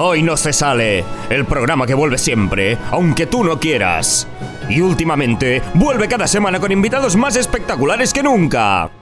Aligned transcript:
Hoy 0.00 0.22
no 0.22 0.36
se 0.36 0.52
sale, 0.52 1.04
el 1.28 1.44
programa 1.44 1.84
que 1.84 1.92
vuelve 1.92 2.18
siempre, 2.18 2.78
aunque 2.92 3.26
tú 3.26 3.42
no 3.42 3.58
quieras. 3.58 4.28
Y 4.68 4.80
últimamente, 4.80 5.60
vuelve 5.74 6.06
cada 6.06 6.28
semana 6.28 6.60
con 6.60 6.70
invitados 6.70 7.16
más 7.16 7.34
espectaculares 7.34 8.12
que 8.12 8.22
nunca. 8.22 8.92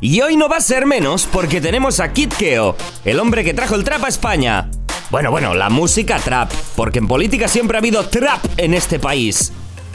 Y 0.00 0.20
hoy 0.22 0.36
no 0.36 0.48
va 0.48 0.56
a 0.56 0.60
ser 0.60 0.84
menos 0.84 1.28
porque 1.30 1.60
tenemos 1.60 2.00
a 2.00 2.12
Kid 2.12 2.32
Keo, 2.36 2.74
el 3.04 3.20
hombre 3.20 3.44
que 3.44 3.54
trajo 3.54 3.76
el 3.76 3.84
trap 3.84 4.02
a 4.02 4.08
España. 4.08 4.68
Bueno, 5.10 5.30
bueno, 5.30 5.54
la 5.54 5.70
música 5.70 6.18
trap, 6.18 6.50
porque 6.74 6.98
en 6.98 7.06
política 7.06 7.46
siempre 7.46 7.76
ha 7.76 7.78
habido 7.78 8.04
trap 8.08 8.44
en 8.56 8.74
este 8.74 8.98
país. 8.98 9.52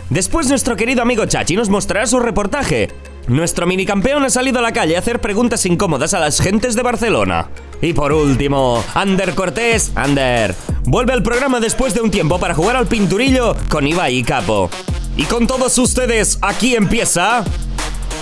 Después 0.10 0.48
nuestro 0.48 0.78
querido 0.78 1.02
amigo 1.02 1.26
Chachi 1.26 1.58
nos 1.58 1.68
mostrará 1.68 2.08
su 2.08 2.22
reportaje. 2.22 2.88
Nuestro 3.32 3.66
minicampeón 3.66 4.26
ha 4.26 4.30
salido 4.30 4.60
a 4.60 4.62
la 4.62 4.74
calle 4.74 4.98
a 4.98 5.00
hacer 5.00 5.22
preguntas 5.22 5.66
incómodas 5.66 6.14
a 6.14 6.20
las 6.20 6.42
gentes 6.42 6.76
de 6.76 6.82
Barcelona. 6.82 7.48
Y 7.82 7.94
por 7.94 8.12
último, 8.12 8.84
Ander 8.94 9.34
Cortés, 9.36 9.94
Ander, 9.96 10.54
vuelve 10.84 11.14
al 11.14 11.24
programa 11.24 11.62
después 11.62 11.94
de 11.94 12.02
un 12.02 12.12
tiempo 12.12 12.40
para 12.40 12.54
jugar 12.54 12.76
al 12.76 12.88
pinturillo 12.88 13.56
con 13.70 13.88
Ibai 13.88 14.18
y 14.18 14.24
Capo. 14.24 14.70
Y 15.16 15.24
con 15.24 15.48
todos 15.48 15.78
ustedes, 15.78 16.40
aquí 16.42 16.76
empieza... 16.76 17.46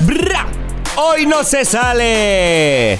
¡Bra! 0.02 0.45
¡Hoy 0.95 1.26
no 1.26 1.44
se 1.44 1.66
sale! 1.66 2.99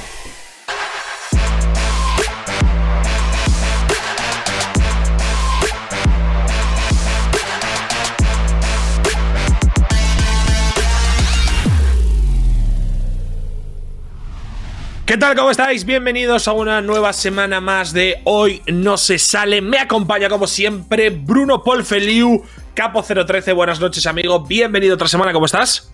¿Qué 15.10 15.18
tal? 15.18 15.36
¿Cómo 15.36 15.50
estáis? 15.50 15.86
Bienvenidos 15.86 16.48
a 16.48 16.52
una 16.52 16.82
nueva 16.82 17.14
semana 17.14 17.60
más 17.60 17.94
de 17.94 18.22
Hoy 18.26 18.62
No 18.68 18.96
Se 18.96 19.18
Sale. 19.18 19.60
Me 19.60 19.80
acompaña 19.80 20.30
como 20.30 20.46
siempre 20.46 21.10
Bruno 21.10 21.64
Paul 21.64 21.84
Feliu, 21.84 22.44
Capo 22.76 23.02
013. 23.02 23.54
Buenas 23.54 23.80
noches, 23.80 24.06
amigo. 24.06 24.42
Bienvenido 24.46 24.94
otra 24.94 25.08
semana, 25.08 25.34
¿cómo 25.34 25.48
estás? 25.48 25.92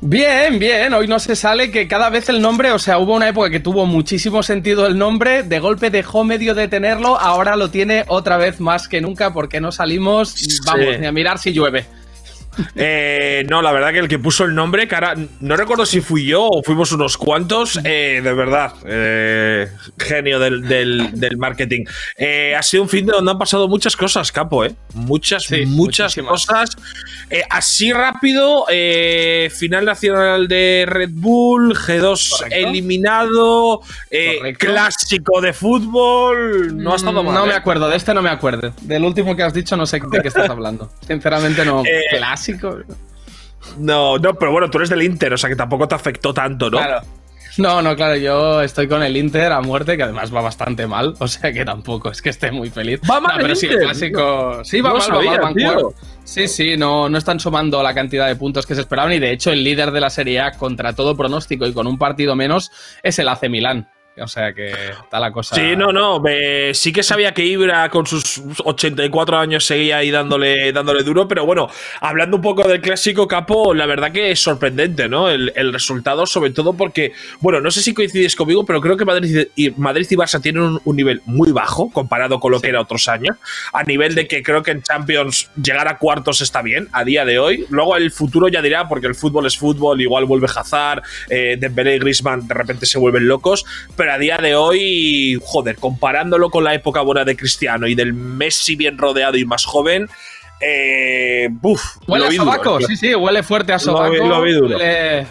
Bien, 0.00 0.60
bien, 0.60 0.94
hoy 0.94 1.08
no 1.08 1.18
se 1.18 1.34
sale 1.34 1.72
que 1.72 1.88
cada 1.88 2.10
vez 2.10 2.28
el 2.28 2.40
nombre, 2.40 2.70
o 2.70 2.78
sea, 2.78 2.98
hubo 2.98 3.16
una 3.16 3.28
época 3.28 3.50
que 3.50 3.58
tuvo 3.58 3.86
muchísimo 3.86 4.44
sentido 4.44 4.86
el 4.86 4.96
nombre, 4.96 5.42
de 5.42 5.58
golpe 5.58 5.90
dejó 5.90 6.22
medio 6.22 6.54
de 6.54 6.68
tenerlo, 6.68 7.18
ahora 7.18 7.56
lo 7.56 7.70
tiene 7.70 8.04
otra 8.06 8.36
vez 8.36 8.60
más 8.60 8.86
que 8.86 9.00
nunca 9.00 9.32
porque 9.32 9.60
no 9.60 9.72
salimos, 9.72 10.36
vamos, 10.64 11.00
ni 11.00 11.06
a 11.06 11.10
mirar 11.10 11.40
si 11.40 11.52
llueve. 11.52 11.86
Eh, 12.76 13.44
no, 13.48 13.62
la 13.62 13.72
verdad 13.72 13.92
que 13.92 13.98
el 13.98 14.08
que 14.08 14.18
puso 14.18 14.44
el 14.44 14.54
nombre, 14.54 14.86
cara, 14.88 15.14
no 15.40 15.56
recuerdo 15.56 15.86
si 15.86 16.00
fui 16.00 16.26
yo 16.26 16.46
o 16.46 16.62
fuimos 16.62 16.92
unos 16.92 17.16
cuantos, 17.16 17.80
eh, 17.84 18.20
de 18.22 18.34
verdad, 18.34 18.74
eh, 18.86 19.68
genio 19.98 20.38
del, 20.38 21.36
marketing. 21.38 21.84
ha 22.56 22.62
sido 22.62 22.82
un 22.84 22.88
fin 22.88 23.06
de 23.06 23.12
donde 23.12 23.30
han 23.30 23.38
pasado 23.38 23.68
muchas 23.68 23.96
cosas, 23.96 24.30
Capo, 24.30 24.64
¿eh? 24.64 24.74
Muchas, 24.94 25.48
muchas 25.66 26.14
cosas. 26.14 26.76
así 27.50 27.92
rápido, 27.92 28.66
final 29.50 29.84
nacional 29.84 30.48
de 30.48 30.84
Red 30.86 31.10
Bull, 31.12 31.74
G2 31.74 32.46
eliminado, 32.50 33.80
clásico 34.58 35.40
de 35.40 35.52
fútbol, 35.52 36.76
no 36.76 36.92
ha 36.92 36.96
estado 36.96 37.22
mal. 37.22 37.34
No 37.34 37.46
me 37.46 37.54
acuerdo, 37.54 37.88
de 37.88 37.96
este 37.96 38.14
no 38.14 38.22
me 38.22 38.30
acuerdo. 38.30 38.72
Del 38.82 39.04
último 39.04 39.34
que 39.34 39.42
has 39.42 39.54
dicho 39.54 39.76
no 39.76 39.86
sé 39.86 40.00
de 40.00 40.20
qué 40.22 40.28
estás 40.28 40.48
hablando. 40.48 40.90
Sinceramente 41.06 41.64
no. 41.64 41.82
clásico 42.10 42.43
no, 43.78 44.18
no, 44.18 44.34
pero 44.34 44.52
bueno, 44.52 44.70
tú 44.70 44.78
eres 44.78 44.90
del 44.90 45.02
Inter, 45.02 45.32
o 45.32 45.38
sea 45.38 45.48
que 45.48 45.56
tampoco 45.56 45.88
te 45.88 45.94
afectó 45.94 46.32
tanto, 46.34 46.70
¿no? 46.70 46.78
Claro. 46.78 47.06
No, 47.56 47.80
no, 47.82 47.94
claro, 47.94 48.16
yo 48.16 48.62
estoy 48.62 48.88
con 48.88 49.02
el 49.02 49.16
Inter 49.16 49.52
a 49.52 49.60
muerte, 49.60 49.96
que 49.96 50.02
además 50.02 50.34
va 50.34 50.40
bastante 50.40 50.88
mal, 50.88 51.14
o 51.20 51.28
sea 51.28 51.52
que 51.52 51.64
tampoco 51.64 52.10
es 52.10 52.20
que 52.20 52.30
esté 52.30 52.50
muy 52.50 52.68
feliz. 52.68 53.00
Va 53.08 53.20
mal, 53.20 53.38
pero 53.40 53.54
sí, 53.54 53.66
el 53.66 53.78
clásico. 53.78 54.64
Sí, 54.64 54.80
va 54.80 54.92
mal, 54.94 55.12
va 55.12 55.52
mal, 55.52 55.54
Sí, 56.24 56.48
sí, 56.48 56.76
no, 56.76 57.08
no 57.08 57.18
están 57.18 57.38
sumando 57.38 57.82
la 57.82 57.94
cantidad 57.94 58.26
de 58.26 58.34
puntos 58.34 58.66
que 58.66 58.74
se 58.74 58.80
esperaban 58.80 59.12
y 59.12 59.20
de 59.20 59.30
hecho 59.30 59.52
el 59.52 59.62
líder 59.62 59.92
de 59.92 60.00
la 60.00 60.10
Serie 60.10 60.40
A 60.40 60.52
contra 60.52 60.94
todo 60.94 61.16
pronóstico 61.16 61.66
y 61.66 61.72
con 61.72 61.86
un 61.86 61.98
partido 61.98 62.34
menos 62.34 62.72
es 63.02 63.18
el 63.18 63.28
AC 63.28 63.48
Milán. 63.48 63.88
O 64.16 64.28
sea 64.28 64.52
que 64.52 64.70
está 64.70 65.18
la 65.18 65.32
cosa. 65.32 65.56
Sí, 65.56 65.74
no, 65.76 65.92
no. 65.92 66.22
sí 66.72 66.92
que 66.92 67.02
sabía 67.02 67.34
que 67.34 67.44
Ibra 67.44 67.88
con 67.88 68.06
sus 68.06 68.40
84 68.64 69.38
años 69.38 69.66
seguía 69.66 69.96
ahí 69.96 70.12
dándole, 70.12 70.72
dándole 70.72 71.02
duro, 71.02 71.26
pero 71.26 71.44
bueno, 71.44 71.68
hablando 72.00 72.36
un 72.36 72.42
poco 72.42 72.68
del 72.68 72.80
clásico 72.80 73.26
capo, 73.26 73.74
la 73.74 73.86
verdad 73.86 74.12
que 74.12 74.30
es 74.30 74.38
sorprendente, 74.38 75.08
¿no? 75.08 75.28
El, 75.28 75.72
resultado, 75.72 76.26
sobre 76.26 76.50
todo 76.50 76.74
porque, 76.74 77.12
bueno, 77.40 77.60
no 77.60 77.70
sé 77.70 77.82
si 77.82 77.92
coincides 77.92 78.36
conmigo, 78.36 78.64
pero 78.64 78.80
creo 78.80 78.96
que 78.96 79.04
Madrid 79.04 79.48
y, 79.56 79.70
Madrid 79.70 80.06
y 80.08 80.14
Barça 80.14 80.40
tienen 80.40 80.78
un, 80.84 80.96
nivel 80.96 81.20
muy 81.24 81.50
bajo 81.50 81.90
comparado 81.90 82.38
con 82.38 82.52
lo 82.52 82.60
que 82.60 82.68
era 82.68 82.80
otros 82.80 83.08
años. 83.08 83.36
A 83.72 83.82
nivel 83.82 84.14
de 84.14 84.28
que 84.28 84.44
creo 84.44 84.62
que 84.62 84.70
en 84.70 84.82
Champions 84.82 85.50
llegar 85.60 85.88
a 85.88 85.98
cuartos 85.98 86.40
está 86.40 86.62
bien 86.62 86.88
a 86.92 87.02
día 87.02 87.24
de 87.24 87.40
hoy. 87.40 87.66
Luego 87.70 87.96
el 87.96 88.12
futuro 88.12 88.46
ya 88.46 88.62
dirá, 88.62 88.86
porque 88.88 89.08
el 89.08 89.16
fútbol 89.16 89.46
es 89.46 89.58
fútbol, 89.58 90.00
igual 90.00 90.26
vuelve 90.26 90.46
Hazard, 90.54 91.02
eh, 91.28 91.56
Dembélé 91.58 91.96
y 91.96 91.98
Griezmann 91.98 92.46
de 92.46 92.54
repente 92.54 92.86
se 92.86 92.98
vuelven 92.98 93.26
locos, 93.26 93.64
pero 93.96 94.03
a 94.10 94.18
día 94.18 94.36
de 94.38 94.54
hoy, 94.54 95.38
joder, 95.42 95.76
comparándolo 95.76 96.50
con 96.50 96.64
la 96.64 96.74
época 96.74 97.00
buena 97.02 97.24
de 97.24 97.36
Cristiano 97.36 97.86
y 97.86 97.94
del 97.94 98.12
Messi 98.12 98.76
bien 98.76 98.98
rodeado 98.98 99.36
y 99.36 99.44
más 99.44 99.64
joven, 99.64 100.08
eh, 100.60 101.48
huele 102.06 102.26
a 102.26 102.32
sobaco, 102.32 102.80
sí, 102.80 102.96
sí, 102.96 103.14
huele 103.14 103.42
fuerte 103.42 103.72
a 103.72 103.78
sobaco. 103.78 104.14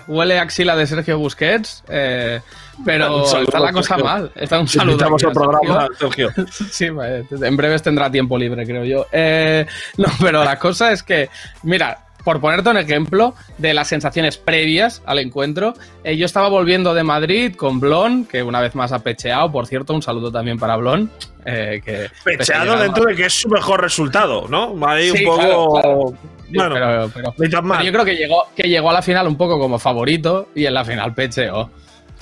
huele, 0.07 0.37
a 0.37 0.41
axila 0.41 0.75
de 0.75 0.85
Sergio 0.85 1.17
Busquets. 1.17 1.83
Eh, 1.87 2.39
pero 2.85 3.23
está 3.41 3.59
la 3.59 3.71
cosa 3.71 3.97
mal. 3.97 4.31
Está 4.35 4.59
un 4.59 4.67
saludo. 4.67 5.05
al 5.05 5.33
programa, 5.33 5.87
Sergio. 5.97 6.31
sí, 6.71 6.85
en 6.85 7.57
breves 7.57 7.81
tendrá 7.81 8.11
tiempo 8.11 8.37
libre, 8.37 8.65
creo 8.65 8.83
yo. 8.83 9.05
Eh, 9.11 9.65
no, 9.97 10.07
pero 10.19 10.43
la 10.43 10.59
cosa 10.59 10.91
es 10.91 11.03
que, 11.03 11.29
mira, 11.63 12.02
por 12.23 12.39
ponerte 12.39 12.69
un 12.69 12.77
ejemplo 12.77 13.35
de 13.57 13.73
las 13.73 13.87
sensaciones 13.87 14.37
previas 14.37 15.01
al 15.05 15.19
encuentro, 15.19 15.73
eh, 16.03 16.15
yo 16.17 16.25
estaba 16.25 16.49
volviendo 16.49 16.93
de 16.93 17.03
Madrid 17.03 17.55
con 17.55 17.79
Blon, 17.79 18.25
que 18.25 18.43
una 18.43 18.61
vez 18.61 18.75
más 18.75 18.91
ha 18.91 18.99
pecheado, 18.99 19.51
por 19.51 19.67
cierto, 19.67 19.93
un 19.93 20.01
saludo 20.01 20.31
también 20.31 20.57
para 20.57 20.75
Blon. 20.77 21.11
Eh, 21.45 21.81
que 21.83 22.09
pecheado 22.23 22.77
dentro 22.77 23.03
de 23.03 23.15
que 23.15 23.25
es 23.25 23.33
su 23.33 23.49
mejor 23.49 23.81
resultado, 23.81 24.47
¿no? 24.47 24.75
Ahí 24.87 25.11
un 25.11 25.25
poco. 25.25 26.15
Bueno, 26.49 27.09
pero, 27.13 27.83
yo 27.83 27.91
creo 27.91 28.05
que 28.05 28.15
llegó, 28.15 28.47
que 28.55 28.69
llegó 28.69 28.91
a 28.91 28.93
la 28.93 29.01
final 29.01 29.27
un 29.27 29.35
poco 29.35 29.59
como 29.59 29.79
favorito 29.79 30.49
y 30.53 30.65
en 30.65 30.73
la 30.75 30.85
final 30.85 31.13
pecheó 31.13 31.69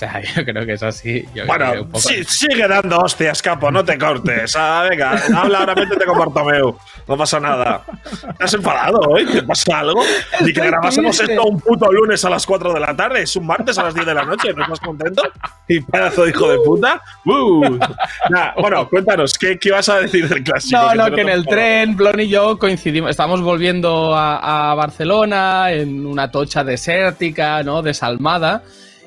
sea, 0.02 0.22
yo 0.36 0.46
creo 0.46 0.66
que 0.66 0.74
es 0.74 0.84
así. 0.84 1.26
bueno, 1.46 1.88
sigue 2.28 2.68
dando 2.68 3.00
hostias, 3.00 3.42
capo, 3.42 3.72
no 3.72 3.84
te 3.86 3.98
cortes. 3.98 4.56
Ah, 4.56 4.88
venga, 4.90 5.22
habla 5.36 5.60
ahora, 5.60 5.76
métete 5.76 6.06
con 6.06 6.18
Bartomeu. 6.18 6.76
No 7.08 7.18
pasa 7.18 7.40
nada. 7.40 7.84
¿Te 8.38 8.44
has 8.44 8.54
enfadado 8.54 9.00
hoy? 9.10 9.26
¿Te 9.26 9.44
pasa 9.44 9.80
algo? 9.80 10.02
Ni 10.42 10.54
que 10.54 10.62
grabásemos 10.62 11.20
esto 11.20 11.44
un 11.44 11.60
puto 11.60 11.92
lunes 11.92 12.24
a 12.26 12.30
las 12.30 12.46
4 12.46 12.74
de 12.74 12.80
la 12.80 12.96
tarde. 12.96 13.24
Es 13.24 13.36
un 13.36 13.46
martes 13.46 13.78
a 13.78 13.84
las 13.84 13.94
10 13.94 14.06
de 14.06 14.14
la 14.14 14.24
noche. 14.24 14.54
¿No 14.54 14.64
estás 14.64 14.80
contento? 14.80 15.24
Y 15.68 15.82
pedazo 15.82 16.24
de 16.24 16.30
hijo 16.30 16.50
de 16.50 16.58
puta. 16.60 17.02
Uh. 17.26 17.78
bueno, 18.60 18.88
cuéntanos, 18.90 19.34
¿qué, 19.38 19.58
¿qué 19.60 19.72
vas 19.72 19.90
a 19.90 20.00
decir 20.00 20.28
del 20.28 20.44
clásico? 20.44 20.82
No, 20.82 20.96
no, 20.96 21.16
que, 21.16 21.22
en 21.22 21.30
el 21.30 21.46
tren, 21.46 21.96
Blon 21.96 22.20
y 22.20 22.28
yo 22.28 22.58
coincidimos. 22.58 23.12
Estamos 23.12 23.42
volviendo 23.42 24.16
a, 24.16 24.72
a 24.72 24.76
Barcelona 24.76 25.72
en 25.72 26.06
una 26.06 26.32
tocha 26.32 26.64
desértica, 26.64 27.64
¿no? 27.64 27.82
Desalmada 27.82 28.64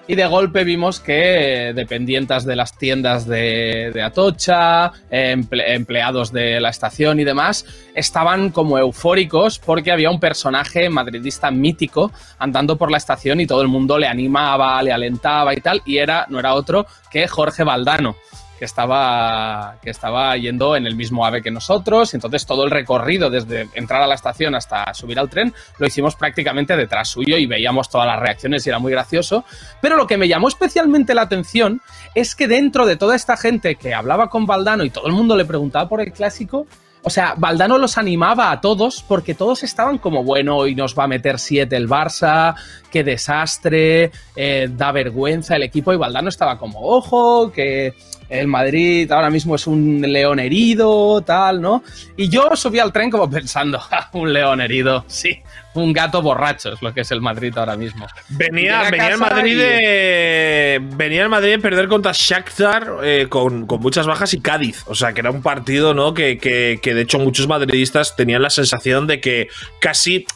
y 0.06 0.14
de 0.14 0.26
golpe 0.26 0.64
vimos 0.64 1.00
que 1.00 1.72
dependientes 1.74 2.44
de 2.44 2.56
las 2.56 2.76
tiendas 2.76 3.26
de, 3.26 4.02
Atocha, 4.04 4.92
empleados 5.10 6.32
de 6.32 6.60
la 6.60 6.68
estación 6.68 7.20
y 7.20 7.24
demás, 7.24 7.64
estaban 7.94 8.50
como 8.50 8.78
eufóricos 8.78 9.58
porque 9.58 9.92
había 9.92 10.10
un 10.10 10.20
personaje 10.20 10.90
madridista 10.90 11.50
mítico 11.50 12.12
andando 12.38 12.76
por 12.76 12.90
la 12.90 12.98
estación 12.98 13.40
y 13.40 13.46
todo 13.46 13.62
el 13.62 13.68
mundo 13.68 13.98
le 13.98 14.06
animaba, 14.06 14.82
le 14.82 14.92
alentaba 14.92 15.54
y 15.54 15.60
tal, 15.60 15.82
y 15.86 15.98
era, 15.98 16.26
no 16.28 16.38
era 16.38 16.54
otro 16.54 16.86
que 17.10 17.26
Jorge 17.26 17.64
Valdano 17.64 18.16
que 18.64 18.66
estaba, 18.66 19.76
que 19.82 19.90
estaba 19.90 20.34
yendo 20.38 20.74
en 20.74 20.86
el 20.86 20.96
mismo 20.96 21.26
ave 21.26 21.42
que 21.42 21.50
nosotros. 21.50 22.14
Entonces 22.14 22.46
todo 22.46 22.64
el 22.64 22.70
recorrido 22.70 23.28
desde 23.28 23.68
entrar 23.74 24.00
a 24.00 24.06
la 24.06 24.14
estación 24.14 24.54
hasta 24.54 24.94
subir 24.94 25.18
al 25.18 25.28
tren 25.28 25.52
lo 25.76 25.86
hicimos 25.86 26.16
prácticamente 26.16 26.74
detrás 26.74 27.08
suyo 27.08 27.36
y 27.36 27.44
veíamos 27.44 27.90
todas 27.90 28.06
las 28.06 28.18
reacciones 28.18 28.66
y 28.66 28.70
era 28.70 28.78
muy 28.78 28.90
gracioso. 28.90 29.44
Pero 29.82 29.98
lo 29.98 30.06
que 30.06 30.16
me 30.16 30.28
llamó 30.28 30.48
especialmente 30.48 31.14
la 31.14 31.22
atención 31.22 31.82
es 32.14 32.34
que 32.34 32.48
dentro 32.48 32.86
de 32.86 32.96
toda 32.96 33.16
esta 33.16 33.36
gente 33.36 33.74
que 33.74 33.92
hablaba 33.92 34.30
con 34.30 34.46
Valdano 34.46 34.82
y 34.82 34.88
todo 34.88 35.08
el 35.08 35.12
mundo 35.12 35.36
le 35.36 35.44
preguntaba 35.44 35.86
por 35.86 36.00
el 36.00 36.10
clásico, 36.10 36.66
o 37.06 37.10
sea, 37.10 37.34
Valdano 37.36 37.76
los 37.76 37.98
animaba 37.98 38.50
a 38.50 38.62
todos 38.62 39.04
porque 39.06 39.34
todos 39.34 39.62
estaban 39.62 39.98
como, 39.98 40.24
bueno, 40.24 40.66
y 40.66 40.74
nos 40.74 40.98
va 40.98 41.04
a 41.04 41.06
meter 41.06 41.38
siete 41.38 41.76
el 41.76 41.86
Barça, 41.86 42.54
qué 42.90 43.04
desastre, 43.04 44.10
eh, 44.34 44.70
da 44.74 44.90
vergüenza 44.90 45.56
el 45.56 45.64
equipo. 45.64 45.92
Y 45.92 45.98
Valdano 45.98 46.30
estaba 46.30 46.58
como, 46.58 46.80
ojo, 46.80 47.52
que 47.52 47.92
el 48.34 48.48
Madrid 48.48 49.10
ahora 49.12 49.30
mismo 49.30 49.54
es 49.54 49.66
un 49.66 50.00
león 50.00 50.40
herido, 50.40 51.22
tal, 51.22 51.60
¿no? 51.60 51.82
Y 52.16 52.28
yo 52.28 52.54
subí 52.56 52.78
al 52.78 52.92
tren 52.92 53.10
como 53.10 53.30
pensando, 53.30 53.80
un 54.12 54.32
león 54.32 54.60
herido, 54.60 55.04
sí, 55.06 55.38
un 55.74 55.92
gato 55.92 56.20
borracho 56.20 56.72
es 56.72 56.82
lo 56.82 56.92
que 56.92 57.02
es 57.02 57.10
el 57.10 57.20
Madrid 57.20 57.56
ahora 57.56 57.76
mismo. 57.76 58.06
Venía, 58.28 58.90
venía 58.90 59.08
el 59.08 59.18
Madrid 59.18 59.58
de, 59.58 60.82
venía 60.96 61.22
el 61.22 61.28
Madrid 61.28 61.50
de 61.50 61.58
perder 61.58 61.88
contra 61.88 62.12
Shakhtar 62.12 62.96
eh, 63.02 63.26
con, 63.28 63.66
con, 63.66 63.80
muchas 63.80 64.06
bajas 64.06 64.34
y 64.34 64.40
Cádiz, 64.40 64.82
o 64.86 64.94
sea 64.94 65.12
que 65.12 65.20
era 65.20 65.30
un 65.30 65.42
partido, 65.42 65.94
¿no? 65.94 66.12
Que, 66.12 66.38
que, 66.38 66.80
que 66.82 66.94
de 66.94 67.02
hecho 67.02 67.18
muchos 67.18 67.46
madridistas 67.46 68.16
tenían 68.16 68.42
la 68.42 68.50
sensación 68.50 69.06
de 69.06 69.20
que 69.20 69.48
casi 69.80 70.26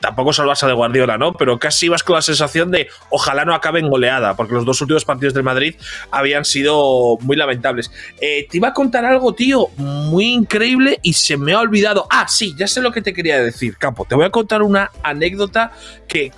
tampoco 0.00 0.32
salvase 0.32 0.66
de 0.66 0.72
Guardiola, 0.72 1.18
¿no? 1.18 1.32
Pero 1.34 1.58
casi 1.58 1.86
ibas 1.86 2.02
con 2.02 2.16
la 2.16 2.22
sensación 2.22 2.70
de 2.70 2.88
ojalá 3.10 3.44
no 3.44 3.54
acabe 3.54 3.80
en 3.80 3.88
goleada, 3.88 4.36
porque 4.36 4.54
los 4.54 4.64
dos 4.64 4.80
últimos 4.80 5.04
partidos 5.04 5.34
del 5.34 5.42
Madrid 5.42 5.74
habían 6.10 6.44
sido 6.44 7.18
muy 7.20 7.36
lamentables. 7.36 7.90
Eh, 8.20 8.46
te 8.50 8.56
iba 8.56 8.68
a 8.68 8.74
contar 8.74 9.04
algo, 9.04 9.34
tío, 9.34 9.68
muy 9.76 10.26
increíble 10.26 10.98
y 11.02 11.12
se 11.12 11.36
me 11.36 11.52
ha 11.52 11.60
olvidado. 11.60 12.06
Ah, 12.10 12.26
sí, 12.28 12.54
ya 12.56 12.66
sé 12.66 12.80
lo 12.80 12.92
que 12.92 13.02
te 13.02 13.12
quería 13.12 13.40
decir, 13.40 13.76
Campo. 13.76 14.04
Te 14.04 14.14
voy 14.14 14.24
a 14.24 14.30
contar 14.30 14.62
una 14.62 14.90
anécdota 15.02 15.72
que, 16.14 16.30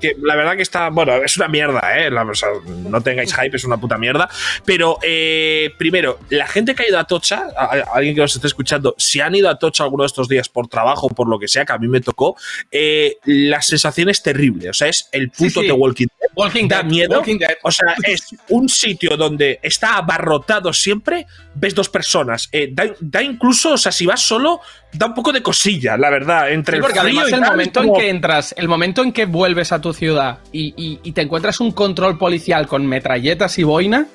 que, 0.00 0.16
la 0.22 0.36
verdad 0.36 0.56
que 0.56 0.62
está, 0.62 0.88
bueno, 0.90 1.14
es 1.16 1.36
una 1.36 1.48
mierda, 1.48 1.80
¿eh? 1.98 2.10
no 2.10 3.00
tengáis 3.00 3.34
hype, 3.34 3.56
es 3.56 3.64
una 3.64 3.76
puta 3.76 3.98
mierda. 3.98 4.28
Pero 4.64 4.98
eh, 5.02 5.70
primero, 5.76 6.20
la 6.30 6.46
gente 6.46 6.74
que 6.74 6.84
ha 6.84 6.88
ido 6.88 6.98
a 6.98 7.04
Tocha, 7.04 7.48
alguien 7.92 8.14
que 8.14 8.20
nos 8.20 8.34
esté 8.34 8.46
escuchando, 8.46 8.94
si 8.98 9.20
han 9.20 9.34
ido 9.34 9.48
a 9.48 9.58
Tocha 9.58 9.82
alguno 9.82 10.04
de 10.04 10.06
estos 10.06 10.28
días 10.28 10.48
por 10.48 10.68
trabajo, 10.68 11.08
por 11.08 11.28
lo 11.28 11.38
que 11.38 11.48
sea, 11.48 11.64
que 11.64 11.72
a 11.72 11.78
mí 11.78 11.88
me 11.88 12.00
tocó, 12.00 12.36
eh, 12.70 13.16
la 13.24 13.60
sensación 13.60 14.08
es 14.08 14.22
terrible. 14.22 14.70
O 14.70 14.74
sea, 14.74 14.88
es 14.88 15.08
el 15.10 15.30
puto 15.30 15.62
de 15.62 15.72
Walking 15.72 16.06
Dead. 16.20 16.30
Walking 16.34 16.68
da 16.68 16.82
miedo. 16.82 17.22
O 17.62 17.70
sea, 17.70 17.94
es 18.04 18.34
un 18.50 18.68
sitio 18.68 19.16
donde 19.16 19.58
está 19.62 19.96
abarrotado 19.96 20.72
siempre, 20.72 21.26
ves 21.54 21.74
dos 21.74 21.88
personas. 21.88 22.48
Eh, 22.52 22.74
da, 23.00 23.22
incluso, 23.22 23.72
o 23.72 23.78
sea, 23.78 23.92
si 23.92 24.06
vas 24.06 24.20
solo, 24.20 24.60
da 24.92 25.06
un 25.06 25.14
poco 25.14 25.32
de 25.32 25.42
cosilla, 25.42 25.96
la 25.96 26.10
verdad. 26.10 26.50
Entre 26.50 26.78
el 26.78 26.84
frío 26.84 27.28
y 27.28 27.32
el 27.32 27.40
momento 27.40 27.82
en 27.82 27.94
que 27.94 28.08
entras, 28.08 28.54
el 28.56 28.68
momento 28.68 29.02
en 29.02 29.12
que 29.12 29.26
vuelves 29.26 29.72
a 29.72 29.80
tu 29.80 29.92
ciudad 29.92 30.38
y 30.52 31.12
te 31.12 31.20
encuentras 31.20 31.60
un 31.60 31.72
control 31.72 32.18
policial 32.18 32.66
con 32.66 32.86
metralletas 32.86 33.58
y 33.58 33.64
boina 33.64 34.06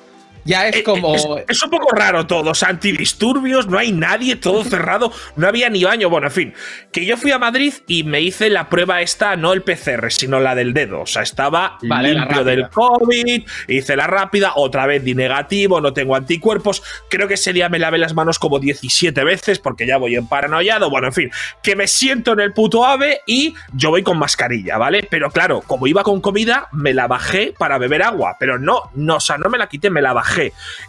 ya 0.48 0.66
es 0.66 0.76
eh, 0.76 0.82
como. 0.82 1.14
Es, 1.14 1.62
un 1.62 1.70
poco 1.70 1.94
raro 1.94 2.26
todo. 2.26 2.50
O 2.50 2.54
sea, 2.54 2.70
antidisturbios, 2.70 3.68
no 3.68 3.78
hay 3.78 3.92
nadie, 3.92 4.34
todo 4.36 4.64
cerrado, 4.64 5.12
no 5.36 5.46
había 5.46 5.68
ni 5.68 5.84
baño. 5.84 6.08
Bueno, 6.08 6.28
en 6.28 6.32
fin. 6.32 6.54
Que 6.90 7.04
yo 7.04 7.18
fui 7.18 7.30
a 7.32 7.38
Madrid 7.38 7.74
y 7.86 8.02
me 8.02 8.22
hice 8.22 8.48
la 8.48 8.70
prueba 8.70 9.02
esta, 9.02 9.36
no 9.36 9.52
el 9.52 9.62
PCR, 9.62 10.10
sino 10.10 10.40
la 10.40 10.54
del 10.54 10.72
dedo. 10.72 11.02
O 11.02 11.06
sea, 11.06 11.22
estaba 11.22 11.78
limpio 11.82 12.44
del 12.44 12.70
COVID, 12.70 13.46
hice 13.68 13.96
la 13.96 14.06
rápida, 14.06 14.52
otra 14.56 14.86
vez 14.86 15.04
di 15.04 15.14
negativo, 15.14 15.82
no 15.82 15.92
tengo 15.92 16.16
anticuerpos. 16.16 16.82
Creo 17.10 17.28
que 17.28 17.34
ese 17.34 17.52
día 17.52 17.68
me 17.68 17.78
lavé 17.78 17.98
las 17.98 18.14
manos 18.14 18.38
como 18.38 18.58
17 18.58 19.22
veces 19.24 19.58
porque 19.58 19.86
ya 19.86 19.98
voy 19.98 20.16
en 20.16 20.28
paranoiado. 20.28 20.88
Bueno, 20.88 21.08
en 21.08 21.12
fin. 21.12 21.30
Que 21.62 21.76
me 21.76 21.86
siento 21.86 22.32
en 22.32 22.40
el 22.40 22.54
puto 22.54 22.86
ave 22.86 23.20
y 23.26 23.54
yo 23.74 23.90
voy 23.90 24.02
con 24.02 24.18
mascarilla, 24.18 24.78
¿vale? 24.78 25.06
Pero 25.10 25.30
claro, 25.30 25.60
como 25.66 25.86
iba 25.86 26.02
con 26.02 26.22
comida, 26.22 26.68
me 26.72 26.94
la 26.94 27.06
bajé 27.06 27.52
para 27.58 27.76
beber 27.76 28.02
agua. 28.02 28.36
Pero 28.40 28.58
no, 28.58 28.90
no, 28.94 29.16
o 29.16 29.20
sea, 29.20 29.36
no 29.36 29.50
me 29.50 29.58
la 29.58 29.68
quité, 29.68 29.90
me 29.90 30.00
la 30.00 30.14
bajé 30.14 30.37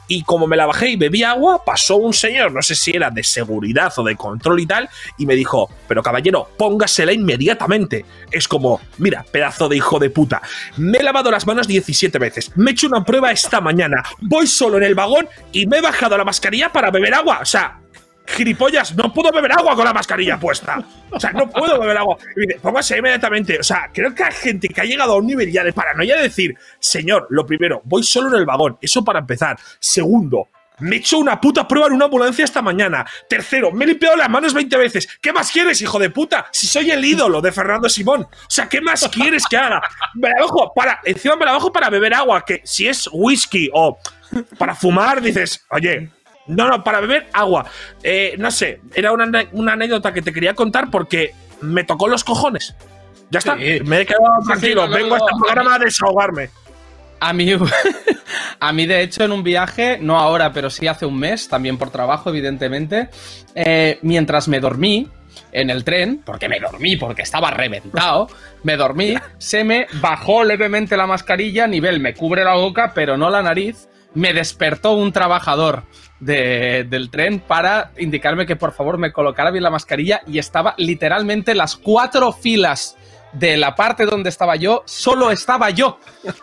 y 0.08 0.24
como 0.24 0.48
me 0.48 0.58
la 0.58 0.66
bajé 0.66 0.90
y 0.90 0.96
bebí 0.96 1.24
agua, 1.24 1.64
pasó 1.64 1.98
un 1.98 2.14
señor, 2.14 2.52
no 2.52 2.62
sé 2.62 2.76
si 2.76 2.92
era 2.92 3.10
de 3.10 3.24
seguridad 3.24 3.94
o 3.98 4.04
de 4.04 4.16
control 4.16 4.60
y 4.60 4.66
tal, 4.66 4.90
y 5.18 5.26
me 5.26 5.36
dijo, 5.36 5.70
pero 5.88 6.02
caballero, 6.02 6.50
póngasela 6.58 7.14
inmediatamente. 7.14 8.06
Es 8.32 8.48
como, 8.48 8.82
mira, 8.98 9.26
pedazo 9.32 9.70
de 9.70 9.78
hijo 9.78 10.00
de 10.00 10.10
puta. 10.10 10.42
Me 10.78 11.00
he 11.00 11.04
lavado 11.04 11.32
las 11.32 11.46
manos 11.46 11.68
17 11.68 12.18
veces, 12.20 12.52
me 12.56 12.72
he 12.72 12.74
hecho 12.74 12.88
una 12.88 13.04
prueba 13.04 13.32
esta 13.32 13.62
mañana, 13.62 14.04
voy 14.22 14.48
solo 14.48 14.78
en 14.78 14.84
el 14.84 14.96
vagón 14.96 15.28
y 15.52 15.68
me 15.68 15.78
he 15.78 15.82
bajado 15.82 16.18
la 16.18 16.26
mascarilla 16.26 16.72
para 16.72 16.92
beber 16.92 17.14
agua. 17.14 17.40
O 17.42 17.46
sea, 17.46 17.79
gilipollas, 18.30 18.96
no 18.96 19.12
puedo 19.14 19.32
beber 19.32 19.52
agua 19.52 19.76
con 19.76 19.86
la 19.86 19.94
mascarilla 19.94 20.40
puesta. 20.40 20.84
O 21.10 21.20
sea, 21.20 21.32
no 21.32 21.50
puedo 21.50 21.80
beber 21.80 21.98
agua. 21.98 22.18
Y 22.36 22.42
dice, 22.42 22.60
póngase 22.60 22.98
inmediatamente. 22.98 23.60
O 23.60 23.64
sea, 23.64 23.90
creo 23.94 24.14
que 24.14 24.24
hay 24.24 24.34
gente 24.34 24.70
que 24.70 24.82
ha 24.82 24.86
llegado 24.86 25.14
a 25.14 25.18
un 25.18 25.28
nivel 25.28 25.52
ya 25.52 25.64
de 25.64 25.74
paranoia 25.74 26.18
de 26.18 26.24
decir, 26.24 26.56
señor, 26.80 27.28
lo 27.30 27.46
primero, 27.46 27.82
voy 27.86 28.04
solo 28.04 28.30
en 28.30 28.36
el 28.36 28.46
vagón. 28.46 28.78
Eso 28.82 29.04
para 29.04 29.20
empezar. 29.20 29.58
Segundo, 29.80 30.50
me 30.80 30.96
he 30.96 31.00
hecho 31.00 31.18
una 31.18 31.40
puta 31.40 31.68
prueba 31.68 31.88
en 31.88 31.94
una 31.94 32.06
ambulancia 32.06 32.46
esta 32.46 32.62
mañana. 32.62 33.06
Tercero, 33.28 33.72
me 33.72 33.86
he 33.86 33.88
limpiado 33.90 34.16
las 34.16 34.30
manos 34.30 34.54
20 34.54 34.78
veces. 34.78 35.08
¿Qué 35.22 35.34
más 35.34 35.52
quieres, 35.52 35.82
hijo 35.82 36.00
de 36.00 36.10
puta? 36.10 36.48
Si 36.52 36.68
soy 36.68 36.92
el 36.92 37.04
ídolo 37.04 37.42
de 37.42 37.52
Fernando 37.52 37.90
Simón. 37.90 38.22
O 38.22 38.50
sea, 38.50 38.70
¿qué 38.70 38.80
más 38.82 39.08
quieres 39.10 39.46
que 39.46 39.58
haga? 39.58 39.82
Me 40.16 40.30
la 40.30 40.42
bajo 40.42 40.74
para, 40.74 41.00
encima 41.04 41.36
me 41.36 41.46
la 41.46 41.54
bajo 41.54 41.72
para 41.72 41.90
beber 41.90 42.14
agua, 42.14 42.44
que 42.46 42.62
si 42.64 42.88
es 42.88 43.10
whisky 43.12 43.70
o 43.74 43.98
para 44.58 44.76
fumar, 44.76 45.22
dices, 45.22 45.66
oye, 45.72 46.12
no, 46.50 46.68
no, 46.68 46.84
para 46.84 47.00
beber 47.00 47.28
agua. 47.32 47.66
Eh, 48.04 48.36
no 48.38 48.50
sé, 48.52 48.82
era 48.94 49.12
una, 49.12 49.72
anécdota 49.72 50.12
que 50.14 50.22
te 50.22 50.34
quería 50.34 50.56
contar 50.56 50.90
porque 50.90 51.34
me 51.62 51.84
tocó 51.84 52.08
los 52.08 52.24
cojones. 52.24 52.76
Ya 53.30 53.40
está, 53.40 53.56
me 53.56 54.02
he 54.02 54.06
quedado 54.06 54.26
tranquilo. 54.46 54.90
Vengo 54.90 55.14
a 55.14 55.20
este 55.20 55.32
programa 55.40 55.76
a 55.76 55.80
desahogarme. 55.80 56.50
A 57.20 57.34
mí, 57.34 57.52
a 58.60 58.74
mí, 58.74 58.86
de 58.88 59.04
hecho, 59.04 59.24
en 59.24 59.32
un 59.32 59.44
viaje, 59.44 60.00
no 60.02 60.18
ahora, 60.18 60.52
pero 60.52 60.70
sí 60.70 60.88
hace 60.88 61.06
un 61.06 61.20
mes, 61.20 61.48
también 61.48 61.78
por 61.78 61.92
trabajo, 61.92 62.30
evidentemente, 62.30 63.10
eh, 63.54 64.00
mientras 64.02 64.48
me 64.48 64.60
dormí 64.60 65.08
en 65.52 65.70
el 65.70 65.84
tren, 65.84 66.22
porque 66.26 66.50
me 66.50 66.60
dormí, 66.60 66.96
porque 66.96 67.22
estaba 67.22 67.52
reventado, 67.52 68.28
me 68.64 68.78
dormí, 68.78 69.16
se 69.38 69.64
me 69.64 69.86
bajó 70.02 70.44
levemente 70.44 70.98
la 70.98 71.06
mascarilla, 71.06 71.68
nivel 71.68 72.00
me 72.00 72.14
cubre 72.14 72.44
la 72.44 72.56
boca, 72.56 72.94
pero 72.96 73.18
no 73.18 73.30
la 73.30 73.44
nariz, 73.44 73.90
me 74.14 74.34
despertó 74.34 74.94
un 74.94 75.12
trabajador 75.12 75.84
del 76.20 77.10
tren 77.12 77.40
para 77.40 77.92
indicarme 77.98 78.46
que 78.46 78.56
por 78.56 78.74
favor 78.74 78.98
me 78.98 79.14
colocara 79.14 79.52
bien 79.52 79.64
la 79.64 79.70
mascarilla 79.70 80.22
y 80.28 80.40
estaba 80.40 80.76
literalmente 80.78 81.56
las 81.56 81.78
cuatro 81.78 82.34
filas 82.34 82.98
de 83.34 83.58
la 83.58 83.76
parte 83.76 84.06
donde 84.06 84.30
estaba 84.30 84.56
yo, 84.56 84.84
solo 84.86 85.32
estaba 85.32 85.70
yo. 85.70 86.00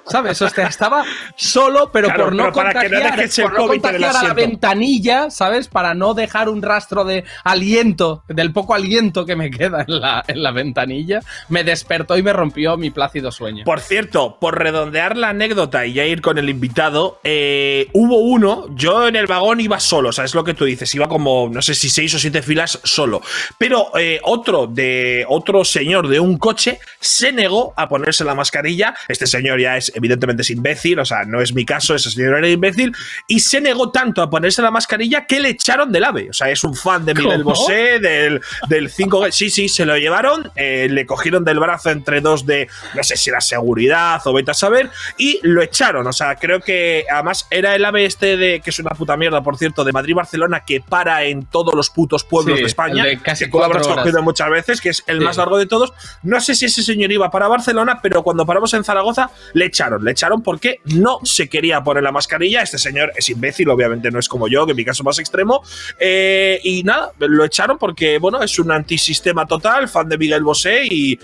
¿Sabes? 0.06 0.40
O 0.42 0.48
sea, 0.48 0.68
estaba 0.68 1.04
solo, 1.36 1.90
pero 1.92 2.08
por 2.14 2.34
no 2.34 2.52
contagiar, 2.52 4.16
a 4.16 4.22
la 4.22 4.34
ventanilla, 4.34 5.30
¿sabes? 5.30 5.68
Para 5.68 5.94
no 5.94 6.14
dejar 6.14 6.48
un 6.48 6.62
rastro 6.62 7.04
de 7.04 7.24
aliento, 7.44 8.24
del 8.28 8.52
poco 8.52 8.74
aliento 8.74 9.26
que 9.26 9.36
me 9.36 9.50
queda 9.50 9.84
en 9.86 10.00
la, 10.00 10.24
en 10.26 10.42
la 10.42 10.50
ventanilla, 10.50 11.20
me 11.48 11.64
despertó 11.64 12.16
y 12.16 12.22
me 12.22 12.32
rompió 12.32 12.76
mi 12.76 12.90
plácido 12.90 13.30
sueño. 13.30 13.64
Por 13.64 13.80
cierto, 13.80 14.38
por 14.40 14.58
redondear 14.58 15.16
la 15.16 15.30
anécdota 15.30 15.86
y 15.86 15.94
ya 15.94 16.04
ir 16.04 16.22
con 16.22 16.38
el 16.38 16.48
invitado, 16.48 17.20
eh, 17.24 17.88
hubo 17.92 18.18
uno, 18.18 18.66
yo 18.74 19.06
en 19.08 19.16
el 19.16 19.26
vagón 19.26 19.60
iba 19.60 19.80
solo, 19.80 20.12
¿sabes 20.12 20.34
lo 20.34 20.44
que 20.44 20.54
tú 20.54 20.64
dices? 20.64 20.94
Iba 20.94 21.08
como, 21.08 21.48
no 21.50 21.62
sé 21.62 21.74
si 21.74 21.88
seis 21.88 22.14
o 22.14 22.18
siete 22.18 22.42
filas 22.42 22.80
solo. 22.84 23.20
Pero 23.58 23.96
eh, 23.98 24.20
otro 24.22 24.66
de 24.66 25.24
otro 25.28 25.64
señor 25.64 26.08
de 26.08 26.20
un 26.20 26.38
coche 26.38 26.75
se 27.00 27.32
negó 27.32 27.74
a 27.76 27.88
ponerse 27.88 28.24
la 28.24 28.34
mascarilla. 28.34 28.94
Este 29.08 29.26
señor 29.26 29.60
ya 29.60 29.76
es, 29.76 29.92
evidentemente, 29.94 30.42
es 30.42 30.50
imbécil, 30.50 30.98
o 30.98 31.04
sea, 31.04 31.24
no 31.24 31.40
es 31.40 31.52
mi 31.54 31.64
caso, 31.64 31.94
ese 31.94 32.10
señor 32.10 32.38
era 32.38 32.48
imbécil, 32.48 32.94
y 33.26 33.40
se 33.40 33.60
negó 33.60 33.90
tanto 33.90 34.22
a 34.22 34.30
ponerse 34.30 34.62
la 34.62 34.70
mascarilla 34.70 35.26
que 35.26 35.40
le 35.40 35.50
echaron 35.50 35.92
del 35.92 36.04
AVE. 36.04 36.30
O 36.30 36.32
sea, 36.32 36.50
es 36.50 36.64
un 36.64 36.74
fan 36.74 37.04
de 37.04 37.14
Miguel 37.14 37.44
Bosé, 37.44 37.98
del, 38.00 38.40
del 38.68 38.90
5G. 38.90 39.30
Sí, 39.30 39.50
sí, 39.50 39.68
se 39.68 39.84
lo 39.84 39.96
llevaron, 39.96 40.50
eh, 40.56 40.88
le 40.90 41.06
cogieron 41.06 41.44
del 41.44 41.58
brazo 41.58 41.90
entre 41.90 42.20
dos 42.20 42.46
de, 42.46 42.68
no 42.94 43.02
sé 43.02 43.16
si 43.16 43.30
era 43.30 43.40
seguridad 43.40 44.20
o 44.24 44.32
vete 44.32 44.50
a 44.50 44.54
saber, 44.54 44.90
y 45.16 45.40
lo 45.42 45.62
echaron. 45.62 46.06
O 46.06 46.12
sea, 46.12 46.36
creo 46.36 46.60
que 46.60 47.04
además 47.10 47.46
era 47.50 47.74
el 47.74 47.84
AVE 47.84 48.04
este 48.04 48.36
de, 48.36 48.60
que 48.60 48.70
es 48.70 48.78
una 48.78 48.90
puta 48.90 49.16
mierda, 49.16 49.42
por 49.42 49.56
cierto, 49.56 49.84
de 49.84 49.92
Madrid-Barcelona, 49.92 50.64
que 50.64 50.80
para 50.80 51.24
en 51.24 51.46
todos 51.46 51.74
los 51.74 51.90
putos 51.90 52.24
pueblos 52.24 52.58
de 52.58 52.66
España. 52.66 53.04
casi 53.22 53.46
que 53.46 53.50
tú 53.50 53.62
habrás 53.62 53.86
cogido 53.86 54.22
muchas 54.22 54.50
veces, 54.50 54.80
que 54.80 54.90
es 54.90 55.04
el 55.06 55.20
más 55.20 55.36
largo 55.36 55.58
de 55.58 55.66
todos. 55.66 55.92
No 56.22 56.40
sé 56.40 56.54
si 56.54 56.65
ese 56.66 56.82
señor 56.82 57.10
iba 57.10 57.30
para 57.30 57.48
Barcelona, 57.48 58.00
pero 58.02 58.22
cuando 58.22 58.44
paramos 58.44 58.72
en 58.74 58.84
Zaragoza 58.84 59.30
le 59.54 59.66
echaron. 59.66 60.04
Le 60.04 60.12
echaron 60.12 60.42
porque 60.42 60.80
no 60.84 61.18
se 61.24 61.48
quería 61.48 61.82
poner 61.82 62.02
la 62.02 62.12
mascarilla. 62.12 62.62
Este 62.62 62.78
señor 62.78 63.12
es 63.16 63.28
imbécil, 63.28 63.68
obviamente 63.70 64.10
no 64.10 64.18
es 64.18 64.28
como 64.28 64.48
yo, 64.48 64.66
que 64.66 64.72
en 64.72 64.76
mi 64.76 64.84
caso 64.84 65.04
más 65.04 65.18
extremo. 65.18 65.62
Eh, 65.98 66.60
y 66.62 66.82
nada, 66.82 67.12
lo 67.18 67.44
echaron 67.44 67.78
porque, 67.78 68.18
bueno, 68.18 68.42
es 68.42 68.58
un 68.58 68.70
antisistema 68.70 69.46
total, 69.46 69.88
fan 69.88 70.08
de 70.08 70.18
Miguel 70.18 70.44
Bosé 70.44 70.84
y, 70.86 71.18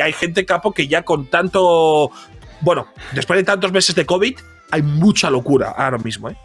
hay 0.00 0.12
gente 0.12 0.44
capo 0.44 0.72
que 0.72 0.86
ya 0.86 1.02
con 1.02 1.26
tanto. 1.26 2.10
Bueno, 2.60 2.88
después 3.12 3.38
de 3.38 3.44
tantos 3.44 3.72
meses 3.72 3.94
de 3.94 4.04
COVID, 4.04 4.36
hay 4.70 4.82
mucha 4.82 5.30
locura 5.30 5.74
ahora 5.76 5.98
mismo, 5.98 6.28
¿eh? 6.28 6.36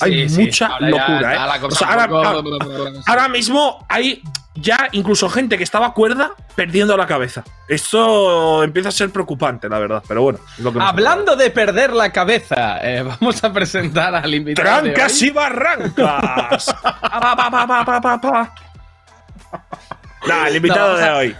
Hay 0.00 0.28
mucha 0.28 0.78
locura, 0.80 1.56
¿eh? 1.56 1.60
ahora 3.06 3.28
mismo 3.28 3.84
hay 3.88 4.22
ya 4.54 4.88
incluso 4.92 5.28
gente 5.28 5.56
que 5.58 5.64
estaba 5.64 5.92
cuerda 5.92 6.34
perdiendo 6.58 6.96
la 6.96 7.06
cabeza. 7.06 7.44
Esto 7.68 8.64
empieza 8.64 8.88
a 8.88 8.92
ser 8.92 9.10
preocupante, 9.10 9.68
la 9.68 9.78
verdad. 9.78 10.02
Pero 10.08 10.22
bueno, 10.22 10.40
Hablando 10.80 11.36
de 11.36 11.50
perder 11.50 11.92
la 11.92 12.10
cabeza, 12.10 12.80
eh, 12.82 13.02
vamos 13.20 13.44
a 13.44 13.52
presentar 13.52 14.12
al 14.12 14.34
invitado. 14.34 14.82
¡Trancas 14.82 15.22
y 15.22 15.30
barrancas! 15.30 16.74
nah, 20.26 20.48
el 20.48 20.56
invitado 20.56 20.96
de 20.96 21.10
hoy. 21.10 21.36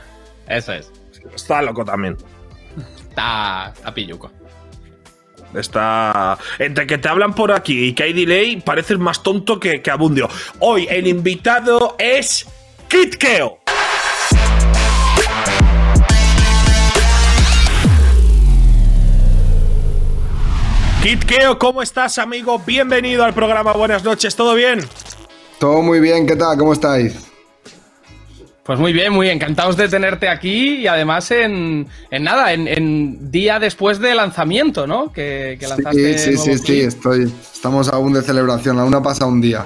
Eso 0.47 0.75
es. 0.75 0.93
Está 1.35 1.63
loco 1.63 1.85
también. 1.85 2.17
Está, 3.09 3.73
está 3.75 3.93
pilluco. 3.93 4.31
Está. 5.53 6.39
Entre 6.61 6.87
que 6.87 6.99
te 6.99 7.09
hablan 7.09 7.35
por 7.35 7.51
aquí 7.51 7.89
y 7.89 7.93
que 7.93 8.05
hay 8.05 8.13
delay, 8.13 8.61
pareces 8.61 9.01
más 9.01 9.25
tonto 9.25 9.59
que, 9.59 9.83
que 9.83 9.91
Abundio. 9.91 10.29
Hoy 10.61 10.87
el 10.89 11.09
invitado 11.09 11.97
es 11.99 12.47
Kit 12.87 13.17
Keo. 21.02 21.02
Kit 21.02 21.25
Keo, 21.25 21.59
¿cómo 21.59 21.83
estás, 21.83 22.19
amigo? 22.19 22.61
Bienvenido 22.64 23.25
al 23.25 23.35
programa. 23.35 23.73
Buenas 23.73 24.05
noches, 24.05 24.35
¿todo 24.37 24.55
bien? 24.55 24.81
Todo 25.59 25.83
muy 25.83 26.00
bien, 26.00 26.26
¿qué 26.26 26.37
tal? 26.37 26.57
¿Cómo 26.59 26.73
estáis? 26.73 27.14
Pues 28.64 28.78
muy 28.78 28.93
bien, 28.93 29.12
muy 29.14 29.31
encantados 29.31 29.78
de 29.78 29.88
tenerte 29.88 30.28
aquí 30.28 30.76
y 30.76 30.87
además 30.87 31.31
en, 31.31 31.88
en 32.11 32.23
nada, 32.23 32.52
en, 32.52 32.69
en, 32.69 33.31
día 33.31 33.59
después 33.59 33.99
de 33.99 34.14
lanzamiento, 34.14 34.87
¿no? 34.87 35.11
Que, 35.11 35.57
que 35.59 35.67
lanzaste. 35.67 36.19
Sí, 36.19 36.37
sí, 36.37 36.37
sí, 36.37 36.59
sí, 36.59 36.81
estoy, 36.83 37.33
estamos 37.55 37.88
aún 37.88 38.12
de 38.12 38.21
celebración, 38.21 38.78
aún 38.78 38.95
ha 38.95 39.02
pasado 39.02 39.31
un 39.31 39.40
día. 39.40 39.64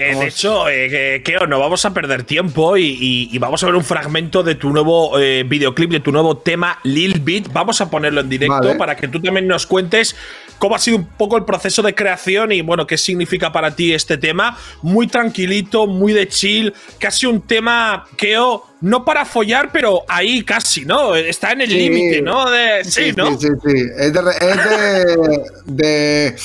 Eh, 0.00 0.16
de 0.16 0.26
hecho, 0.28 0.66
eh, 0.68 1.22
Keo, 1.22 1.46
no 1.46 1.60
vamos 1.60 1.84
a 1.84 1.92
perder 1.92 2.22
tiempo 2.24 2.78
y, 2.78 2.86
y, 2.86 3.28
y, 3.32 3.38
vamos 3.38 3.62
a 3.62 3.66
ver 3.66 3.74
un 3.74 3.84
fragmento 3.84 4.42
de 4.42 4.54
tu 4.54 4.70
nuevo 4.70 5.18
eh, 5.18 5.44
videoclip, 5.46 5.90
de 5.90 6.00
tu 6.00 6.10
nuevo 6.10 6.38
tema 6.38 6.78
Lil 6.84 7.20
Beat. 7.20 7.52
Vamos 7.52 7.82
a 7.82 7.90
ponerlo 7.90 8.22
en 8.22 8.30
directo 8.30 8.54
vale. 8.54 8.76
para 8.76 8.96
que 8.96 9.08
tú 9.08 9.20
también 9.20 9.46
nos 9.46 9.66
cuentes 9.66 10.16
cómo 10.58 10.74
ha 10.74 10.78
sido 10.78 10.96
un 10.96 11.04
poco 11.06 11.36
el 11.36 11.44
proceso 11.44 11.82
de 11.82 11.94
creación 11.94 12.50
y, 12.52 12.62
bueno, 12.62 12.86
qué 12.86 12.96
significa 12.96 13.52
para 13.52 13.76
ti 13.76 13.92
este 13.92 14.16
tema. 14.16 14.56
Muy 14.80 15.06
tranquilito, 15.06 15.86
muy 15.86 16.14
de 16.14 16.28
chill, 16.28 16.72
casi 16.98 17.26
un 17.26 17.42
tema, 17.42 18.06
Keo, 18.16 18.69
no 18.80 19.04
para 19.04 19.24
follar, 19.24 19.70
pero 19.72 20.04
ahí 20.08 20.44
casi, 20.44 20.84
¿no? 20.84 21.14
Está 21.14 21.52
en 21.52 21.62
el 21.62 21.68
sí. 21.68 21.76
límite, 21.76 22.22
¿no? 22.22 22.48
De, 22.50 22.84
sí, 22.84 23.10
sí, 23.10 23.12
¿no? 23.16 23.38
Sí, 23.38 23.48
sí, 23.48 23.48
sí. 23.64 23.86
Es, 23.96 24.12
de, 24.12 24.20
es 24.40 24.64
de, 24.64 25.44
de, 25.66 26.36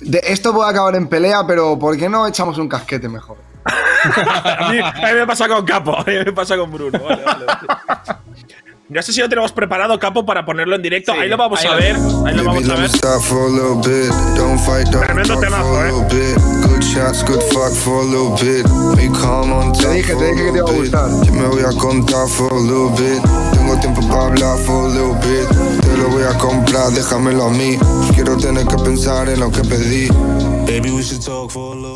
de, 0.00 0.22
Esto 0.24 0.52
puede 0.52 0.70
acabar 0.70 0.94
en 0.96 1.08
pelea, 1.08 1.46
pero 1.46 1.78
¿por 1.78 1.96
qué 1.96 2.08
no 2.08 2.26
echamos 2.26 2.58
un 2.58 2.68
casquete 2.68 3.08
mejor? 3.08 3.36
a, 3.66 4.68
mí, 4.70 4.78
a, 4.78 4.92
mí, 4.92 5.18
me 5.18 5.26
pasa 5.26 5.48
con 5.48 5.64
Capo, 5.64 5.96
a 5.96 6.04
mí 6.04 6.12
me 6.24 6.32
pasa 6.32 6.56
con 6.56 6.70
Bruno. 6.70 6.98
Vale, 6.98 7.24
vale, 7.24 7.46
vale. 7.46 8.45
No 8.88 9.02
sé 9.02 9.12
si 9.12 9.20
lo 9.20 9.28
tenemos 9.28 9.50
preparado, 9.50 9.98
Capo, 9.98 10.24
para 10.24 10.44
ponerlo 10.44 10.76
en 10.76 10.82
directo. 10.82 11.12
Sí, 11.12 11.18
ahí 11.18 11.28
lo 11.28 11.36
vamos 11.36 11.58
ahí 11.60 11.66
a 11.66 11.74
ver. 11.74 11.96
Ahí 11.96 12.34
lo 12.36 12.44
vamos 12.44 12.68
a 12.68 12.74
ver. 12.76 12.90
Tremendo 15.00 15.34
temazo, 15.40 15.84
eh. 15.86 15.90
Te 19.72 19.90
dije, 19.92 20.14
te 20.14 20.24
dije 20.32 20.44
que 20.46 20.52
te 20.52 20.58
iba 20.58 20.70
a 20.70 20.72
gustar. 20.72 21.10
A 23.76 23.84
for 23.84 23.92
a. 23.92 23.92
Tengo 23.92 23.94
tiempo 23.94 24.00
para 24.08 24.26
hablar 24.26 24.58
for 24.58 24.84
a 24.84 24.88
little 24.88 25.14
bit. 25.14 25.48
Te 25.80 25.96
lo 25.96 26.08
voy 26.08 26.22
a 26.22 26.38
comprar, 26.38 26.90
déjamelo 26.90 27.44
a 27.44 27.50
mí. 27.50 27.78
Quiero 28.14 28.36
tener 28.36 28.66
que 28.66 28.76
pensar 28.76 29.28
en 29.28 29.40
lo 29.40 29.50
que 29.50 29.62
pedí. 29.62 30.08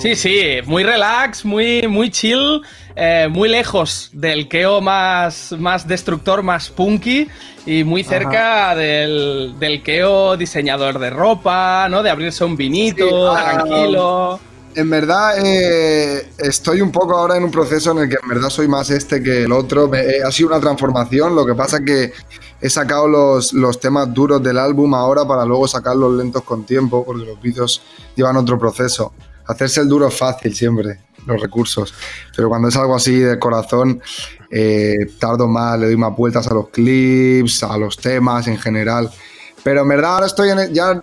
Sí, 0.01 0.15
sí, 0.15 0.43
muy 0.67 0.85
relax, 0.85 1.45
muy, 1.45 1.87
muy 1.89 2.11
chill, 2.11 2.63
eh, 2.97 3.29
muy 3.31 3.49
lejos 3.49 4.11
del 4.13 4.49
Keo 4.49 4.81
más, 4.81 5.53
más 5.59 5.87
destructor, 5.87 6.43
más 6.43 6.71
punky 6.71 7.29
y 7.67 7.85
muy 7.85 8.05
cerca 8.05 8.75
del, 8.75 9.55
del 9.59 9.83
Keo 9.83 10.37
diseñador 10.37 10.99
de 10.99 11.11
ropa, 11.11 11.89
¿no? 11.91 12.03
De 12.03 12.11
abrirse 12.11 12.45
un 12.45 12.57
vinito, 12.57 13.37
sí, 13.37 13.43
tranquilo. 13.43 14.41
En 14.75 14.89
verdad, 14.89 15.45
eh, 15.45 16.31
estoy 16.39 16.81
un 16.81 16.93
poco 16.93 17.17
ahora 17.17 17.37
en 17.37 17.43
un 17.43 17.51
proceso 17.51 17.91
en 17.91 17.99
el 17.99 18.09
que 18.09 18.17
en 18.23 18.29
verdad 18.29 18.51
soy 18.51 18.69
más 18.69 18.89
este 18.91 19.21
que 19.21 19.43
el 19.45 19.53
otro. 19.53 19.89
Me, 19.89 20.01
eh, 20.01 20.23
ha 20.25 20.31
sido 20.31 20.51
una 20.51 20.61
transformación, 20.61 21.35
lo 21.35 21.45
que 21.45 21.55
pasa 21.55 21.79
es 21.79 21.85
que 21.85 22.13
he 22.61 22.71
sacado 22.71 23.09
los, 23.09 23.53
los, 23.53 23.81
temas 23.81 24.13
duros 24.15 24.41
del 24.43 24.59
álbum 24.59 24.95
ahora 24.95 25.25
para 25.27 25.45
luego 25.45 25.67
sacarlos 25.67 26.15
lentos 26.15 26.45
con 26.45 26.65
tiempo, 26.65 27.05
porque 27.05 27.25
los 27.25 27.41
vídeos 27.41 27.83
llevan 28.15 28.37
otro 28.37 28.59
proceso. 28.59 29.13
Hacerse 29.49 29.81
el 29.81 29.89
duro 29.89 30.07
es 30.07 30.17
fácil 30.17 30.55
siempre, 30.55 31.01
los 31.27 31.41
recursos, 31.41 31.93
pero 32.37 32.49
cuando 32.49 32.69
es 32.69 32.77
algo 32.77 32.95
así 32.95 33.19
de 33.19 33.41
corazón, 33.41 34.01
eh, 34.53 34.95
tardo 35.19 35.49
más, 35.49 35.81
le 35.81 35.87
doy 35.87 35.97
más 35.97 36.17
vueltas 36.17 36.47
a 36.47 36.55
los 36.55 36.69
clips, 36.69 37.65
a 37.65 37.77
los 37.77 37.97
temas 37.97 38.47
en 38.47 38.57
general. 38.57 39.11
Pero 39.65 39.83
en 39.83 39.89
verdad 39.89 40.15
ahora 40.15 40.27
estoy 40.27 40.51
en 40.51 40.61
el, 40.61 40.73
ya 40.73 41.01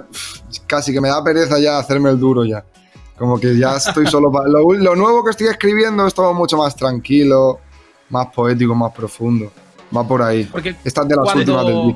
casi 0.68 0.94
que 0.94 1.02
me 1.02 1.10
da 1.10 1.22
pereza 1.22 1.60
ya 1.60 1.78
hacerme 1.78 2.10
el 2.10 2.20
duro 2.20 2.46
ya. 2.46 2.64
Como 3.18 3.40
que 3.40 3.58
ya 3.58 3.78
estoy 3.78 4.08
solo 4.08 4.32
para... 4.32 4.48
Lo, 4.48 4.74
lo, 4.74 4.96
nuevo 4.96 5.24
que 5.24 5.32
estoy 5.32 5.48
escribiendo 5.48 6.06
es 6.06 6.14
todo 6.14 6.34
mucho 6.34 6.58
más 6.58 6.76
tranquilo, 6.76 7.60
más 8.10 8.28
poético, 8.28 8.76
más 8.76 8.94
profundo. 8.94 9.52
Va 9.96 10.08
por 10.08 10.22
ahí. 10.22 10.44
Porque 10.46 10.74
de 10.74 10.78
las 10.86 11.04
cuando, 11.04 11.34
últimas 11.34 11.66
del. 11.66 11.96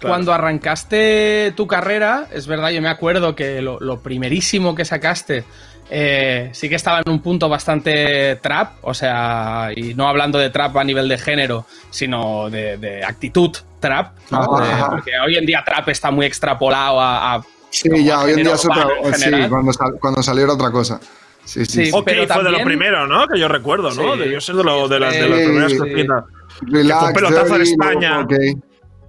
Claro. 0.00 0.14
Cuando 0.14 0.32
arrancaste 0.32 1.52
tu 1.56 1.66
carrera, 1.66 2.28
es 2.32 2.46
verdad, 2.46 2.70
yo 2.70 2.82
me 2.82 2.88
acuerdo 2.88 3.34
que 3.34 3.62
lo, 3.62 3.80
lo 3.80 4.00
primerísimo 4.00 4.74
que 4.74 4.84
sacaste 4.84 5.44
eh, 5.90 6.48
sí 6.52 6.68
que 6.68 6.76
estaba 6.76 7.00
en 7.04 7.10
un 7.10 7.20
punto 7.20 7.48
bastante 7.48 8.36
trap, 8.36 8.76
o 8.82 8.94
sea, 8.94 9.70
y 9.74 9.94
no 9.94 10.08
hablando 10.08 10.38
de 10.38 10.50
trap 10.50 10.76
a 10.78 10.84
nivel 10.84 11.08
de 11.08 11.18
género, 11.18 11.66
sino 11.90 12.48
de, 12.48 12.78
de 12.78 13.04
actitud 13.04 13.54
trap, 13.80 14.16
¿no? 14.30 14.60
de, 14.60 14.66
porque 14.90 15.12
hoy 15.24 15.36
en 15.36 15.44
día 15.44 15.62
trap 15.64 15.90
está 15.90 16.10
muy 16.10 16.24
extrapolado 16.24 17.00
a, 17.00 17.34
a 17.34 17.44
Sí, 17.74 18.04
ya, 18.04 18.20
hoy 18.20 18.32
en 18.32 18.36
día 18.44 18.54
es 18.54 18.64
otra. 18.64 18.86
Sí, 19.14 19.30
cuando, 19.48 19.72
sal, 19.72 19.94
cuando 20.00 20.22
salió 20.22 20.44
era 20.44 20.52
otra 20.52 20.70
cosa. 20.70 21.00
Sí, 21.44 21.64
sí. 21.66 21.86
sí 21.86 21.90
ok, 21.92 22.04
fue 22.04 22.26
también... 22.26 22.52
de 22.52 22.58
lo 22.58 22.64
primero, 22.64 23.06
¿no? 23.08 23.26
Que 23.26 23.38
yo 23.38 23.48
recuerdo, 23.48 23.90
¿no? 23.90 24.14
Sí. 24.14 24.18
Debió 24.20 24.40
ser 24.40 24.54
de, 24.54 24.64
lo, 24.64 24.86
de, 24.86 25.00
las, 25.00 25.12
de 25.12 25.28
las 25.28 25.40
primeras 25.40 25.72
sí. 25.72 25.78
cositas. 25.78 26.24
Relax, 26.62 27.00
fue 27.00 27.08
un 27.08 27.14
pelotazo 27.14 27.56
en 27.56 27.62
España. 27.62 28.20
Okay. 28.20 28.54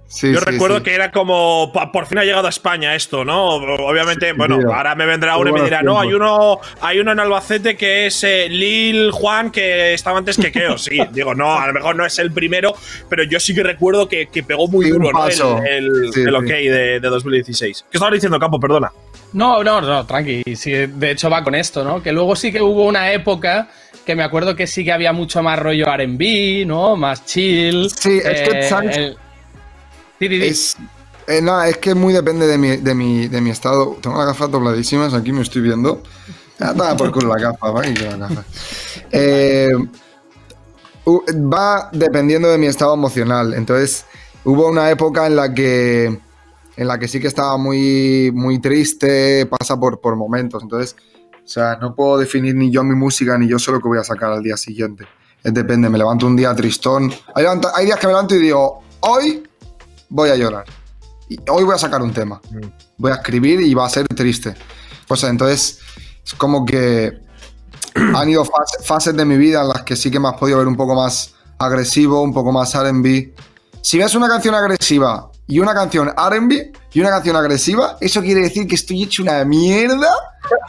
Sí, 0.08 0.32
Yo 0.32 0.38
sí, 0.38 0.44
recuerdo 0.44 0.78
sí. 0.78 0.84
que 0.84 0.94
era 0.94 1.10
como, 1.10 1.72
por 1.92 2.06
fin 2.06 2.18
ha 2.18 2.24
llegado 2.24 2.46
a 2.46 2.50
España 2.50 2.94
esto, 2.94 3.24
¿no? 3.24 3.54
Obviamente, 3.54 4.32
bueno, 4.32 4.58
tío. 4.58 4.72
ahora 4.72 4.94
me 4.94 5.04
vendrá 5.04 5.36
uno 5.36 5.50
y 5.50 5.52
me 5.52 5.62
dirá, 5.62 5.82
no, 5.82 5.98
hay 5.98 6.12
uno, 6.12 6.60
hay 6.80 7.00
uno 7.00 7.12
en 7.12 7.20
Albacete 7.20 7.76
que 7.76 8.06
es 8.06 8.22
eh, 8.22 8.48
Lil 8.48 9.10
Juan 9.10 9.50
que 9.50 9.94
estaba 9.94 10.18
antes 10.18 10.36
que 10.36 10.52
Keo. 10.52 10.78
Sí, 10.78 10.98
digo, 11.12 11.34
no, 11.34 11.58
a 11.58 11.66
lo 11.66 11.72
mejor 11.72 11.96
no 11.96 12.06
es 12.06 12.18
el 12.18 12.30
primero, 12.30 12.74
pero 13.08 13.24
yo 13.24 13.40
sí 13.40 13.54
que 13.54 13.62
recuerdo 13.62 14.08
que, 14.08 14.28
que 14.28 14.42
pegó 14.42 14.68
muy 14.68 14.90
duro, 14.90 15.10
¿no? 15.12 15.26
El, 15.26 16.10
el, 16.14 16.28
el 16.28 16.34
ok 16.34 16.46
de, 16.46 17.00
de 17.00 17.08
2016. 17.08 17.86
¿Qué 17.90 17.96
estaba 17.98 18.12
diciendo, 18.12 18.38
Campo? 18.38 18.60
Perdona. 18.60 18.92
No, 19.32 19.62
no, 19.62 19.80
no, 19.80 20.06
tranqui. 20.06 20.44
Sí, 20.54 20.70
de 20.70 21.10
hecho 21.10 21.28
va 21.28 21.42
con 21.42 21.54
esto, 21.54 21.84
¿no? 21.84 22.02
Que 22.02 22.12
luego 22.12 22.36
sí 22.36 22.52
que 22.52 22.62
hubo 22.62 22.86
una 22.86 23.12
época 23.12 23.68
que 24.04 24.14
me 24.14 24.22
acuerdo 24.22 24.54
que 24.54 24.66
sí 24.66 24.84
que 24.84 24.92
había 24.92 25.12
mucho 25.12 25.42
más 25.42 25.58
rollo 25.58 25.84
RB, 25.86 26.64
¿no? 26.64 26.96
Más 26.96 27.26
chill. 27.26 27.90
Sí, 27.90 28.20
es 28.24 28.48
que 28.48 28.60
eh. 28.60 29.16
Es, 30.20 30.76
eh, 31.26 31.40
no, 31.42 31.62
es 31.62 31.76
que 31.78 31.94
muy 31.94 32.12
depende 32.12 32.46
de 32.46 32.58
mi, 32.58 32.76
de, 32.76 32.94
mi, 32.94 33.28
de 33.28 33.40
mi 33.40 33.50
estado. 33.50 33.96
Tengo 34.00 34.16
las 34.16 34.26
gafas 34.26 34.50
dobladísimas, 34.50 35.14
aquí 35.14 35.32
me 35.32 35.42
estoy 35.42 35.62
viendo. 35.62 36.02
Ah, 36.60 36.94
por 36.96 37.12
culo 37.12 37.34
la 37.34 37.42
gafa, 37.42 37.70
va. 37.70 37.82
Eh, 39.12 39.68
va 41.06 41.90
dependiendo 41.92 42.48
de 42.48 42.58
mi 42.58 42.66
estado 42.66 42.94
emocional. 42.94 43.54
Entonces, 43.54 44.06
hubo 44.44 44.68
una 44.68 44.90
época 44.90 45.26
en 45.26 45.36
la 45.36 45.52
que 45.52 46.18
en 46.76 46.88
la 46.88 46.98
que 46.98 47.08
sí 47.08 47.20
que 47.20 47.26
estaba 47.26 47.56
muy, 47.56 48.30
muy 48.34 48.58
triste, 48.58 49.46
pasa 49.46 49.78
por, 49.78 50.00
por 50.00 50.14
momentos. 50.16 50.62
Entonces, 50.62 50.96
o 51.44 51.48
sea, 51.48 51.76
no 51.80 51.94
puedo 51.94 52.18
definir 52.18 52.54
ni 52.54 52.70
yo 52.70 52.84
mi 52.84 52.94
música 52.94 53.38
ni 53.38 53.48
yo 53.48 53.58
sé 53.58 53.70
lo 53.70 53.80
que 53.80 53.88
voy 53.88 53.98
a 53.98 54.04
sacar 54.04 54.32
al 54.32 54.42
día 54.42 54.56
siguiente. 54.56 55.06
Es 55.42 55.54
depende, 55.54 55.88
me 55.88 55.96
levanto 55.96 56.26
un 56.26 56.36
día 56.36 56.54
tristón. 56.54 57.12
Hay 57.34 57.86
días 57.86 57.98
que 57.98 58.06
me 58.06 58.12
levanto 58.12 58.34
y 58.34 58.38
digo, 58.38 58.82
hoy 59.00 59.42
voy 60.08 60.30
a 60.30 60.36
llorar. 60.36 60.64
Y 61.28 61.38
hoy 61.50 61.64
voy 61.64 61.74
a 61.74 61.78
sacar 61.78 62.02
un 62.02 62.12
tema. 62.12 62.40
Voy 62.96 63.10
a 63.10 63.16
escribir 63.16 63.60
y 63.60 63.74
va 63.74 63.86
a 63.86 63.90
ser 63.90 64.06
triste. 64.08 64.54
Pues 65.06 65.22
entonces, 65.24 65.80
es 66.24 66.34
como 66.34 66.64
que 66.64 67.20
han 67.94 68.28
ido 68.28 68.44
fase, 68.44 68.82
fases 68.82 69.16
de 69.16 69.24
mi 69.24 69.36
vida 69.36 69.62
en 69.62 69.68
las 69.68 69.82
que 69.82 69.96
sí 69.96 70.10
que 70.10 70.20
me 70.20 70.28
has 70.28 70.34
podido 70.34 70.58
ver 70.58 70.68
un 70.68 70.76
poco 70.76 70.94
más 70.94 71.34
agresivo, 71.58 72.22
un 72.22 72.32
poco 72.32 72.52
más 72.52 72.74
RB. 72.74 73.32
Si 73.82 73.98
ves 73.98 74.14
una 74.14 74.28
canción 74.28 74.54
agresiva 74.54 75.30
y 75.46 75.60
una 75.60 75.74
canción 75.74 76.08
RB 76.08 76.72
y 76.92 77.00
una 77.00 77.10
canción 77.10 77.36
agresiva, 77.36 77.96
eso 78.00 78.20
quiere 78.20 78.42
decir 78.42 78.66
que 78.66 78.74
estoy 78.74 79.04
hecho 79.04 79.22
una 79.22 79.44
mierda 79.44 80.10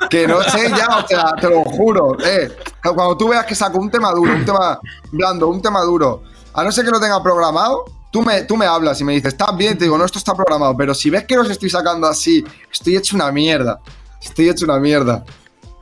que 0.09 0.27
no 0.27 0.41
sé 0.43 0.69
ya, 0.69 0.97
o 1.03 1.07
sea, 1.07 1.33
te 1.39 1.49
lo 1.49 1.63
juro. 1.63 2.17
Eh, 2.23 2.51
cuando 2.83 3.17
tú 3.17 3.29
veas 3.29 3.45
que 3.45 3.55
saco 3.55 3.79
un 3.79 3.89
tema 3.89 4.11
duro, 4.11 4.33
un 4.33 4.45
tema 4.45 4.79
blando, 5.11 5.47
un 5.47 5.61
tema 5.61 5.81
duro, 5.81 6.23
a 6.53 6.63
no 6.63 6.71
ser 6.71 6.85
que 6.85 6.91
lo 6.91 6.99
tenga 6.99 7.21
programado, 7.21 7.85
tú 8.11 8.21
me, 8.21 8.43
tú 8.43 8.57
me 8.57 8.65
hablas 8.65 8.99
y 9.01 9.03
me 9.03 9.13
dices, 9.13 9.33
¿estás 9.33 9.55
bien? 9.55 9.77
Te 9.77 9.85
digo, 9.85 9.97
no, 9.97 10.05
esto 10.05 10.17
está 10.17 10.35
programado, 10.35 10.75
pero 10.77 10.93
si 10.93 11.09
ves 11.09 11.25
que 11.25 11.35
los 11.35 11.49
estoy 11.49 11.69
sacando 11.69 12.07
así, 12.07 12.43
estoy 12.71 12.97
hecho 12.97 13.15
una 13.15 13.31
mierda. 13.31 13.79
Estoy 14.21 14.49
hecho 14.49 14.65
una 14.65 14.79
mierda. 14.79 15.23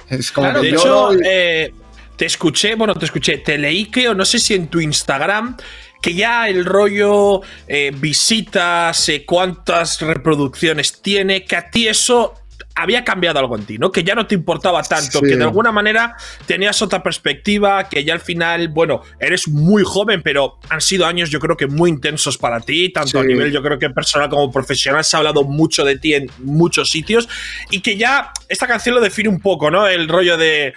Es 0.09 0.31
como 0.31 0.47
claro, 0.47 0.61
que 0.61 0.67
de 0.67 0.73
yo 0.73 0.79
hecho, 0.79 1.13
no... 1.13 1.19
eh, 1.25 1.73
te 2.15 2.25
escuché, 2.25 2.75
bueno, 2.75 2.95
te 2.95 3.05
escuché, 3.05 3.39
te 3.39 3.57
leí 3.57 3.85
que, 3.85 4.09
o 4.09 4.13
no 4.13 4.25
sé 4.25 4.39
si 4.39 4.53
en 4.53 4.67
tu 4.67 4.79
Instagram, 4.79 5.57
que 6.01 6.13
ya 6.13 6.47
el 6.47 6.65
rollo 6.65 7.41
eh, 7.67 7.91
visitas, 7.95 9.09
eh, 9.09 9.25
cuántas 9.25 9.99
reproducciones 10.01 11.01
tiene, 11.01 11.43
que 11.45 11.55
a 11.55 11.69
ti 11.69 11.87
eso 11.87 12.33
había 12.75 13.03
cambiado 13.03 13.39
algo 13.39 13.57
en 13.57 13.65
ti, 13.65 13.77
¿no? 13.77 13.91
Que 13.91 14.03
ya 14.03 14.15
no 14.15 14.27
te 14.27 14.35
importaba 14.35 14.83
tanto, 14.83 15.21
que 15.21 15.35
de 15.35 15.43
alguna 15.43 15.71
manera 15.71 16.15
tenías 16.45 16.81
otra 16.81 17.01
perspectiva, 17.01 17.87
que 17.87 18.03
ya 18.03 18.13
al 18.13 18.19
final, 18.19 18.67
bueno, 18.67 19.01
eres 19.19 19.47
muy 19.47 19.83
joven, 19.85 20.21
pero 20.21 20.59
han 20.69 20.81
sido 20.81 21.05
años 21.05 21.29
yo 21.29 21.39
creo 21.39 21.55
que 21.55 21.67
muy 21.67 21.89
intensos 21.89 22.37
para 22.37 22.59
ti, 22.59 22.91
tanto 22.91 23.19
a 23.19 23.23
nivel 23.23 23.51
yo 23.51 23.61
creo 23.61 23.79
que 23.79 23.89
personal 23.89 24.29
como 24.29 24.51
profesional, 24.51 25.03
se 25.03 25.15
ha 25.15 25.19
hablado 25.19 25.43
mucho 25.43 25.85
de 25.85 25.97
ti 25.97 26.13
en 26.13 26.29
muchos 26.39 26.89
sitios 26.89 27.29
y 27.71 27.81
que 27.81 27.97
ya 27.97 28.31
esta 28.49 28.67
canción 28.67 28.95
lo 28.95 29.01
define 29.01 29.29
un 29.29 29.39
poco, 29.39 29.71
¿no? 29.71 29.87
El 29.87 30.09
rollo 30.09 30.37
de 30.37 30.73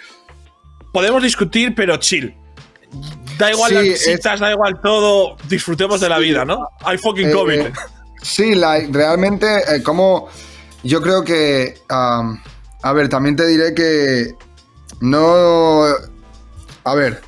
podemos 0.92 1.22
discutir, 1.22 1.74
pero 1.74 1.96
chill. 1.96 2.34
Da 3.38 3.52
igual 3.52 3.74
las 3.74 3.84
visitas, 3.84 4.40
da 4.40 4.50
igual 4.50 4.80
todo, 4.80 5.36
disfrutemos 5.48 6.00
de 6.00 6.08
la 6.08 6.18
vida, 6.18 6.44
¿no? 6.44 6.68
I 6.92 6.96
fucking 6.96 7.30
COVID. 7.30 7.60
Eh, 7.60 7.72
sí, 8.22 8.54
realmente, 8.54 9.46
eh, 9.68 9.82
como 9.82 10.28
yo 10.82 11.00
creo 11.02 11.24
que. 11.24 11.78
a 11.88 12.92
ver, 12.94 13.08
también 13.08 13.36
te 13.36 13.46
diré 13.46 13.74
que. 13.74 14.34
No. 15.00 15.84
A 16.84 16.94
ver. 16.94 17.20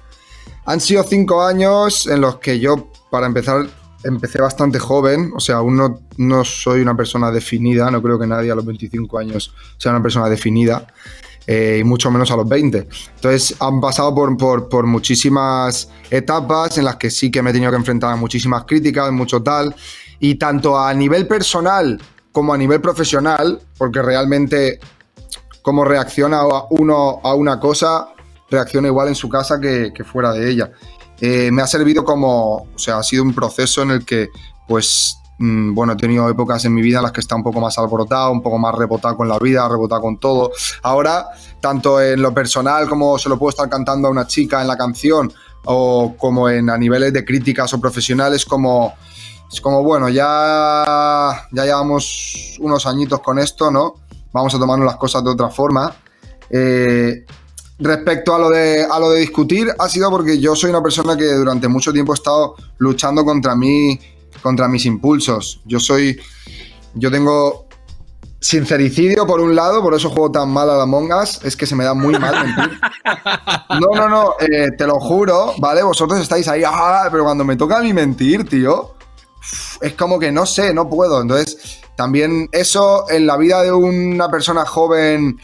Han 0.66 0.80
sido 0.80 1.02
cinco 1.02 1.42
años 1.42 2.06
en 2.06 2.20
los 2.20 2.36
que 2.36 2.60
yo, 2.60 2.92
para 3.10 3.26
empezar, 3.26 3.66
empecé 4.04 4.40
bastante 4.40 4.78
joven. 4.78 5.32
O 5.34 5.40
sea, 5.40 5.56
aún 5.56 5.98
no, 6.16 6.44
soy 6.44 6.80
una 6.80 6.96
persona 6.96 7.30
definida. 7.30 7.90
No 7.90 8.02
creo 8.02 8.18
que 8.18 8.26
nadie 8.26 8.50
a 8.50 8.54
los 8.54 8.64
25 8.64 9.18
años 9.18 9.54
sea 9.78 9.92
una 9.92 10.02
persona 10.02 10.28
definida. 10.28 10.86
Eh, 11.46 11.78
y 11.80 11.84
mucho 11.84 12.10
menos 12.10 12.30
a 12.30 12.36
los 12.36 12.48
20. 12.48 12.86
Entonces 13.16 13.56
han 13.58 13.80
pasado 13.80 14.14
por, 14.14 14.36
por, 14.36 14.68
por, 14.68 14.86
muchísimas 14.86 15.88
etapas 16.10 16.78
en 16.78 16.84
las 16.84 16.96
que 16.96 17.10
sí 17.10 17.30
que 17.30 17.42
me 17.42 17.50
he 17.50 17.52
tenido 17.52 17.72
que 17.72 17.78
enfrentar 17.78 18.12
a 18.12 18.16
muchísimas 18.16 18.64
críticas, 18.64 19.10
mucho 19.10 19.42
tal. 19.42 19.74
Y 20.20 20.36
tanto 20.36 20.78
a 20.78 20.92
nivel 20.94 21.26
personal 21.26 22.00
como 22.32 22.54
a 22.54 22.58
nivel 22.58 22.80
profesional, 22.80 23.60
porque 23.76 24.02
realmente 24.02 24.80
cómo 25.62 25.84
reacciona 25.84 26.42
uno 26.70 27.20
a 27.22 27.34
una 27.34 27.60
cosa, 27.60 28.08
reacciona 28.50 28.88
igual 28.88 29.08
en 29.08 29.14
su 29.14 29.28
casa 29.28 29.60
que, 29.60 29.92
fuera 30.04 30.32
de 30.32 30.50
ella. 30.50 30.70
Eh, 31.20 31.50
me 31.52 31.62
ha 31.62 31.66
servido 31.66 32.04
como, 32.04 32.68
o 32.74 32.78
sea, 32.78 32.98
ha 32.98 33.02
sido 33.02 33.22
un 33.22 33.34
proceso 33.34 33.82
en 33.82 33.90
el 33.90 34.04
que, 34.04 34.28
pues, 34.66 35.18
mm, 35.38 35.74
bueno, 35.74 35.92
he 35.92 35.96
tenido 35.96 36.28
épocas 36.30 36.64
en 36.64 36.74
mi 36.74 36.80
vida 36.80 36.98
en 36.98 37.04
las 37.04 37.12
que 37.12 37.20
está 37.20 37.36
un 37.36 37.42
poco 37.42 37.60
más 37.60 37.76
alborotado, 37.78 38.32
un 38.32 38.42
poco 38.42 38.58
más 38.58 38.74
rebotado 38.74 39.16
con 39.16 39.28
la 39.28 39.38
vida, 39.38 39.68
rebotado 39.68 40.00
con 40.00 40.18
todo. 40.18 40.50
Ahora, 40.82 41.26
tanto 41.60 42.00
en 42.00 42.22
lo 42.22 42.32
personal 42.32 42.88
como 42.88 43.18
se 43.18 43.28
lo 43.28 43.38
puedo 43.38 43.50
estar 43.50 43.68
cantando 43.68 44.08
a 44.08 44.10
una 44.10 44.26
chica 44.26 44.62
en 44.62 44.68
la 44.68 44.78
canción, 44.78 45.30
o 45.64 46.14
como 46.16 46.48
en 46.48 46.70
a 46.70 46.78
niveles 46.78 47.12
de 47.12 47.24
críticas 47.24 47.72
o 47.74 47.80
profesionales, 47.80 48.44
como 48.46 48.94
es 49.52 49.60
como, 49.60 49.82
bueno, 49.82 50.08
ya, 50.08 51.48
ya 51.50 51.64
llevamos 51.64 52.56
unos 52.60 52.86
añitos 52.86 53.20
con 53.20 53.38
esto, 53.38 53.70
¿no? 53.70 53.94
Vamos 54.32 54.54
a 54.54 54.58
tomarnos 54.58 54.86
las 54.86 54.96
cosas 54.96 55.24
de 55.24 55.30
otra 55.30 55.48
forma. 55.48 55.92
Eh, 56.48 57.24
respecto 57.80 58.34
a 58.34 58.38
lo, 58.38 58.48
de, 58.48 58.84
a 58.88 58.98
lo 59.00 59.10
de 59.10 59.20
discutir, 59.20 59.74
ha 59.76 59.88
sido 59.88 60.08
porque 60.10 60.38
yo 60.38 60.54
soy 60.54 60.70
una 60.70 60.82
persona 60.82 61.16
que 61.16 61.32
durante 61.32 61.66
mucho 61.66 61.92
tiempo 61.92 62.12
he 62.12 62.14
estado 62.14 62.54
luchando 62.78 63.24
contra 63.24 63.56
mí, 63.56 63.98
contra 64.40 64.68
mis 64.68 64.86
impulsos. 64.86 65.60
Yo 65.64 65.80
soy, 65.80 66.20
yo 66.94 67.10
tengo 67.10 67.66
sincericidio 68.40 69.26
por 69.26 69.40
un 69.40 69.56
lado, 69.56 69.82
por 69.82 69.94
eso 69.94 70.10
juego 70.10 70.30
tan 70.30 70.48
mal 70.48 70.70
a 70.70 70.76
la 70.76 70.86
mongas, 70.86 71.40
es 71.44 71.56
que 71.56 71.66
se 71.66 71.74
me 71.74 71.84
da 71.84 71.92
muy 71.92 72.16
mal 72.18 72.46
mentir. 72.46 72.80
No, 73.80 73.96
no, 73.96 74.08
no, 74.08 74.34
eh, 74.40 74.70
te 74.76 74.86
lo 74.86 74.98
juro, 75.00 75.54
¿vale? 75.58 75.82
Vosotros 75.82 76.20
estáis 76.20 76.46
ahí, 76.48 76.62
ah, 76.64 77.08
pero 77.10 77.24
cuando 77.24 77.44
me 77.44 77.56
toca 77.56 77.78
a 77.78 77.82
mí 77.82 77.92
mentir, 77.92 78.48
tío, 78.48 78.94
es 79.80 79.94
como 79.94 80.18
que 80.18 80.32
no 80.32 80.46
sé, 80.46 80.74
no 80.74 80.88
puedo. 80.88 81.20
Entonces, 81.20 81.80
también 81.96 82.48
eso 82.52 83.08
en 83.10 83.26
la 83.26 83.36
vida 83.36 83.62
de 83.62 83.72
una 83.72 84.30
persona 84.30 84.64
joven, 84.64 85.38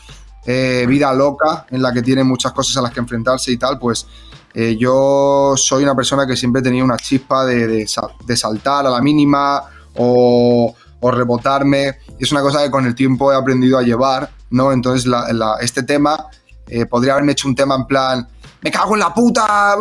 eh, 0.47 0.85
vida 0.89 1.13
loca, 1.13 1.67
en 1.71 1.83
la 1.83 1.93
que 1.93 2.03
tiene 2.03 2.25
muchas 2.25 2.53
cosas 2.53 2.77
a 2.77 2.83
las 2.83 2.93
que 2.93 3.01
enfrentarse 3.01 3.53
y 3.53 3.57
tal, 3.57 3.79
pues 3.79 4.07
eh, 4.55 4.77
yo 4.79 5.55
soy 5.57 5.83
una 5.83 5.95
persona 5.95 6.27
que 6.27 6.37
siempre 6.37 6.63
tenía 6.63 6.83
una 6.83 6.97
chispa 6.97 7.45
de, 7.45 7.87
saltar 7.87 8.87
a 8.87 8.91
la 8.91 9.03
mínima 9.03 9.63
o, 9.97 10.75
rebotarme. 11.03 11.99
es 12.19 12.33
una 12.33 12.41
cosa 12.41 12.65
que 12.65 12.71
con 12.71 12.85
el 12.85 12.97
tiempo 12.97 13.33
he 13.33 13.37
aprendido 13.37 13.79
a 13.79 13.83
llevar, 13.83 14.29
¿no? 14.51 14.73
Entonces, 14.73 15.09
este 15.61 15.85
tema, 15.85 16.27
eh, 16.67 16.85
podría 16.87 17.13
haberme 17.13 17.31
hecho 17.31 17.47
un 17.47 17.55
tema 17.55 17.77
en 17.77 17.87
plan, 17.87 18.29
me 18.63 18.73
cago 18.73 18.95
en 18.95 19.01
la 19.01 19.15
puta 19.15 19.77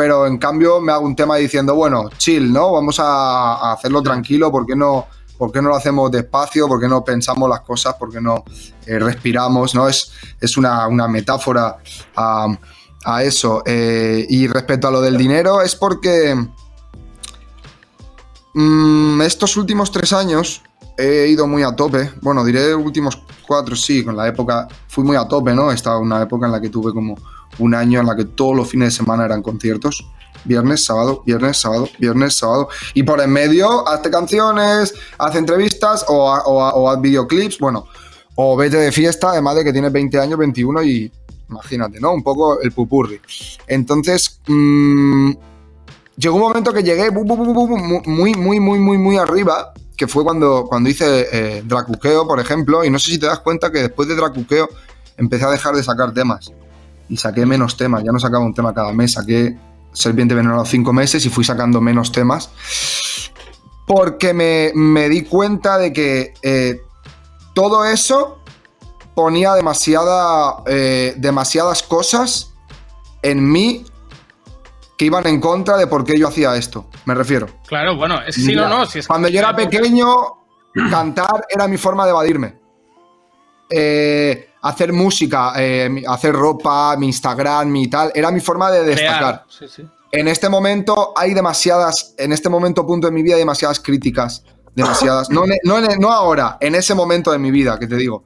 pero 0.00 0.26
en 0.26 0.38
cambio 0.38 0.80
me 0.80 0.92
hago 0.92 1.04
un 1.04 1.14
tema 1.14 1.36
diciendo, 1.36 1.74
bueno, 1.74 2.08
chill, 2.16 2.50
¿no? 2.50 2.72
Vamos 2.72 2.98
a, 3.00 3.70
hacerlo 3.70 4.00
tranquilo, 4.00 4.50
¿por 4.50 4.64
qué 4.64 4.74
no? 4.74 5.06
¿Por 5.36 5.52
qué 5.52 5.60
no 5.60 5.68
lo 5.68 5.76
hacemos 5.76 6.10
despacio? 6.10 6.66
¿Por 6.66 6.80
qué 6.80 6.88
no 6.88 7.04
pensamos 7.04 7.50
las 7.50 7.60
cosas? 7.60 7.96
¿Por 7.96 8.10
qué 8.10 8.18
no 8.18 8.42
eh, 8.86 8.98
respiramos? 8.98 9.74
¿no? 9.74 9.86
Es, 9.86 10.10
es 10.40 10.56
una, 10.56 10.88
metáfora 11.06 11.76
a, 12.16 13.22
eso. 13.22 13.62
Eh, 13.66 14.24
y 14.30 14.46
respecto 14.46 14.88
a 14.88 14.90
lo 14.90 15.02
del 15.02 15.18
dinero, 15.18 15.60
es 15.60 15.76
porque 15.76 16.34
mm, 18.54 19.20
estos 19.20 19.54
últimos 19.58 19.92
tres 19.92 20.14
años 20.14 20.62
he 20.96 21.26
ido 21.26 21.46
muy 21.46 21.62
a 21.62 21.76
tope. 21.76 22.10
Bueno, 22.22 22.42
diré 22.42 22.74
últimos 22.74 23.22
cuatro, 23.46 23.76
sí, 23.76 24.02
con 24.02 24.16
la 24.16 24.28
época 24.28 24.66
fui 24.88 25.04
muy 25.04 25.16
a 25.16 25.28
tope, 25.28 25.52
¿no? 25.52 25.70
Estaba 25.70 25.98
una 25.98 26.22
época 26.22 26.46
en 26.46 26.52
la 26.52 26.60
que 26.62 26.70
tuve 26.70 26.94
como 26.94 27.16
un 27.58 27.74
año 27.74 28.00
en 28.00 28.06
la 28.06 28.16
que 28.16 28.24
todos 28.24 28.56
los 28.56 28.68
fines 28.68 28.88
de 28.88 28.96
semana 28.96 29.24
eran 29.24 29.42
conciertos. 29.42 30.06
Viernes, 30.44 30.84
sábado, 30.84 31.22
viernes, 31.26 31.58
sábado, 31.58 31.88
viernes, 31.98 32.34
sábado. 32.34 32.68
Y 32.94 33.02
por 33.02 33.20
en 33.20 33.30
medio, 33.30 33.86
hazte 33.86 34.10
canciones, 34.10 34.94
haz 35.18 35.34
entrevistas 35.36 36.04
o, 36.08 36.88
haz 36.88 37.00
videoclips, 37.00 37.58
bueno, 37.58 37.86
o 38.36 38.56
vete 38.56 38.78
de 38.78 38.92
fiesta, 38.92 39.30
además 39.30 39.56
de 39.56 39.64
que 39.64 39.72
tienes 39.72 39.92
20 39.92 40.18
años, 40.18 40.38
21 40.38 40.82
y 40.82 41.12
imagínate, 41.50 42.00
¿no? 42.00 42.12
Un 42.12 42.22
poco 42.22 42.60
el 42.60 42.72
pupurri. 42.72 43.20
Entonces, 43.66 44.40
mmm, 44.46 45.32
llegó 46.16 46.36
un 46.36 46.42
momento 46.42 46.72
que 46.72 46.82
llegué 46.82 47.10
muy, 47.10 48.34
muy, 48.34 48.60
muy, 48.60 48.78
muy, 48.78 48.98
muy 48.98 49.16
arriba, 49.18 49.74
que 49.94 50.06
fue 50.06 50.24
cuando, 50.24 50.64
cuando 50.66 50.88
hice 50.88 51.28
eh, 51.32 51.62
Dracuqueo, 51.66 52.26
por 52.26 52.40
ejemplo, 52.40 52.82
y 52.82 52.88
no 52.88 52.98
sé 52.98 53.10
si 53.10 53.18
te 53.18 53.26
das 53.26 53.40
cuenta 53.40 53.70
que 53.70 53.80
después 53.80 54.08
de 54.08 54.14
Dracuqueo 54.14 54.70
empecé 55.18 55.44
a 55.44 55.50
dejar 55.50 55.74
de 55.74 55.82
sacar 55.82 56.14
temas 56.14 56.50
saqué 57.16 57.46
menos 57.46 57.76
temas. 57.76 58.02
Ya 58.04 58.12
no 58.12 58.18
sacaba 58.18 58.44
un 58.44 58.54
tema 58.54 58.74
cada 58.74 58.92
mes, 58.92 59.12
saqué 59.12 59.56
Serpiente 59.92 60.34
Venenosa 60.34 60.70
cinco 60.70 60.92
meses 60.92 61.24
y 61.26 61.28
fui 61.30 61.44
sacando 61.44 61.80
menos 61.80 62.12
temas. 62.12 62.50
Porque 63.86 64.32
me, 64.32 65.08
di 65.08 65.22
cuenta 65.22 65.78
de 65.78 65.92
que 65.92 66.34
eh, 66.42 66.80
todo 67.54 67.84
eso 67.84 68.40
ponía 69.14 69.54
demasiada, 69.54 70.62
eh, 70.66 71.14
demasiadas 71.16 71.82
cosas 71.82 72.52
en 73.22 73.50
mí 73.50 73.84
que 74.96 75.06
iban 75.06 75.26
en 75.26 75.40
contra 75.40 75.76
de 75.76 75.86
por 75.86 76.04
qué 76.04 76.18
yo 76.18 76.28
hacía 76.28 76.54
esto. 76.56 76.86
Me 77.06 77.14
refiero. 77.14 77.48
Claro, 77.66 77.96
bueno, 77.96 78.20
es 78.22 78.34
sí, 78.34 78.54
no, 78.54 78.68
no. 78.68 78.86
Si 78.86 78.98
es 78.98 79.06
cuando 79.06 79.28
yo 79.28 79.38
era 79.38 79.56
pequeño, 79.56 80.06
cantar 80.90 81.46
era 81.48 81.66
mi 81.66 81.78
forma 81.78 82.04
de 82.04 82.10
evadirme. 82.10 82.60
Eh, 83.70 84.49
hacer 84.62 84.92
música, 84.92 85.52
eh, 85.56 86.02
hacer 86.06 86.34
ropa, 86.34 86.96
mi 86.96 87.06
Instagram, 87.06 87.68
mi 87.68 87.88
tal, 87.88 88.12
era 88.14 88.30
mi 88.30 88.40
forma 88.40 88.70
de 88.70 88.84
destacar. 88.84 89.44
En 90.12 90.28
este 90.28 90.48
momento 90.48 91.12
hay 91.16 91.34
demasiadas, 91.34 92.14
en 92.18 92.32
este 92.32 92.48
momento 92.48 92.86
punto 92.86 93.06
de 93.06 93.12
mi 93.12 93.22
vida 93.22 93.34
hay 93.34 93.40
demasiadas 93.40 93.80
críticas, 93.80 94.44
demasiadas, 94.74 95.30
no, 95.30 95.44
no, 95.64 96.12
ahora, 96.12 96.58
en 96.60 96.74
ese 96.74 96.94
momento 96.94 97.30
de 97.32 97.38
mi 97.38 97.50
vida, 97.50 97.78
que 97.78 97.86
te 97.86 97.96
digo. 97.96 98.24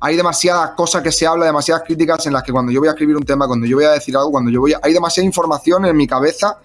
Hay 0.00 0.16
demasiadas 0.16 0.70
cosas 0.76 1.02
que 1.02 1.12
se 1.12 1.26
habla, 1.26 1.46
demasiadas 1.46 1.82
críticas 1.84 2.26
en 2.26 2.32
las 2.32 2.42
que 2.42 2.52
cuando 2.52 2.72
yo 2.72 2.80
voy 2.80 2.88
a 2.88 2.92
escribir 2.92 3.16
un 3.16 3.24
tema, 3.24 3.46
cuando 3.46 3.66
yo 3.66 3.76
voy 3.76 3.84
a 3.84 3.92
decir 3.92 4.16
algo, 4.16 4.30
cuando 4.30 4.50
yo 4.50 4.60
voy 4.60 4.72
a, 4.72 4.80
hay 4.82 4.92
demasiada 4.92 5.26
información 5.26 5.84
en 5.84 5.96
mi 5.96 6.06
cabeza 6.06 6.58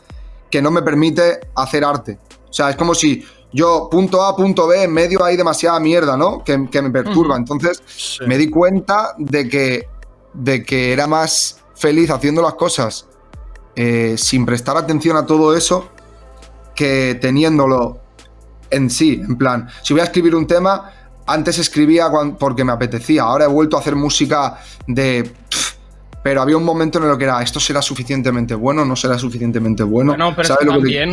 que 0.49 0.61
no 0.61 0.71
me 0.71 0.81
permite 0.81 1.39
hacer 1.55 1.83
arte. 1.83 2.19
O 2.49 2.53
sea, 2.53 2.69
es 2.69 2.75
como 2.75 2.93
si 2.93 3.25
yo, 3.53 3.89
punto 3.91 4.23
A, 4.23 4.35
punto 4.35 4.67
B, 4.67 4.83
en 4.83 4.93
medio 4.93 5.23
hay 5.23 5.35
demasiada 5.35 5.79
mierda, 5.79 6.15
¿no? 6.15 6.43
Que, 6.43 6.57
me 6.57 6.89
perturba. 6.89 7.35
Entonces 7.35 8.19
me 8.25 8.37
di 8.37 8.49
cuenta 8.49 9.13
de 9.17 9.49
que, 9.49 9.87
de 10.33 10.63
que 10.63 10.93
era 10.93 11.07
más 11.07 11.59
feliz 11.75 12.09
haciendo 12.11 12.41
las 12.41 12.53
cosas 12.53 13.07
eh, 13.75 14.15
sin 14.17 14.45
prestar 14.45 14.77
atención 14.77 15.17
a 15.17 15.25
todo 15.25 15.55
eso 15.55 15.89
que 16.75 17.17
teniéndolo 17.19 17.99
en 18.69 18.89
sí. 18.89 19.21
En 19.27 19.37
plan, 19.37 19.67
si 19.81 19.93
voy 19.93 20.01
a 20.01 20.05
escribir 20.05 20.35
un 20.35 20.47
tema, 20.47 20.91
antes 21.27 21.59
escribía 21.59 22.09
porque 22.39 22.63
me 22.63 22.71
apetecía. 22.71 23.23
Ahora 23.23 23.45
he 23.45 23.47
vuelto 23.47 23.77
a 23.77 23.81
hacer 23.81 23.95
música 23.95 24.59
de. 24.87 25.31
pero 26.23 26.41
había 26.41 26.57
un 26.57 26.63
momento 26.63 26.99
en 26.99 27.09
el 27.09 27.17
que 27.17 27.25
era, 27.25 27.41
esto 27.41 27.59
será 27.59 27.81
suficientemente 27.81 28.55
bueno, 28.55 28.85
no 28.85 28.95
será 28.95 29.17
suficientemente 29.17 29.83
bueno. 29.83 30.15
No, 30.15 30.35
pero 30.35 30.47
¿Sabes 30.47 30.67
que 30.67 30.73
también 30.73 31.11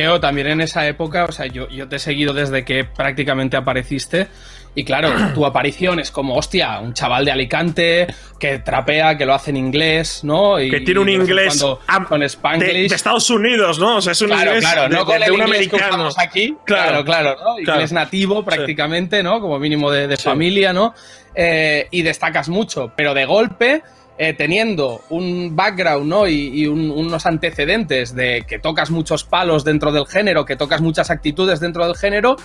en 0.00 0.60
esa 0.60 0.86
época, 0.86 1.24
o 1.24 1.32
sea, 1.32 1.46
yo, 1.46 1.68
yo 1.68 1.88
te 1.88 1.96
he 1.96 1.98
seguido 1.98 2.32
desde 2.32 2.64
que 2.64 2.84
prácticamente 2.84 3.56
apareciste 3.56 4.28
Y 4.74 4.84
claro, 4.84 5.10
tu 5.34 5.44
aparición 5.46 6.00
es 6.00 6.10
como, 6.10 6.34
hostia, 6.34 6.80
un 6.80 6.94
chaval 6.94 7.24
de 7.24 7.32
Alicante 7.32 8.06
que 8.38 8.58
trapea, 8.58 9.18
que 9.18 9.26
lo 9.26 9.34
hace 9.34 9.50
en 9.50 9.56
inglés, 9.58 10.24
¿no? 10.24 10.58
Y, 10.60 10.70
que 10.70 10.80
tiene 10.80 11.00
un 11.00 11.08
inglés 11.08 11.62
con 12.08 12.22
Spanglish. 12.22 12.88
De, 12.88 12.96
Estados 12.96 13.28
Unidos, 13.30 13.78
¿no? 13.78 13.96
O 13.96 14.00
sea, 14.00 14.12
es 14.12 14.20
un 14.22 14.28
claro, 14.28 14.54
inglés 14.54 14.64
claro, 14.64 14.82
de, 14.82 14.88
no 14.88 15.04
con 15.04 15.18
de 15.18 15.26
el 15.26 15.32
un 15.32 15.36
que 15.38 15.42
americano. 15.44 16.08
aquí. 16.16 16.56
Claro, 16.64 17.04
claro, 17.04 17.36
¿no? 17.42 17.58
Inglés 17.60 17.92
nativo 17.92 18.44
prácticamente, 18.44 19.22
¿no? 19.22 19.40
Como 19.40 19.58
mínimo 19.58 19.90
de, 19.90 20.08
de 20.08 20.16
Sí. 20.16 20.24
familia, 20.24 20.72
¿no? 20.72 20.94
Eh, 21.34 21.88
y 21.90 22.02
destacas 22.02 22.48
mucho, 22.48 22.92
pero 22.96 23.14
de 23.14 23.24
golpe 23.24 23.82
eh, 24.18 24.34
teniendo 24.34 25.00
un 25.10 25.56
background 25.56 26.06
¿no? 26.06 26.28
y, 26.28 26.48
y 26.62 26.66
un- 26.66 26.90
unos 26.90 27.26
antecedentes 27.26 28.14
de 28.14 28.44
que 28.46 28.58
tocas 28.58 28.90
muchos 28.90 29.24
palos 29.24 29.64
dentro 29.64 29.90
del 29.92 30.06
género, 30.06 30.44
que 30.44 30.56
tocas 30.56 30.80
muchas 30.80 31.10
actitudes 31.10 31.60
dentro 31.60 31.86
del 31.86 31.96
género, 31.96 32.36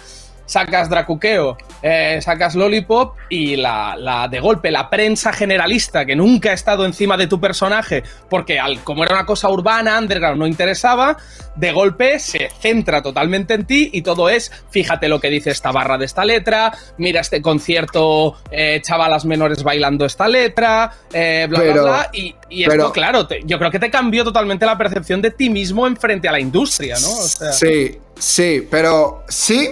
sacas 0.48 0.90
Dracuqueo, 0.90 1.56
eh, 1.84 2.18
sacas 2.24 2.56
Lollipop 2.56 3.16
y 3.30 3.56
la, 3.58 3.96
la- 3.96 4.28
de 4.28 4.40
golpe 4.40 4.72
la 4.72 4.90
prensa 4.90 5.32
generalista 5.32 6.04
que 6.06 6.16
nunca 6.16 6.50
ha 6.50 6.54
estado 6.54 6.84
encima 6.86 7.16
de 7.18 7.28
tu 7.28 7.40
personaje, 7.40 8.02
porque 8.30 8.60
al, 8.60 8.80
como 8.84 9.04
era 9.04 9.14
una 9.14 9.26
cosa 9.28 9.50
urbana, 9.50 10.00
underground, 10.00 10.40
no 10.40 10.48
interesaba, 10.48 11.18
de 11.56 11.72
golpe 11.72 12.18
se 12.20 12.50
centra 12.60 13.02
totalmente 13.04 13.54
en 13.54 13.66
ti 13.66 13.90
y 13.94 14.02
todo 14.02 14.30
es, 14.30 14.52
fíjate 14.72 15.08
lo 15.08 15.20
que 15.20 15.30
dice 15.30 15.52
esta 15.52 15.72
barra 15.72 15.98
de 16.00 16.06
esta 16.06 16.26
letra, 16.26 16.72
mira 16.98 17.22
este 17.22 17.42
concierto, 17.42 18.36
eh, 18.50 18.82
chavalas 18.84 19.26
menores 19.26 19.62
bailando 19.64 20.06
esta 20.06 20.28
letra, 20.28 20.92
eh, 21.14 21.46
bla, 21.50 21.60
Pero- 21.60 21.74
bla, 21.74 21.82
bla. 21.84 22.10
Y, 22.14 22.36
y 22.50 22.62
esto, 22.64 22.72
pero- 22.72 22.92
claro, 22.94 23.28
te- 23.28 23.42
yo 23.46 23.60
creo 23.60 23.70
que 23.70 23.80
te 23.80 23.92
cambió 23.92 24.24
totalmente 24.24 24.66
la 24.66 24.78
percepción 24.78 25.22
de 25.22 25.32
ti 25.32 25.50
mismo 25.50 25.86
en 25.86 25.98
frente 25.98 26.28
a 26.28 26.32
la 26.32 26.40
industria, 26.40 26.96
¿no? 27.02 27.10
O 27.12 27.28
sea, 27.28 27.52
Sí, 27.52 27.98
sí, 28.18 28.68
pero 28.72 29.24
sí, 29.28 29.70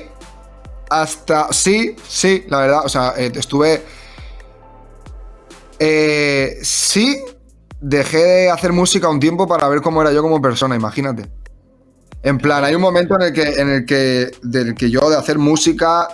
hasta 1.02 1.52
sí, 1.52 1.96
sí, 2.08 2.46
la 2.48 2.60
verdad, 2.60 2.86
o 2.86 2.90
sea, 2.90 3.14
eh, 3.18 3.32
estuve... 3.36 3.82
Eh, 5.78 6.58
sí, 6.62 7.22
dejé 7.82 8.18
de 8.18 8.50
hacer 8.50 8.72
música 8.72 9.10
un 9.10 9.20
tiempo 9.20 9.48
para 9.48 9.68
ver 9.68 9.82
cómo 9.82 10.02
era 10.02 10.12
yo 10.12 10.22
como 10.22 10.42
persona, 10.42 10.76
imagínate. 10.76 11.30
En 12.24 12.38
plan, 12.38 12.64
hay 12.64 12.74
un 12.74 12.82
momento 12.82 13.16
en 13.16 13.22
el 13.22 13.34
que, 13.34 13.44
en 13.44 13.70
el 13.70 13.86
que, 13.86 14.32
del 14.42 14.74
que 14.74 14.90
yo 14.90 15.10
de 15.10 15.18
hacer 15.18 15.38
música, 15.38 16.08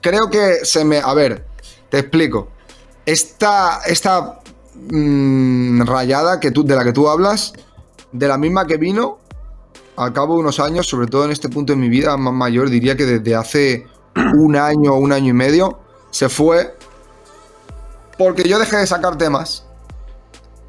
creo 0.00 0.28
que 0.28 0.64
se 0.64 0.84
me... 0.84 0.98
A 0.98 1.14
ver, 1.14 1.46
te 1.88 2.00
explico. 2.00 2.50
Esta, 3.06 3.80
esta 3.86 4.40
mm, 4.74 5.82
rayada 5.82 6.40
que 6.40 6.50
tú, 6.50 6.64
de 6.64 6.76
la 6.76 6.84
que 6.84 6.92
tú 6.92 7.08
hablas, 7.08 7.52
de 8.12 8.28
la 8.28 8.36
misma 8.36 8.66
que 8.66 8.76
vino, 8.76 9.18
al 9.96 10.12
cabo 10.12 10.34
de 10.34 10.40
unos 10.40 10.60
años, 10.60 10.86
sobre 10.86 11.06
todo 11.06 11.24
en 11.24 11.30
este 11.30 11.48
punto 11.48 11.72
de 11.72 11.78
mi 11.78 11.88
vida 11.88 12.16
más 12.16 12.34
mayor, 12.34 12.70
diría 12.70 12.96
que 12.96 13.04
desde 13.04 13.34
hace 13.34 13.86
un 14.14 14.56
año 14.56 14.92
o 14.92 14.96
un 14.96 15.12
año 15.12 15.30
y 15.30 15.32
medio, 15.32 15.78
se 16.10 16.28
fue 16.28 16.76
porque 18.18 18.48
yo 18.48 18.58
dejé 18.58 18.76
de 18.76 18.86
sacar 18.86 19.16
temas 19.16 19.64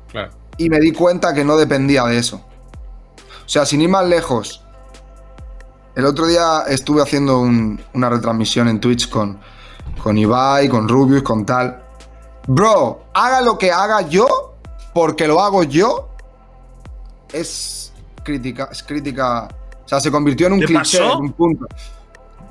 claro. 0.10 0.32
y 0.58 0.70
me 0.70 0.80
di 0.80 0.92
cuenta 0.94 1.34
que 1.34 1.44
no 1.44 1.58
dependía 1.58 2.06
de 2.06 2.18
eso. 2.18 2.38
O 3.46 3.50
sea, 3.50 3.66
sin 3.66 3.82
ir 3.82 3.90
más 3.90 4.06
lejos, 4.08 4.64
el 5.96 6.06
otro 6.06 6.26
día 6.26 6.64
estuve 6.68 7.02
haciendo 7.02 7.40
un- 7.40 7.80
una 7.94 8.10
retransmisión 8.10 8.68
en 8.70 8.80
Twitch 8.80 9.10
con, 9.10 9.40
con 10.02 10.18
Ibai, 10.18 10.70
con 10.70 10.88
Rubius, 10.88 11.22
con 11.24 11.46
tal. 11.46 11.84
Bro, 12.48 13.04
haga 13.14 13.42
lo 13.42 13.58
que 13.58 13.72
haga 13.72 14.02
yo, 14.02 14.56
porque 14.94 15.28
lo 15.28 15.42
hago 15.42 15.64
yo, 15.64 16.10
es 17.32 17.94
crítica, 18.24 18.70
es 18.72 18.82
crítica. 18.84 19.48
O 19.86 19.88
sea, 19.88 20.00
se 20.00 20.10
convirtió 20.12 20.48
en 20.48 20.54
un 20.54 20.60
¿Te 20.62 20.66
cliché, 20.68 21.04
en 21.04 21.20
un 21.20 21.34
punto. 21.34 21.68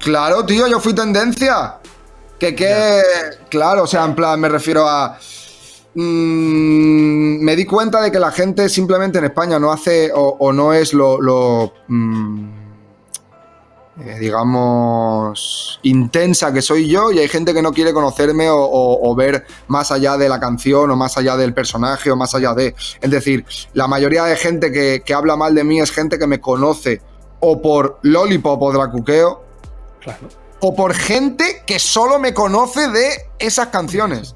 Claro, 0.03 0.45
tío, 0.45 0.67
yo 0.67 0.81
fui 0.81 0.95
tendencia. 0.95 1.77
Que 2.39 2.55
que. 2.55 3.01
Claro, 3.49 3.85
o 3.85 3.87
sea, 3.87 4.05
en 4.05 4.15
plan, 4.15 4.39
me 4.41 4.49
refiero 4.49 4.89
a. 4.89 5.17
mm, 5.95 7.39
me 7.45 7.55
di 7.57 7.65
cuenta 7.65 8.01
de 8.01 8.11
que 8.11 8.19
la 8.19 8.33
gente 8.33 8.69
simplemente 8.69 9.19
en 9.19 9.25
España 9.27 9.59
no 9.59 9.71
hace 9.73 10.11
o, 10.13 10.37
o 10.41 10.53
no 10.53 10.73
es 10.73 10.93
lo. 10.93 11.21
lo, 11.21 11.73
mm, 11.89 12.49
eh, 14.01 14.17
digamos. 14.19 15.79
intensa 15.83 16.53
que 16.53 16.63
soy 16.63 16.89
yo, 16.89 17.13
y 17.13 17.19
hay 17.21 17.29
gente 17.29 17.53
que 17.55 17.63
no 17.63 17.73
quiere 17.73 17.93
conocerme 17.93 18.49
o, 18.51 18.57
o- 18.59 19.09
o 19.11 19.15
ver 19.15 19.45
más 19.69 19.93
allá 19.93 20.17
de 20.17 20.29
la 20.29 20.41
canción, 20.41 20.91
o 20.91 20.97
más 20.97 21.17
allá 21.19 21.37
del 21.37 21.55
personaje, 21.55 22.11
o 22.11 22.17
más 22.17 22.35
allá 22.35 22.55
de. 22.55 22.75
Es 23.01 23.11
decir, 23.11 23.45
la 23.75 23.87
mayoría 23.87 24.25
de 24.25 24.35
gente 24.37 24.73
que, 24.73 25.03
que 25.05 25.15
habla 25.15 25.37
mal 25.37 25.55
de 25.55 25.63
mí 25.63 25.79
es 25.81 25.93
gente 25.93 26.19
que 26.19 26.27
me 26.27 26.41
conoce 26.41 27.03
o 27.39 27.61
por 27.63 27.99
Lollipop 28.03 28.61
o 28.63 28.73
Dracuqueo 28.73 29.45
Claro. 30.03 30.29
o 30.61 30.75
por 30.77 30.95
gente 30.95 31.63
que 31.67 31.79
solo 31.79 32.19
me 32.19 32.35
conoce 32.35 32.89
de 32.89 33.09
esas 33.39 33.69
canciones. 33.69 34.35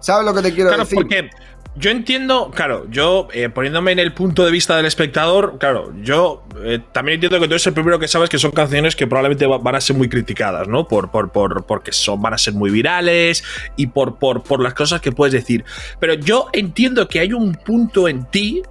¿Sabes 0.00 0.24
lo 0.24 0.34
que 0.34 0.42
te 0.42 0.54
quiero 0.54 0.70
Claro, 0.70 0.84
decir? 0.84 0.96
porque 0.96 1.30
yo 1.76 1.90
entiendo, 1.90 2.50
claro, 2.52 2.86
yo 2.90 3.28
eh, 3.32 3.48
poniéndome 3.48 3.92
en 3.92 3.98
el 4.00 4.12
punto 4.12 4.44
de 4.44 4.50
vista 4.50 4.76
del 4.76 4.86
espectador, 4.86 5.58
claro, 5.58 5.92
yo 6.02 6.42
eh, 6.64 6.80
también 6.92 7.14
entiendo 7.16 7.38
que 7.40 7.46
tú 7.46 7.54
eres 7.54 7.66
el 7.68 7.72
primero 7.74 7.98
que 8.00 8.08
sabes 8.08 8.28
que 8.28 8.38
son 8.38 8.50
canciones 8.50 8.96
que 8.96 9.06
probablemente 9.06 9.46
va- 9.46 9.58
van 9.58 9.74
a 9.76 9.80
ser 9.80 9.94
muy 9.96 10.08
criticadas, 10.08 10.66
¿no? 10.68 10.88
Por, 10.88 11.10
por, 11.10 11.30
por, 11.30 11.64
porque 11.66 11.92
son, 11.92 12.20
van 12.22 12.34
a 12.34 12.38
ser 12.38 12.54
muy 12.54 12.70
virales 12.70 13.44
y 13.76 13.88
por, 13.88 14.18
por, 14.18 14.42
por 14.42 14.60
las 14.60 14.74
cosas 14.74 15.00
que 15.00 15.12
puedes 15.12 15.32
decir. 15.32 15.64
Pero 16.00 16.14
yo 16.14 16.48
entiendo 16.52 17.06
que 17.08 17.20
hay 17.20 17.32
un 17.32 17.54
punto 17.54 18.08
en 18.08 18.24
ti 18.26 18.62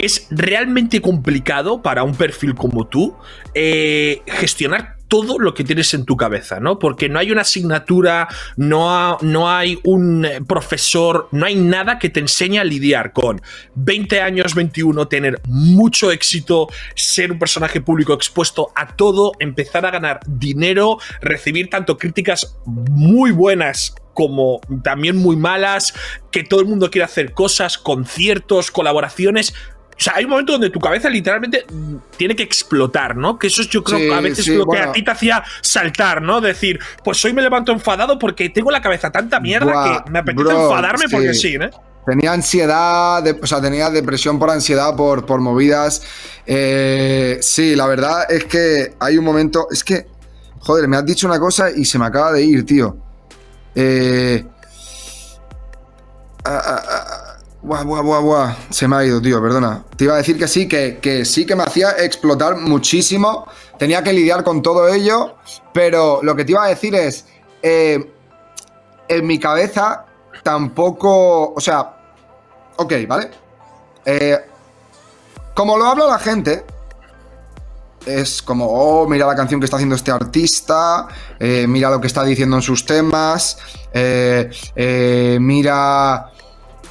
que 0.00 0.06
es 0.06 0.28
realmente 0.30 1.02
complicado 1.02 1.82
para 1.82 2.04
un 2.04 2.14
perfil 2.14 2.54
como 2.54 2.86
tú 2.86 3.14
eh, 3.52 4.22
gestionar 4.26 4.96
todo 5.08 5.38
lo 5.38 5.52
que 5.52 5.62
tienes 5.62 5.92
en 5.92 6.06
tu 6.06 6.16
cabeza, 6.16 6.58
¿no? 6.58 6.78
Porque 6.78 7.10
no 7.10 7.18
hay 7.18 7.30
una 7.32 7.42
asignatura, 7.42 8.26
no, 8.56 9.18
no 9.20 9.50
hay 9.50 9.78
un 9.84 10.24
eh, 10.24 10.40
profesor, 10.40 11.28
no 11.32 11.44
hay 11.44 11.56
nada 11.56 11.98
que 11.98 12.08
te 12.08 12.20
enseñe 12.20 12.58
a 12.58 12.64
lidiar 12.64 13.12
con 13.12 13.42
20 13.74 14.22
años, 14.22 14.54
21, 14.54 15.06
tener 15.08 15.38
mucho 15.46 16.10
éxito, 16.10 16.68
ser 16.94 17.32
un 17.32 17.38
personaje 17.38 17.82
público 17.82 18.14
expuesto 18.14 18.72
a 18.76 18.96
todo, 18.96 19.32
empezar 19.38 19.84
a 19.84 19.90
ganar 19.90 20.20
dinero, 20.26 20.96
recibir 21.20 21.68
tanto 21.68 21.98
críticas 21.98 22.56
muy 22.64 23.32
buenas 23.32 23.94
como 24.14 24.60
también 24.82 25.16
muy 25.16 25.36
malas, 25.36 25.94
que 26.30 26.44
todo 26.44 26.60
el 26.60 26.66
mundo 26.66 26.90
quiere 26.90 27.04
hacer 27.04 27.32
cosas, 27.32 27.78
conciertos, 27.78 28.70
colaboraciones. 28.70 29.54
O 30.00 30.02
sea, 30.02 30.14
hay 30.16 30.24
un 30.24 30.30
momento 30.30 30.52
donde 30.52 30.70
tu 30.70 30.80
cabeza 30.80 31.10
literalmente 31.10 31.66
tiene 32.16 32.34
que 32.34 32.42
explotar, 32.42 33.14
¿no? 33.16 33.38
Que 33.38 33.48
eso 33.48 33.60
es 33.60 33.68
yo 33.68 33.84
creo 33.84 33.98
Sí, 33.98 34.10
a 34.10 34.20
veces 34.22 34.46
sí, 34.46 34.54
lo 34.54 34.64
que 34.64 34.78
a 34.78 34.92
ti 34.92 35.04
te 35.04 35.10
hacía 35.10 35.44
saltar, 35.60 36.22
¿no? 36.22 36.40
Decir, 36.40 36.80
pues 37.04 37.22
hoy 37.26 37.34
me 37.34 37.42
levanto 37.42 37.70
enfadado 37.70 38.18
porque 38.18 38.48
tengo 38.48 38.70
la 38.70 38.80
cabeza 38.80 39.10
tanta 39.10 39.38
mierda 39.40 39.70
Buah, 39.70 40.04
que 40.04 40.10
me 40.10 40.20
apetece 40.20 40.42
bro, 40.42 40.62
enfadarme 40.70 41.04
porque 41.10 41.34
sí. 41.34 41.56
¿eh? 41.60 41.70
Tenía 42.06 42.32
ansiedad, 42.32 43.22
de- 43.22 43.38
o 43.42 43.46
sea, 43.46 43.60
tenía 43.60 43.90
depresión 43.90 44.38
por 44.38 44.48
ansiedad, 44.48 44.96
por, 44.96 45.26
por 45.26 45.40
movidas. 45.42 46.02
Eh, 46.46 47.36
sí, 47.42 47.76
la 47.76 47.86
verdad 47.86 48.24
es 48.32 48.46
que 48.46 48.94
hay 49.00 49.18
un 49.18 49.24
momento. 49.26 49.68
Es 49.70 49.84
que, 49.84 50.06
joder, 50.60 50.88
me 50.88 50.96
has 50.96 51.04
dicho 51.04 51.26
una 51.26 51.38
cosa 51.38 51.70
y 51.70 51.84
se 51.84 51.98
me 51.98 52.06
acaba 52.06 52.32
de 52.32 52.42
ir, 52.42 52.64
tío. 52.64 52.96
Eh, 53.74 54.46
ah, 56.46 56.62
ah, 56.64 56.82
ah, 56.88 57.29
Buah, 57.62 57.84
buah, 57.84 58.00
buah, 58.02 58.20
buah. 58.20 58.56
Se 58.70 58.88
me 58.88 58.96
ha 58.96 59.04
ido, 59.04 59.20
tío, 59.20 59.40
perdona. 59.40 59.84
Te 59.96 60.04
iba 60.04 60.14
a 60.14 60.16
decir 60.16 60.38
que 60.38 60.48
sí, 60.48 60.66
que, 60.66 60.98
que 60.98 61.26
sí 61.26 61.44
que 61.44 61.54
me 61.54 61.62
hacía 61.62 61.90
explotar 61.98 62.56
muchísimo. 62.56 63.46
Tenía 63.78 64.02
que 64.02 64.14
lidiar 64.14 64.42
con 64.44 64.62
todo 64.62 64.88
ello. 64.88 65.34
Pero 65.74 66.20
lo 66.22 66.34
que 66.34 66.44
te 66.46 66.52
iba 66.52 66.64
a 66.64 66.68
decir 66.68 66.94
es. 66.94 67.26
eh, 67.62 68.12
en 69.08 69.26
mi 69.26 69.38
cabeza 69.38 70.06
tampoco. 70.42 71.52
O 71.52 71.60
sea. 71.60 71.96
Ok, 72.76 72.94
¿vale? 73.06 73.30
Eh, 74.06 74.38
como 75.54 75.76
lo 75.76 75.84
habla 75.84 76.06
la 76.06 76.18
gente. 76.18 76.64
Es 78.06 78.40
como, 78.40 78.64
oh, 78.66 79.06
mira 79.06 79.26
la 79.26 79.36
canción 79.36 79.60
que 79.60 79.66
está 79.66 79.76
haciendo 79.76 79.94
este 79.94 80.10
artista, 80.10 81.06
eh, 81.38 81.66
mira 81.68 81.90
lo 81.90 82.00
que 82.00 82.06
está 82.06 82.24
diciendo 82.24 82.56
en 82.56 82.62
sus 82.62 82.86
temas, 82.86 83.58
mira 85.38 86.29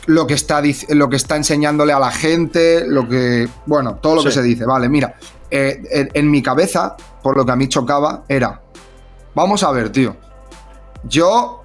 lo 0.09 0.25
que, 0.25 0.33
está, 0.33 0.61
lo 0.89 1.07
que 1.09 1.15
está 1.17 1.35
enseñándole 1.35 1.93
a 1.93 1.99
la 1.99 2.09
gente, 2.11 2.83
lo 2.87 3.07
que, 3.07 3.47
bueno, 3.67 3.95
todo 4.01 4.15
lo 4.15 4.23
que 4.23 4.31
se 4.31 4.41
dice. 4.41 4.65
Vale, 4.65 4.89
mira, 4.89 5.15
eh, 5.51 5.81
en, 5.91 6.09
en 6.13 6.31
mi 6.31 6.41
cabeza, 6.41 6.95
por 7.21 7.37
lo 7.37 7.45
que 7.45 7.51
a 7.51 7.55
mí 7.55 7.67
chocaba, 7.67 8.23
era, 8.27 8.59
vamos 9.35 9.61
a 9.63 9.71
ver, 9.71 9.91
tío, 9.91 10.15
yo 11.03 11.63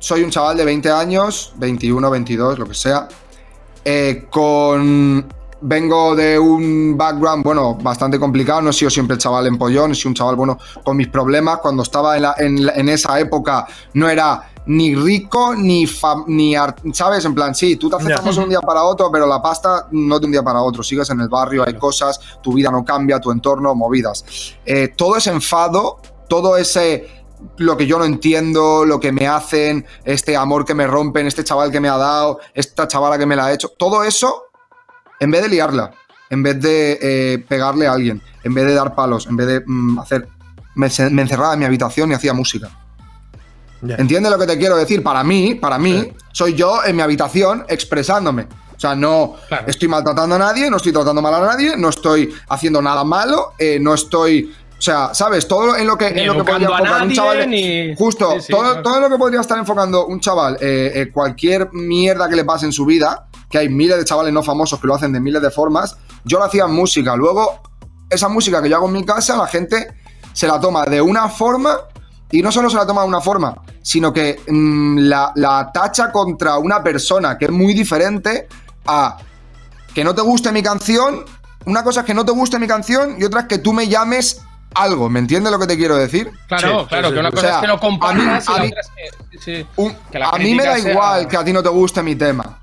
soy 0.00 0.22
un 0.22 0.30
chaval 0.30 0.56
de 0.56 0.64
20 0.64 0.90
años, 0.90 1.52
21, 1.56 2.10
22, 2.10 2.58
lo 2.58 2.66
que 2.66 2.74
sea, 2.74 3.08
eh, 3.84 4.26
con... 4.30 5.26
Vengo 5.60 6.14
de 6.14 6.38
un 6.38 6.96
background, 6.96 7.42
bueno, 7.42 7.74
bastante 7.74 8.16
complicado, 8.16 8.62
no 8.62 8.70
he 8.70 8.72
sido 8.72 8.90
siempre 8.92 9.14
el 9.14 9.20
chaval 9.20 9.44
empollón, 9.48 9.90
he 9.90 9.94
sido 9.96 10.10
un 10.10 10.14
chaval, 10.14 10.36
bueno, 10.36 10.56
con 10.84 10.96
mis 10.96 11.08
problemas. 11.08 11.58
Cuando 11.58 11.82
estaba 11.82 12.14
en, 12.14 12.22
la- 12.22 12.34
en 12.38 12.64
la- 12.66 12.72
en 12.74 12.88
esa 12.88 13.18
época 13.18 13.66
no 13.94 14.08
era 14.08 14.50
ni 14.68 14.94
rico 14.94 15.54
ni, 15.54 15.86
fam- 15.86 16.24
ni 16.26 16.54
ar- 16.54 16.76
¿sabes? 16.92 17.24
En 17.24 17.34
plan, 17.34 17.54
sí, 17.54 17.76
tú 17.76 17.88
te 17.90 17.96
de 18.36 18.42
un 18.44 18.48
día 18.50 18.60
para 18.60 18.84
otro, 18.84 19.10
pero 19.10 19.26
la 19.26 19.42
pasta 19.42 19.88
no 19.90 20.18
de 20.18 20.26
un 20.26 20.32
día 20.32 20.42
para 20.42 20.60
otro. 20.62 20.82
Sigues 20.82 21.10
en 21.10 21.20
el 21.20 21.28
barrio, 21.28 21.64
hay 21.66 21.74
cosas, 21.74 22.20
tu 22.42 22.52
vida 22.52 22.70
no 22.70 22.84
cambia, 22.84 23.18
tu 23.20 23.30
entorno, 23.30 23.74
movidas. 23.74 24.24
Eh, 24.64 24.88
todo 24.96 25.16
ese 25.16 25.30
enfado, 25.30 26.00
todo 26.28 26.56
ese 26.56 27.08
lo 27.56 27.76
que 27.76 27.86
yo 27.86 27.98
no 27.98 28.04
entiendo, 28.04 28.84
lo 28.84 28.98
que 28.98 29.12
me 29.12 29.26
hacen, 29.28 29.86
este 30.04 30.36
amor 30.36 30.64
que 30.64 30.74
me 30.74 30.86
rompen, 30.86 31.26
este 31.26 31.44
chaval 31.44 31.70
que 31.70 31.80
me 31.80 31.88
ha 31.88 31.96
dado, 31.96 32.40
esta 32.52 32.88
chavala 32.88 33.16
que 33.16 33.26
me 33.26 33.36
la 33.36 33.46
ha 33.46 33.52
hecho, 33.52 33.68
todo 33.78 34.02
eso, 34.02 34.42
en 35.20 35.30
vez 35.30 35.42
de 35.42 35.48
liarla, 35.48 35.92
en 36.30 36.42
vez 36.42 36.60
de 36.60 36.98
eh, 37.00 37.38
pegarle 37.48 37.86
a 37.86 37.92
alguien, 37.92 38.20
en 38.44 38.54
vez 38.54 38.66
de 38.66 38.74
dar 38.74 38.94
palos, 38.94 39.26
en 39.28 39.36
vez 39.36 39.46
de 39.46 39.62
mm, 39.64 39.98
hacer... 40.00 40.28
Me, 40.74 40.88
me 41.10 41.22
encerraba 41.22 41.54
en 41.54 41.58
mi 41.60 41.64
habitación 41.64 42.10
y 42.10 42.14
hacía 42.14 42.32
música. 42.34 42.68
Ya. 43.82 43.94
¿Entiendes 43.96 44.32
lo 44.32 44.38
que 44.38 44.46
te 44.46 44.58
quiero 44.58 44.76
decir? 44.76 45.02
Para 45.02 45.22
mí, 45.22 45.54
para 45.54 45.78
mí, 45.78 46.12
soy 46.32 46.54
yo 46.54 46.84
en 46.84 46.96
mi 46.96 47.02
habitación 47.02 47.64
expresándome. 47.68 48.42
O 48.76 48.80
sea, 48.80 48.94
no 48.94 49.34
Claro. 49.48 49.64
estoy 49.66 49.88
maltratando 49.88 50.36
a 50.36 50.38
nadie, 50.38 50.70
no 50.70 50.76
estoy 50.76 50.92
tratando 50.92 51.20
mal 51.22 51.34
a 51.34 51.40
nadie, 51.40 51.76
no 51.76 51.88
estoy 51.88 52.32
haciendo 52.48 52.80
nada 52.82 53.02
malo, 53.04 53.52
eh, 53.58 53.78
no 53.80 53.94
estoy. 53.94 54.54
O 54.78 54.80
sea, 54.80 55.12
¿sabes? 55.12 55.48
Todo 55.48 55.76
en 55.76 55.86
lo 55.88 55.98
que, 55.98 56.06
en 56.06 56.26
lo 56.28 56.34
que 56.34 56.44
podría 56.44 56.68
enfocar 56.68 56.82
un 56.82 56.88
nadie, 57.08 57.14
chaval. 57.16 57.50
ni- 57.50 57.96
Justo, 57.96 58.30
Sí, 58.34 58.42
sí, 58.42 58.52
todo, 58.52 58.62
claro. 58.62 58.82
todo 58.82 59.00
lo 59.00 59.10
que 59.10 59.16
podría 59.18 59.40
estar 59.40 59.58
enfocando 59.58 60.06
un 60.06 60.20
chaval, 60.20 60.56
eh, 60.60 60.92
eh, 60.94 61.10
cualquier 61.12 61.70
mierda 61.72 62.28
que 62.28 62.36
le 62.36 62.44
pase 62.44 62.66
en 62.66 62.72
su 62.72 62.84
vida, 62.86 63.26
que 63.50 63.58
hay 63.58 63.68
miles 63.68 63.96
de 63.98 64.04
chavales 64.04 64.32
no 64.32 64.42
famosos 64.44 64.78
que 64.80 64.86
lo 64.86 64.94
hacen 64.94 65.12
de 65.12 65.18
miles 65.18 65.42
de 65.42 65.50
formas, 65.50 65.96
yo 66.24 66.38
lo 66.38 66.44
hacía 66.44 66.64
en 66.64 66.72
música. 66.74 67.16
Luego, 67.16 67.60
esa 68.08 68.28
música 68.28 68.62
que 68.62 68.68
yo 68.68 68.76
hago 68.76 68.86
en 68.86 68.92
mi 68.92 69.04
casa, 69.04 69.36
la 69.36 69.48
gente 69.48 69.88
se 70.32 70.46
la 70.46 70.60
toma 70.60 70.84
de 70.84 71.00
una 71.00 71.28
forma 71.28 71.76
y 72.30 72.42
no 72.42 72.52
solo 72.52 72.68
se 72.70 72.76
la 72.76 72.86
toma 72.86 73.02
de 73.02 73.08
una 73.08 73.20
forma, 73.20 73.54
sino 73.82 74.12
que 74.12 74.40
mm, 74.48 74.98
la, 74.98 75.32
la 75.36 75.70
tacha 75.72 76.12
contra 76.12 76.58
una 76.58 76.82
persona 76.82 77.38
que 77.38 77.46
es 77.46 77.50
muy 77.50 77.72
diferente 77.74 78.48
a 78.86 79.16
que 79.94 80.04
no 80.04 80.14
te 80.14 80.22
guste 80.22 80.52
mi 80.52 80.62
canción. 80.62 81.24
Una 81.64 81.82
cosa 81.82 82.00
es 82.00 82.06
que 82.06 82.14
no 82.14 82.24
te 82.24 82.32
guste 82.32 82.58
mi 82.58 82.66
canción 82.66 83.16
y 83.18 83.24
otra 83.24 83.40
es 83.40 83.46
que 83.46 83.58
tú 83.58 83.72
me 83.72 83.88
llames 83.88 84.42
algo. 84.74 85.08
¿Me 85.08 85.18
entiendes 85.18 85.50
lo 85.52 85.58
que 85.58 85.66
te 85.66 85.76
quiero 85.76 85.96
decir? 85.96 86.30
Claro, 86.46 86.80
Sí, 86.82 86.86
claro, 86.88 87.08
sí, 87.08 87.14
que 87.14 87.20
una 87.20 87.30
sí. 87.30 87.34
cosa 87.36 87.46
O 87.46 87.48
sea, 87.50 87.56
es 87.56 87.60
que 87.62 87.66
lo 87.66 87.80
compartas 87.80 88.48
a 88.48 88.52
mí- 88.52 88.56
y 88.58 88.58
la 88.58 88.58
a 88.58 88.60
mí- 88.60 88.68
otra 88.68 88.80
es 88.80 88.88
que. 88.88 89.38
sí, 89.38 89.56
sí. 89.62 89.66
Un- 89.76 89.96
Que 90.12 90.18
la 90.18 90.28
a 90.28 90.38
mí 90.38 90.54
me 90.54 90.64
da 90.64 90.76
sea- 90.78 90.92
igual 90.92 91.28
que 91.28 91.36
a 91.36 91.44
ti 91.44 91.52
no 91.52 91.62
te 91.62 91.68
guste 91.70 92.02
mi 92.02 92.14
tema. 92.14 92.58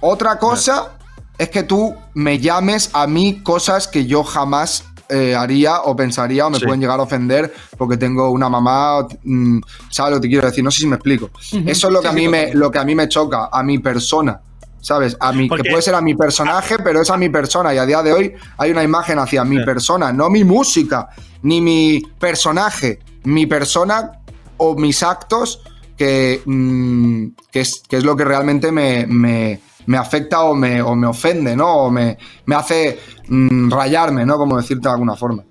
Otra 0.00 0.38
cosa 0.38 0.92
es 1.38 1.48
que 1.48 1.62
tú 1.62 1.94
me 2.14 2.38
llames 2.38 2.90
a 2.92 3.06
mí 3.06 3.42
cosas 3.42 3.88
que 3.88 4.06
yo 4.06 4.22
jamás 4.24 4.84
eh, 5.08 5.34
haría 5.34 5.80
o 5.82 5.94
pensaría 5.94 6.46
o 6.46 6.50
me 6.50 6.58
Sí. 6.58 6.64
pueden 6.64 6.80
llegar 6.80 6.98
a 6.98 7.02
ofender 7.02 7.52
porque 7.76 7.96
tengo 7.96 8.30
una 8.30 8.48
mamá, 8.48 9.06
mm, 9.22 9.58
¿sabes 9.90 10.12
lo 10.12 10.16
que 10.18 10.22
te 10.22 10.28
quiero 10.28 10.46
decir? 10.48 10.62
No 10.64 10.70
sé 10.70 10.80
si 10.80 10.86
me 10.86 10.96
explico. 10.96 11.30
Eso 11.66 11.86
es 11.88 11.92
lo 11.92 12.00
que, 12.00 12.08
Sí, 12.08 12.14
a 12.14 12.16
sí, 12.16 12.16
mí 12.16 12.28
me, 12.28 12.54
lo 12.54 12.70
que 12.70 12.78
a 12.78 12.84
mí 12.84 12.94
me 12.94 13.08
choca, 13.08 13.48
a 13.52 13.62
mi 13.62 13.78
persona. 13.78 14.40
¿Sabes? 14.80 15.16
A 15.18 15.32
mí, 15.32 15.48
Porque- 15.48 15.62
que 15.62 15.70
puede 15.70 15.82
ser 15.82 15.94
a 15.94 16.02
mi 16.02 16.14
personaje, 16.14 16.76
pero 16.78 17.00
es 17.00 17.08
a 17.08 17.16
mi 17.16 17.30
persona. 17.30 17.72
Y 17.74 17.78
a 17.78 17.86
día 17.86 18.02
de 18.02 18.12
hoy 18.12 18.34
hay 18.58 18.70
una 18.70 18.82
imagen 18.82 19.18
hacia 19.18 19.42
mi 19.42 19.56
Sí. 19.56 19.64
persona, 19.64 20.12
no 20.12 20.28
mi 20.28 20.44
música, 20.44 21.08
ni 21.40 21.62
mi 21.62 22.02
personaje. 22.18 22.98
Mi 23.24 23.46
persona 23.46 24.12
o 24.58 24.74
mis 24.76 25.02
actos 25.02 25.62
que, 25.96 26.42
mm, 26.44 27.28
que, 27.50 27.60
es, 27.60 27.82
que 27.88 27.96
es 27.96 28.04
lo 28.04 28.14
que 28.14 28.24
realmente 28.24 28.70
me, 28.72 29.06
me- 29.06 29.58
me 29.86 29.98
afecta 29.98 30.42
o 30.42 30.54
me, 30.54 30.80
o 30.82 30.94
me 30.94 31.06
ofende, 31.06 31.56
¿no? 31.56 31.72
O 31.74 31.90
me, 31.90 32.16
me 32.46 32.54
hace 32.54 32.98
mm, 33.28 33.70
rayarme, 33.70 34.24
¿no? 34.26 34.36
Como 34.36 34.56
decirte 34.56 34.88
de 34.88 34.92
alguna 34.92 35.16
forma. 35.16 35.44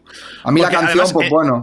A 0.43 0.51
mí 0.51 0.61
Porque 0.61 0.75
la 0.75 0.81
canción, 0.81 1.07
pues 1.11 1.27
eh, 1.27 1.29
bueno. 1.31 1.61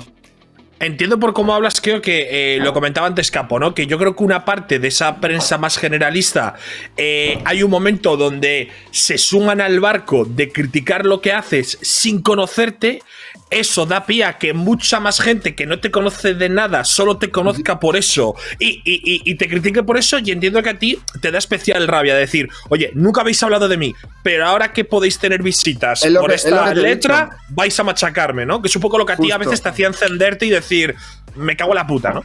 Entiendo 0.80 1.20
por 1.20 1.35
cómo 1.35 1.52
hablas, 1.52 1.78
creo 1.78 2.00
que 2.00 2.56
eh, 2.56 2.59
lo 2.59 2.72
comentaba 2.72 3.06
antes 3.06 3.30
Capo, 3.30 3.59
¿no? 3.59 3.74
Que 3.74 3.87
yo 3.87 3.98
creo 3.98 4.16
que 4.16 4.24
una 4.24 4.46
parte 4.46 4.78
de 4.78 4.88
esa 4.88 5.20
prensa 5.20 5.59
más 5.59 5.76
generalista, 5.76 6.54
eh, 6.96 7.38
hay 7.44 7.62
un 7.62 7.70
momento 7.70 8.16
donde 8.16 8.70
se 8.90 9.18
suman 9.18 9.61
al 9.61 9.78
barco 9.78 10.24
de 10.24 10.50
criticar 10.50 11.04
lo 11.04 11.20
que 11.20 11.33
haces 11.35 11.78
sin 11.83 12.22
conocerte. 12.22 13.02
Eso 13.50 13.84
da 13.84 14.06
pie 14.06 14.24
a 14.24 14.38
que 14.38 14.52
mucha 14.54 15.00
más 15.00 15.20
gente 15.20 15.56
que 15.56 15.66
no 15.66 15.80
te 15.80 15.90
conoce 15.90 16.34
de 16.34 16.48
nada 16.48 16.84
solo 16.84 17.18
te 17.18 17.30
conozca 17.32 17.80
por 17.80 17.96
eso 17.96 18.36
y, 18.60 18.80
y- 18.84 19.02
y- 19.04 19.22
y 19.24 19.34
te 19.34 19.48
critique 19.48 19.82
por 19.82 19.98
eso. 19.98 20.18
Y 20.20 20.30
entiendo 20.30 20.62
que 20.62 20.70
a 20.70 20.78
ti 20.78 20.98
te 21.20 21.32
da 21.32 21.38
especial 21.38 21.88
rabia 21.88 22.14
decir, 22.14 22.48
oye, 22.68 22.92
nunca 22.94 23.22
habéis 23.22 23.42
hablado 23.42 23.66
de 23.66 23.76
mí, 23.76 23.92
pero 24.22 24.46
ahora 24.46 24.72
que 24.72 24.84
podéis 24.84 25.18
tener 25.18 25.42
visitas 25.42 26.04
por 26.20 26.30
que- 26.30 26.36
esta 26.36 26.50
letra, 26.82 27.30
vais 27.48 27.80
a 27.80 27.82
machacarme, 27.82 28.46
¿no? 28.46 28.62
Que 28.62 28.68
es 28.68 28.76
un 28.76 28.82
poco 28.82 28.96
lo 28.98 29.04
que 29.04 29.14
a 29.14 29.16
ti 29.16 29.32
a 29.32 29.38
veces 29.38 29.60
te 29.62 29.68
hacía 29.70 29.86
encenderte 29.88 30.46
y 30.46 30.50
decir, 30.50 30.94
me 31.34 31.56
cago 31.56 31.72
en 31.72 31.76
la 31.76 31.86
puta, 31.88 32.12
¿no? 32.12 32.24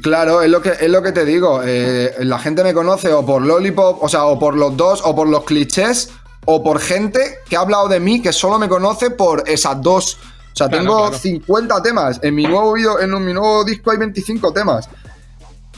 Claro, 0.00 0.40
es 0.40 0.48
lo 0.50 0.62
que, 0.62 0.70
es 0.80 0.88
lo 0.88 1.02
que 1.02 1.12
te 1.12 1.26
digo. 1.26 1.60
eh, 1.62 2.14
la 2.20 2.38
gente 2.38 2.64
me 2.64 2.72
conoce 2.72 3.12
o 3.12 3.26
por 3.26 3.42
Lollipop, 3.42 4.02
o 4.02 4.08
sea, 4.08 4.24
o 4.24 4.38
por 4.38 4.56
los 4.56 4.74
dos, 4.74 5.02
o 5.04 5.14
por 5.14 5.28
los 5.28 5.44
clichés, 5.44 6.08
o 6.46 6.64
por 6.64 6.80
gente 6.80 7.20
que 7.48 7.56
ha 7.56 7.60
hablado 7.60 7.88
de 7.88 8.00
mí 8.00 8.22
que 8.22 8.32
solo 8.32 8.58
me 8.58 8.68
conoce 8.70 9.10
por 9.10 9.44
esas 9.46 9.82
dos. 9.82 10.16
O 10.52 10.56
sea, 10.56 10.68
Claro, 10.68 10.82
tengo 10.84 10.98
claro. 11.08 11.18
50 11.18 11.82
temas. 11.82 12.20
En 12.22 12.34
mi 12.34 12.44
nuevo 12.44 12.72
video, 12.74 13.00
en 13.00 13.10
mi 13.24 13.32
nuevo 13.32 13.64
disco 13.64 13.90
hay 13.90 13.98
25 13.98 14.52
temas. 14.52 14.88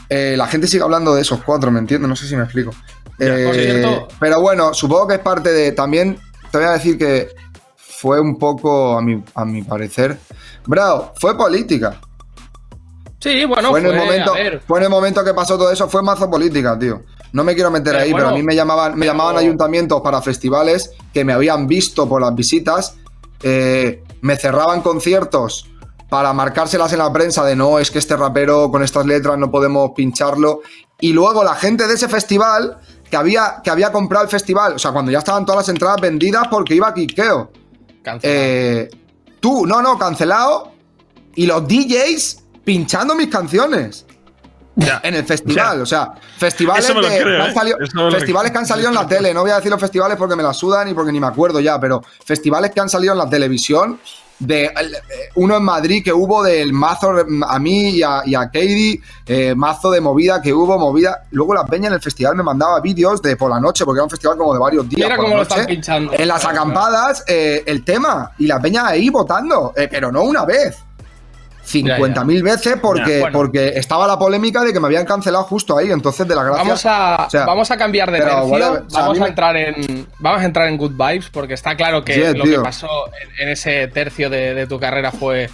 Eh, 0.09 0.35
la 0.37 0.47
gente 0.47 0.67
sigue 0.67 0.83
hablando 0.83 1.15
de 1.15 1.23
esos 1.23 1.43
cuatro, 1.45 1.71
¿me 1.71 1.79
entiendes? 1.79 2.09
No 2.09 2.17
sé 2.17 2.27
si 2.27 2.37
me 2.37 2.43
explico. 2.45 2.71
Eh, 3.19 3.51
cierto- 3.81 4.09
pero 4.19 4.41
bueno, 4.41 4.75
supongo 4.75 5.07
que 5.09 5.15
es 5.15 5.21
parte 5.21 5.51
de. 5.53 5.73
También 5.73 6.19
te 6.51 6.59
voy 6.59 6.67
a 6.67 6.73
decir 6.73 6.99
que 6.99 7.29
fue 7.77 8.21
un 8.21 8.37
poco, 8.39 8.99
a 8.99 9.03
mi, 9.03 9.23
a 9.35 9.45
mi 9.45 9.63
parecer. 9.63 10.19
Bro, 10.67 11.13
fue 11.21 11.37
política 11.37 12.01
Sí, 13.21 13.45
bueno, 13.47 13.71
fue, 13.71 13.81
en 13.81 13.87
el 13.87 13.93
fue, 13.93 14.01
momento, 14.05 14.33
fue 14.67 14.79
en 14.81 14.85
el 14.85 14.91
momento 14.91 15.25
que 15.25 15.33
pasó 15.33 15.57
todo 15.57 15.71
eso, 15.71 15.89
fue 15.89 16.03
mazo 16.03 16.29
política, 16.31 16.79
tío. 16.79 17.03
No 17.33 17.43
me 17.43 17.55
quiero 17.55 17.71
meter 17.71 17.93
Pero 17.95 18.05
ahí, 18.05 18.11
bueno, 18.13 18.27
pero 18.27 18.35
a 18.35 18.39
mí 18.39 18.43
me 18.45 18.55
llamaban, 18.55 18.93
me 18.93 19.01
pero- 19.01 19.13
llamaban 19.13 19.37
ayuntamientos 19.39 20.03
para 20.03 20.21
festivales 20.21 20.91
que 21.13 21.25
me 21.25 21.33
habían 21.33 21.67
visto 21.67 22.07
por 22.07 22.21
las 22.21 22.35
visitas, 22.35 22.97
eh, 23.43 24.03
me 24.25 24.37
cerraban 24.39 24.81
conciertos 24.81 25.71
para 26.09 26.33
marcárselas 26.33 26.91
en 26.95 26.99
la 27.01 27.13
prensa 27.13 27.45
de 27.45 27.55
no, 27.55 27.79
es 27.79 27.91
que 27.91 27.99
este 27.99 28.17
rapero 28.17 28.71
con 28.71 28.83
estas 28.83 29.05
letras 29.05 29.37
no 29.37 29.51
podemos 29.51 29.91
pincharlo. 29.95 30.63
Y 30.99 31.13
luego 31.13 31.45
la 31.45 31.55
gente 31.55 31.87
de 31.87 31.93
ese 31.93 32.09
festival 32.09 32.79
que 33.11 33.19
había, 33.19 33.61
que 33.63 33.69
había 33.69 33.93
comprado 33.93 34.25
el 34.25 34.31
festival, 34.31 34.77
o 34.77 34.79
sea, 34.79 34.93
cuando 34.93 35.13
ya 35.13 35.19
estaban 35.19 35.45
todas 35.45 35.67
las 35.67 35.69
entradas 35.69 36.01
vendidas 36.01 36.49
porque 36.49 36.75
iba 36.75 36.89
a 36.89 36.95
Quiqueo. 36.95 37.53
Eh, 38.23 38.89
tú, 39.41 39.67
no, 39.67 39.83
no, 39.83 39.99
cancelado. 39.99 40.73
Y 41.35 41.45
los 41.45 41.69
DJs 41.69 42.45
pinchando 42.65 43.15
mis 43.15 43.29
canciones 43.29 44.07
Ya. 44.77 45.01
en 45.05 45.15
el 45.15 45.25
festival. 45.25 45.77
Ya. 45.77 45.83
O 45.83 45.87
sea, 45.87 46.13
festivales, 46.39 46.87
de- 46.89 46.95
creo, 46.95 47.11
que 47.25 47.43
han 47.43 47.51
¿eh? 47.51 47.55
salido, 47.55 47.79
festivales 48.11 48.53
que 48.53 48.59
han 48.59 48.67
salido 48.67 48.89
en 48.89 48.95
la 48.95 49.07
tele. 49.07 49.33
No 49.33 49.43
voy 49.43 49.51
a 49.51 49.57
decir 49.57 49.71
los 49.71 49.81
festivales 49.81 50.17
porque 50.17 50.37
me 50.37 50.43
la 50.43 50.53
sudan 50.53 50.89
y 50.89 50.95
porque 50.95 51.13
ni 51.13 51.21
me 51.21 51.27
acuerdo 51.27 51.61
ya, 51.61 51.79
pero 51.81 52.03
festivales 52.25 52.71
que 52.73 52.81
han 52.81 52.89
salido 52.89 53.13
en 53.13 53.19
la 53.19 53.29
televisión. 53.29 54.01
De, 54.37 54.65
eh, 54.65 54.73
uno 55.37 55.57
en 55.57 55.63
Madrid 55.63 56.03
que 56.03 56.13
hubo 56.13 56.43
del 56.43 56.73
mazo 56.73 57.13
mm, 57.25 57.45
a 57.45 57.57
mí 57.61 57.91
y 57.91 58.03
a, 58.03 58.23
y 58.27 58.35
a 58.35 58.47
Katie, 58.47 59.01
eh, 59.27 59.55
mazo 59.55 59.93
de 59.93 60.01
movida 60.01 60.43
que 60.43 60.53
hubo, 60.53 60.77
movida. 60.77 61.23
Luego 61.31 61.55
la 61.55 61.65
peña 61.65 61.87
en 61.87 61.95
el 61.95 62.01
festival 62.03 62.35
me 62.35 62.43
mandaba 62.43 62.81
vídeos 62.81 63.23
de 63.23 63.37
por 63.37 63.49
la 63.49 63.61
noche, 63.61 63.85
porque 63.85 63.99
era 63.99 64.05
un 64.05 64.11
festival 64.11 64.37
como 64.37 64.53
de 64.53 64.59
varios 64.59 64.89
días. 64.89 65.09
Mira 65.09 65.15
por 65.17 65.25
la 65.25 65.31
cómo 65.31 65.37
lo 65.37 65.43
están 65.43 65.67
pinchando. 65.67 66.13
En 66.15 66.27
las 66.27 66.41
Claro, 66.41 66.59
acampadas, 66.59 67.23
eh, 67.29 67.63
el 67.65 67.85
tema 67.85 68.33
y 68.37 68.49
la 68.49 68.59
peña 68.61 68.89
ahí 68.89 69.09
votando, 69.09 69.73
eh, 69.77 69.87
pero 69.89 70.11
no 70.11 70.23
una 70.25 70.45
vez. 70.45 70.79
50.000 71.67 72.43
veces 72.43 72.77
porque, 72.81 73.15
Ya, 73.17 73.21
bueno. 73.21 73.39
porque 73.39 73.69
estaba 73.77 74.07
la 74.07 74.19
polémica 74.19 74.63
de 74.63 74.73
que 74.73 74.81
me 74.81 74.87
habían 74.87 75.05
cancelado 75.07 75.45
justo 75.45 75.77
ahí. 75.79 75.91
Entonces, 75.91 76.27
de 76.29 76.35
la 76.35 76.43
gracia. 76.45 76.63
Vamos 76.63 76.87
a, 76.87 77.25
o 77.27 77.31
sea, 77.31 77.47
vamos 77.47 77.71
a 77.71 77.77
cambiar 77.77 78.11
de 78.11 78.19
tercio. 78.19 78.43
o 78.45 78.57
sea, 78.59 78.83
vamos, 78.93 79.21
a 79.21 79.27
entrar 79.27 79.57
en, 79.57 80.07
vamos 80.19 80.43
a 80.43 80.45
entrar 80.45 80.69
en 80.69 80.77
Good 80.77 80.93
Vibes 80.93 81.31
porque 81.31 81.55
está 81.55 81.77
claro 81.77 82.05
que 82.05 82.33
lo 82.35 82.45
que 82.45 82.59
pasó 82.61 82.89
en, 83.39 83.47
en 83.47 83.49
ese 83.53 83.89
tercio 83.89 84.31
de, 84.31 84.55
de 84.55 84.67
tu 84.67 84.79
carrera 84.79 85.11
fue. 85.13 85.49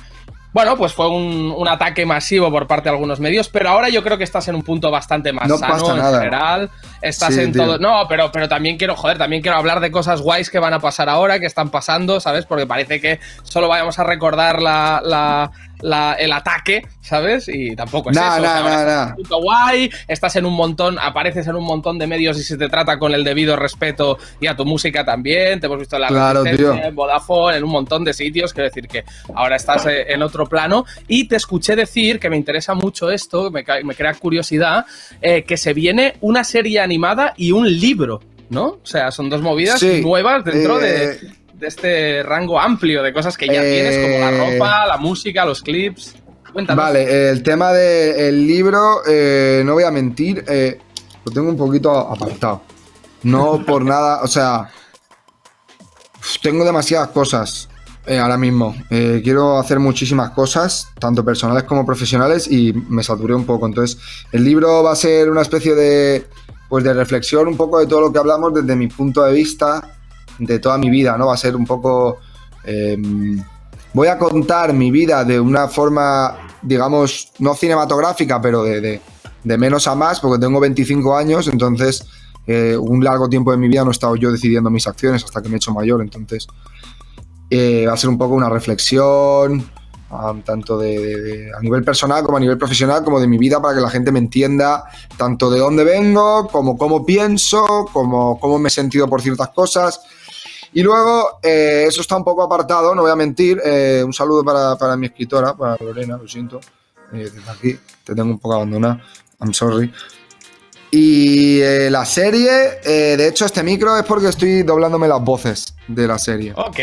Bueno, 0.53 0.77
pues 0.77 0.92
fue 0.92 1.07
un, 1.09 1.55
un 1.57 1.68
ataque 1.68 2.05
masivo 2.05 2.51
por 2.51 2.66
parte 2.66 2.88
de 2.88 2.90
algunos 2.96 3.20
medios, 3.20 3.49
pero 3.49 3.68
ahora 3.68 3.88
yo 3.88 4.03
creo 4.03 4.18
que 4.18 4.25
estás 4.25 4.49
en 4.49 4.57
un 4.57 4.64
punto 4.64 4.90
bastante 4.90 5.33
más 5.33 5.46
No 5.49 5.57
sano 5.57 5.75
pasa 5.75 5.92
en 5.92 5.99
nada. 5.99 6.18
general. 6.18 6.70
Estás 7.01 7.35
Sí, 7.35 7.40
en 7.42 7.53
tío. 7.53 7.64
todo. 7.64 7.79
No, 7.79 8.09
pero, 8.09 8.33
pero 8.33 8.49
también 8.49 8.77
quiero, 8.77 8.96
joder, 8.96 9.16
también 9.16 9.42
quiero 9.42 9.57
hablar 9.57 9.79
de 9.79 9.92
cosas 9.92 10.20
guays 10.23 10.51
que 10.51 10.59
van 10.59 10.75
a 10.75 10.81
pasar 10.81 11.09
ahora, 11.09 11.38
que 11.38 11.46
están 11.46 11.70
pasando, 11.70 12.18
¿sabes? 12.18 12.46
Porque 12.46 12.66
parece 12.66 13.01
que 13.01 13.20
solo 13.44 13.68
vayamos 13.68 14.01
a 14.01 14.03
recordar 14.03 14.61
la, 14.61 15.01
la- 15.05 15.53
la- 15.83 16.14
el 16.14 16.33
ataque, 16.33 16.83
¿sabes? 17.01 17.49
Y 17.49 17.75
tampoco 17.77 18.11
es 18.11 18.16
eso. 18.16 18.27
o 18.27 18.31
sea, 18.31 18.40
nah, 18.40 18.57
ahora 18.59 18.71
nah, 18.71 18.81
estás 19.03 19.12
puto 19.16 19.40
guay, 19.43 19.90
estás 20.09 20.37
en 20.37 20.47
un 20.47 20.55
montón, 20.55 20.99
apareces 20.99 21.47
en 21.47 21.57
un 21.57 21.64
montón 21.64 21.99
de 21.99 22.07
medios 22.07 22.38
y 22.38 22.43
se 22.43 22.57
te 22.57 22.69
trata 22.69 22.99
con 22.99 23.14
el 23.14 23.25
debido 23.25 23.57
respeto 23.57 24.19
y 24.40 24.47
a 24.47 24.57
tu 24.57 24.64
música 24.64 25.05
también. 25.05 25.61
Te 25.61 25.66
hemos 25.66 25.79
visto 25.79 25.97
en 25.97 26.03
la 26.03 26.09
Claro, 26.09 26.45
en 26.47 26.95
Vodafone, 26.95 27.57
en 27.59 27.64
un 27.64 27.71
montón 27.71 28.05
de 28.05 28.12
sitios. 28.12 28.53
Quiero 28.53 28.69
decir 28.69 28.87
que 28.88 29.05
ahora 29.35 29.57
estás 29.57 29.87
eh, 29.87 30.07
en 30.12 30.23
otro 30.23 30.47
plano. 30.47 30.85
Y 31.09 31.27
te 31.29 31.37
escuché 31.37 31.77
decir 31.77 32.19
que 32.19 32.31
me 32.31 32.37
interesa 32.37 32.75
mucho 32.75 33.11
esto, 33.11 33.51
me, 33.51 33.64
crea 33.64 34.14
curiosidad, 34.14 34.85
eh, 35.21 35.43
que 35.45 35.57
se 35.57 35.73
viene 35.75 36.14
una 36.21 36.45
serie 36.45 36.81
animada 36.81 37.35
y 37.37 37.53
un 37.53 37.66
libro, 37.71 38.21
¿no? 38.49 38.66
O 38.66 38.81
sea, 38.87 39.11
son 39.11 39.29
dos 39.31 39.40
movidas 39.43 39.81
Sí, 39.81 40.01
nuevas 40.03 40.45
dentro 40.45 40.81
eh, 40.81 40.83
de, 41.19 41.19
de 41.61 41.66
este 41.68 42.23
rango 42.23 42.59
amplio 42.59 43.03
de 43.03 43.12
cosas 43.12 43.37
que 43.37 43.46
ya 43.46 43.62
Eh, 43.62 43.73
tienes, 43.73 43.99
como 43.99 44.18
la 44.18 44.53
ropa, 44.53 44.87
la 44.87 44.96
música, 44.96 45.44
los 45.44 45.62
clips. 45.62 46.14
Cuéntanos. 46.53 46.85
Vale, 46.85 47.31
el 47.31 47.42
tema 47.44 47.73
del 47.73 48.46
libro, 48.46 49.03
eh, 49.07 49.62
no 49.64 49.75
voy 49.75 49.85
a 49.85 49.90
mentir, 49.92 50.44
eh, 50.49 50.81
lo 51.25 51.31
tengo 51.31 51.49
un 51.49 51.57
poquito 51.57 51.90
apartado. 51.92 52.62
No 53.23 53.64
por 53.66 53.85
nada, 53.85 54.23
o 54.23 54.27
sea, 54.27 54.68
tengo 56.42 56.64
demasiadas 56.64 57.09
cosas. 57.09 57.68
eh, 58.07 58.18
ahora 58.18 58.38
mismo. 58.38 58.75
Eh, 58.90 59.20
quiero 59.23 59.59
hacer 59.59 59.79
muchísimas 59.79 60.31
cosas, 60.31 60.88
tanto 60.99 61.23
personales 61.25 61.64
como 61.64 61.85
profesionales, 61.87 62.51
y 62.51 62.73
me 62.73 63.03
saturé 63.05 63.35
un 63.35 63.44
poco. 63.44 63.66
Entonces, 63.66 63.99
el 64.33 64.42
libro 64.42 64.83
va 64.83 64.92
a 64.92 64.96
ser 64.96 65.31
una 65.31 65.42
especie 65.42 65.75
de, 65.77 66.27
pues, 66.68 66.83
de 66.83 66.94
reflexión 66.94 67.46
un 67.46 67.57
poco 67.57 67.79
de 67.79 67.87
todo 67.87 68.01
lo 68.01 68.12
que 68.12 68.18
hablamos 68.18 68.55
desde 68.55 68.75
mi 68.75 68.88
punto 68.88 69.23
de 69.23 69.35
vista, 69.35 69.99
de 70.40 70.59
toda 70.59 70.76
mi 70.79 70.90
vida, 70.90 71.16
¿no? 71.16 71.29
Va 71.29 71.35
a 71.35 71.37
ser 71.37 71.55
un 71.57 71.64
poco... 71.66 72.18
em, 72.64 73.42
voy 73.94 74.09
a 74.09 74.18
contar 74.18 74.72
mi 74.72 74.90
vida 74.90 75.24
de 75.24 75.38
una 75.40 75.68
forma, 75.68 76.37
digamos, 76.62 77.33
no 77.40 77.55
cinematográfica, 77.55 78.40
pero 78.40 78.62
de, 78.64 78.81
de- 78.81 79.00
de 79.42 79.57
menos 79.59 79.87
a 79.88 79.94
más, 79.94 80.20
porque 80.20 80.38
tengo 80.38 80.61
25 80.61 81.16
años, 81.16 81.48
entonces 81.48 82.05
eh, 82.46 82.76
un 82.76 83.03
largo 83.03 83.26
tiempo 83.29 83.50
de 83.53 83.57
mi 83.57 83.68
vida 83.68 83.83
no 83.85 83.90
he 83.90 83.92
estado 83.92 84.14
yo 84.16 84.31
decidiendo 84.31 84.68
mis 84.70 84.87
acciones 84.87 85.24
hasta 85.24 85.40
que 85.40 85.48
me 85.48 85.55
he 85.55 85.57
hecho 85.57 85.72
mayor, 85.72 86.03
entonces 86.03 86.46
eh, 87.50 87.87
va 87.88 87.94
a 87.94 87.96
ser 87.96 88.11
un 88.11 88.18
poco 88.18 88.35
una 88.35 88.48
reflexión, 88.50 89.64
tanto 90.44 90.76
de- 90.79 91.22
de- 91.22 91.50
a 91.57 91.61
nivel 91.61 91.83
personal 91.85 92.22
como 92.24 92.37
a 92.37 92.40
nivel 92.40 92.59
profesional, 92.59 93.03
como 93.05 93.20
de 93.20 93.29
mi 93.29 93.38
vida, 93.38 93.61
para 93.62 93.74
que 93.76 93.81
la 93.81 93.90
gente 93.90 94.11
me 94.12 94.18
entienda 94.18 94.85
tanto 95.16 95.50
de 95.50 95.59
dónde 95.61 95.85
vengo, 95.85 96.48
como 96.48 96.76
cómo 96.76 97.07
pienso, 97.07 97.87
como 97.92 98.38
cómo 98.40 98.59
me 98.59 98.68
he 98.68 98.70
sentido 98.70 99.09
por 99.09 99.22
ciertas 99.22 99.48
cosas. 99.50 100.00
Y 100.72 100.83
luego, 100.83 101.40
eh, 101.42 101.85
eso 101.88 102.00
está 102.00 102.16
un 102.16 102.24
poco 102.24 102.42
apartado, 102.44 102.94
no 102.94 103.02
voy 103.02 103.11
a 103.11 103.16
mentir. 103.16 103.61
eh, 103.64 104.02
un 104.04 104.12
saludo 104.12 104.44
para, 104.44 104.76
para 104.76 104.96
mi 104.96 105.06
escritora, 105.06 105.54
para 105.56 105.76
Lorena, 105.80 106.16
lo 106.16 106.28
siento. 106.28 106.61
eh, 107.12 107.28
desde 107.35 107.50
aquí, 107.50 107.78
te 108.04 108.14
tengo 108.14 108.30
un 108.30 108.38
poco 108.38 108.54
abandonada. 108.54 109.02
I'm 109.40 109.52
sorry. 109.52 109.92
Y 110.92 111.61
la 111.88 112.04
serie, 112.04 112.50
de 112.85 113.28
hecho, 113.28 113.46
este 113.46 113.62
micro 113.62 113.96
es 113.96 114.04
porque 114.04 114.28
estoy 114.28 114.64
doblándome 114.64 115.06
las 115.06 115.20
voces 115.22 115.74
de 115.87 116.06
la 116.09 116.18
serie. 116.18 116.52
Ok. 116.56 116.80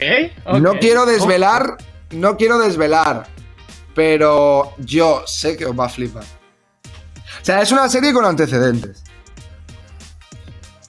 No 0.61 0.71
ok. 0.71 0.77
quiero 0.79 1.05
desvelar, 1.05 1.75
no 2.11 2.37
quiero 2.37 2.57
desvelar, 2.57 3.27
pero 3.93 4.73
yo 4.77 5.23
sé 5.27 5.57
que 5.57 5.65
os 5.65 5.77
va 5.77 5.87
a 5.87 5.89
flipar. 5.89 6.23
O 6.23 7.45
sea, 7.45 7.61
es 7.61 7.69
una 7.73 7.89
serie 7.89 8.13
con 8.13 8.23
antecedentes. 8.23 9.03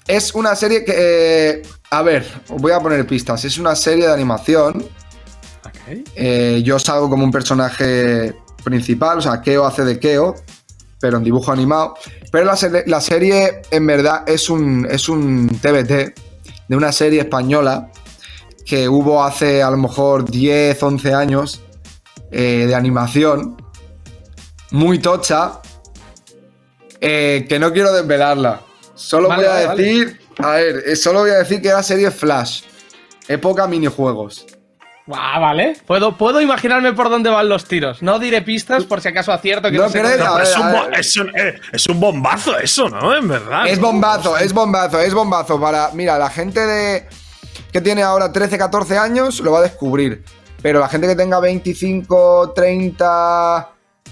Es 0.07 0.33
una 0.35 0.55
serie 0.55 0.85
que, 0.85 1.63
a 1.91 2.03
ver, 2.03 2.27
os 2.49 2.61
voy 2.61 2.73
a 2.73 2.81
poner 2.81 3.07
pistas. 3.07 3.45
Es 3.45 3.59
una 3.59 3.75
serie 3.77 4.07
de 4.07 4.13
animación. 4.13 4.85
Ok. 5.65 5.99
Eh, 6.15 6.63
yo 6.65 6.79
salgo 6.79 7.09
como 7.09 7.25
un 7.25 7.31
personaje 7.31 8.35
principal, 8.65 9.19
o 9.19 9.23
sea, 9.23 9.41
Keo 9.41 9.65
hace 9.65 9.85
de 9.85 9.99
Keo, 9.99 10.35
pero 11.01 11.17
en 11.19 11.25
dibujo 11.25 11.53
animado. 11.53 11.95
Pero 12.31 12.45
la, 12.45 12.57
se- 12.57 12.85
la 12.87 13.01
serie, 13.01 13.63
en 13.71 13.87
verdad, 13.87 14.23
es 14.29 14.51
un, 14.51 14.87
es 14.91 15.09
un 15.09 15.49
TBT 15.49 16.15
de 16.69 16.77
una 16.77 16.93
serie 16.93 17.21
española 17.21 17.91
que 18.67 18.87
hubo 18.89 19.25
hace 19.25 19.63
a 19.63 19.71
lo 19.71 19.79
mejor 19.79 20.31
10, 20.31 20.83
11 20.83 21.15
años 21.15 21.63
eh, 22.31 22.65
de 22.67 22.75
animación, 22.75 23.57
muy 24.73 24.99
tocha, 24.99 25.61
eh, 27.01 27.47
que 27.49 27.59
no 27.59 27.73
quiero 27.73 27.93
desvelarla. 27.93 28.61
Solo 28.95 29.29
Vale, 29.29 29.43
voy 29.49 29.51
a 29.57 29.67
vale, 29.69 29.83
decir, 29.83 30.18
a 30.39 30.51
ver, 30.53 30.83
eh, 30.87 30.97
solo 30.97 31.21
voy 31.21 31.31
a 31.31 31.39
decir 31.39 31.61
que 31.63 31.69
era 31.69 31.83
serie 31.83 32.11
Flash, 32.11 32.63
época 33.29 33.67
minijuegos. 33.67 34.47
Ah, 35.11 35.39
vale. 35.39 35.75
Puedo, 35.87 36.19
puedo 36.19 36.39
imaginarme 36.41 36.93
por 36.93 37.09
dónde 37.09 37.31
van 37.31 37.49
los 37.49 37.65
tiros. 37.65 38.03
No 38.03 38.19
diré 38.19 38.43
pistas 38.43 38.85
por 38.85 39.01
si 39.01 39.09
acaso 39.09 39.33
acierto 39.33 39.71
que 39.71 39.79
No 39.79 39.85
no, 39.85 39.89
sé 39.89 40.01
crees, 40.01 40.19
ver, 40.19 40.43
es, 40.43 40.57
un 40.57 40.63
a 40.63 40.73
bo- 40.73 40.89
ver. 40.91 41.01
es 41.01 41.17
un- 41.17 41.33
eh, 41.35 41.61
es 41.73 41.87
un 41.87 41.99
bombazo 41.99 42.59
eso, 42.59 42.91
¿no? 42.91 43.17
En 43.17 43.27
verdad. 43.27 43.67
Es 43.67 43.79
¿no? 43.81 43.87
bombazo, 43.87 44.37
es 44.37 44.53
bombazo, 44.53 45.01
es 45.01 45.15
bombazo. 45.15 45.59
Para, 45.59 45.91
mira, 45.95 46.19
la 46.19 46.29
gente 46.29 46.61
de 46.61 47.09
que 47.73 47.81
tiene 47.81 48.03
ahora 48.03 48.31
13, 48.33 48.59
14 48.59 48.99
años 48.99 49.41
lo 49.41 49.53
va 49.53 49.61
a 49.61 49.63
descubrir. 49.63 50.23
Pero 50.61 50.79
la 50.81 50.89
gente 50.91 51.07
que 51.07 51.17
tenga 51.17 51.41
25, 51.41 52.53
30, 52.55 53.69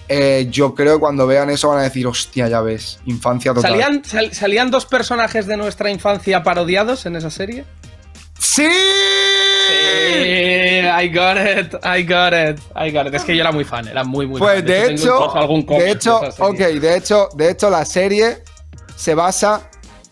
eh, 0.08 0.46
yo 0.50 0.74
creo 0.74 0.94
que 0.94 1.00
cuando 1.00 1.26
vean 1.26 1.50
eso 1.50 1.68
van 1.68 1.78
a 1.78 1.82
decir, 1.82 2.06
hostia, 2.06 2.48
ya 2.48 2.60
ves, 2.60 2.98
infancia 3.06 3.52
total. 3.54 3.70
¿Salían, 3.72 4.04
sal- 4.04 4.32
¿Salían 4.34 4.70
dos 4.70 4.86
personajes 4.86 5.46
de 5.46 5.56
nuestra 5.56 5.90
infancia 5.90 6.42
parodiados 6.42 7.06
en 7.06 7.16
esa 7.16 7.30
serie? 7.30 7.64
¡Sí! 8.38 8.68
I 10.98 11.08
got 11.08 11.36
it, 11.36 11.74
I 11.84 12.02
got 12.02 12.32
it, 12.32 12.60
I 12.74 12.90
got 12.90 13.06
it. 13.08 13.14
Es 13.14 13.24
que 13.24 13.34
yo 13.36 13.42
era 13.42 13.52
muy 13.52 13.64
fan, 13.64 13.88
era 13.88 14.04
muy, 14.04 14.26
muy 14.26 14.38
Pues 14.38 14.56
fan. 14.56 14.64
de 14.66 14.80
tengo 14.86 14.92
hecho, 15.02 15.36
algún 15.36 15.66
de 15.66 15.90
hecho, 15.90 16.20
ok, 16.38 16.56
de 16.58 16.96
hecho, 16.96 17.28
de 17.34 17.50
hecho 17.50 17.70
la 17.70 17.84
serie 17.84 18.38
se 18.94 19.14
basa 19.14 19.68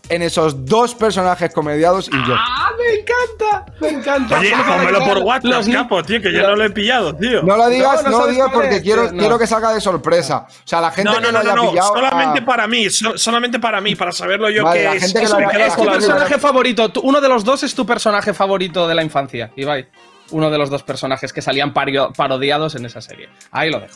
en 0.09 0.21
esos 0.21 0.65
dos 0.65 0.93
personajes 0.95 1.51
comediados 1.53 2.07
y 2.07 2.11
yo. 2.27 2.35
¡Ah, 2.37 2.71
me 2.77 2.99
encanta! 2.99 3.73
Me 3.79 3.89
encanta. 3.89 4.39
Oye, 4.39 4.53
pónmelo 4.67 4.99
por 5.05 5.17
WhatsApp, 5.19 5.45
los 5.51 5.67
capo, 5.69 6.03
tío, 6.03 6.21
que 6.21 6.31
yo 6.31 6.41
lo- 6.41 6.49
no 6.49 6.55
lo 6.57 6.63
he 6.65 6.69
pillado, 6.69 7.15
tío. 7.15 7.41
No 7.43 7.57
lo 7.57 7.67
digas, 7.69 8.03
No, 8.03 8.09
no, 8.11 8.17
no 8.19 8.25
lo 8.25 8.31
digas 8.31 8.49
porque 8.53 8.81
quiero, 8.81 9.11
no. 9.11 9.17
quiero 9.19 9.39
que 9.39 9.47
salga 9.47 9.73
de 9.73 9.81
sorpresa. 9.81 10.47
O 10.49 10.67
sea, 10.67 10.81
la 10.81 10.91
gente 10.91 11.09
No, 11.11 11.15
que 11.17 11.21
no, 11.23 11.31
lo 11.31 11.43
no, 11.43 11.55
no, 11.55 11.69
pillado. 11.71 11.87
solamente 11.93 12.39
ah, 12.41 12.45
para 12.45 12.67
mí, 12.67 12.89
so- 12.89 13.17
solamente 13.17 13.59
para 13.59 13.81
mí, 13.81 13.95
para 13.95 14.11
saberlo 14.11 14.49
yo 14.49 14.63
Vale, 14.63 14.79
que 14.79 14.83
la 14.85 14.93
es. 14.95 15.13
que 15.13 15.23
es 15.23 15.31
Es 15.31 15.75
tu 15.75 15.85
personaje 15.85 16.37
favorito. 16.39 16.89
Tú- 16.89 17.01
Uno 17.01 17.19
de 17.21 17.29
los 17.29 17.43
dos 17.43 17.63
es 17.63 17.73
tu 17.75 17.85
personaje 17.85 18.33
favorito 18.33 18.87
de 18.87 18.95
la 18.95 19.03
infancia, 19.03 19.51
Ibai. 19.55 19.87
Uno 20.31 20.49
de 20.49 20.57
los 20.57 20.69
dos 20.71 20.81
personajes 20.83 21.31
que 21.31 21.41
salían 21.41 21.71
parodiados 21.73 22.73
en 22.75 22.85
esa 22.85 22.99
serie. 23.01 23.29
Ahí 23.51 23.69
lo 23.69 23.79
dejo. 23.79 23.93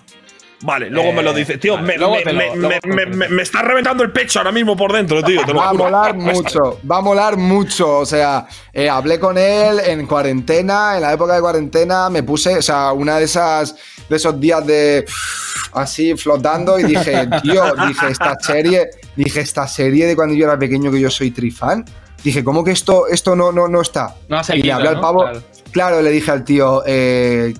Vale, 0.61 0.89
luego 0.89 1.13
me 1.13 1.23
lo 1.23 1.31
Eh, 1.31 1.35
dice. 1.35 1.57
Tío, 1.57 1.75
vale, 1.75 1.87
me, 1.87 1.97
luego 1.97 2.15
me- 2.25 2.33
lo- 2.33 2.33
me- 2.33 2.55
me- 2.67 2.79
te 2.81 2.87
me- 2.89 3.05
lo- 3.05 3.15
me- 3.15 3.29
me 3.29 3.41
está 3.43 3.61
reventando 3.61 4.03
el 4.03 4.11
pecho 4.11 4.39
ahora 4.39 4.51
mismo 4.51 4.75
por 4.75 4.91
dentro, 4.91 5.23
tío. 5.23 5.41
Te 5.45 5.53
lo 5.53 5.59
Va 5.59 5.69
a 5.69 5.73
molar 5.73 6.13
mucho, 6.17 6.79
va 6.89 6.97
a 6.97 7.01
molar 7.01 7.37
mucho. 7.37 7.99
O 7.99 8.05
sea, 8.05 8.45
eh, 8.73 8.89
hablé 8.89 9.19
con 9.19 9.37
él 9.37 9.79
en 9.85 10.05
cuarentena, 10.05 10.95
en 10.97 11.01
la 11.03 11.13
época 11.13 11.35
de 11.35 11.41
cuarentena, 11.41 12.09
me 12.09 12.23
puse, 12.23 12.57
o 12.57 12.61
sea, 12.61 12.91
una 12.91 13.17
de 13.19 13.23
esas, 13.25 13.75
de 14.09 14.15
esos 14.17 14.37
días 14.39 14.65
de 14.67 15.05
así 15.73 16.15
flotando 16.17 16.77
y 16.79 16.83
dije, 16.83 17.27
tío, 17.41 17.63
dije, 17.87 18.07
esta 18.09 18.35
serie, 18.39 18.89
dije, 19.15 19.39
esta 19.39 19.67
serie 19.67 20.07
de 20.07 20.15
cuando 20.15 20.33
yo 20.35 20.45
era 20.45 20.57
pequeño 20.59 20.91
que 20.91 20.99
yo 20.99 21.09
soy 21.09 21.31
trifan. 21.31 21.85
Dije, 22.23 22.43
¿cómo 22.43 22.65
que 22.65 22.71
esto, 22.71 23.07
esto 23.07 23.33
no, 23.33 23.51
no, 23.53 23.69
no 23.69 23.79
está? 23.79 24.13
No 24.27 24.37
ha 24.37 24.41
y 24.41 24.43
le 24.43 24.53
seguido, 24.55 24.75
hablé 24.75 24.89
al 24.89 24.95
¿no? 24.95 25.01
pavo. 25.01 25.21
Claro. 25.23 25.41
Claro. 25.71 26.01
le 26.01 26.09
dije 26.11 26.31
al 26.31 26.43
tío, 26.43 26.83
eh, 26.85 27.53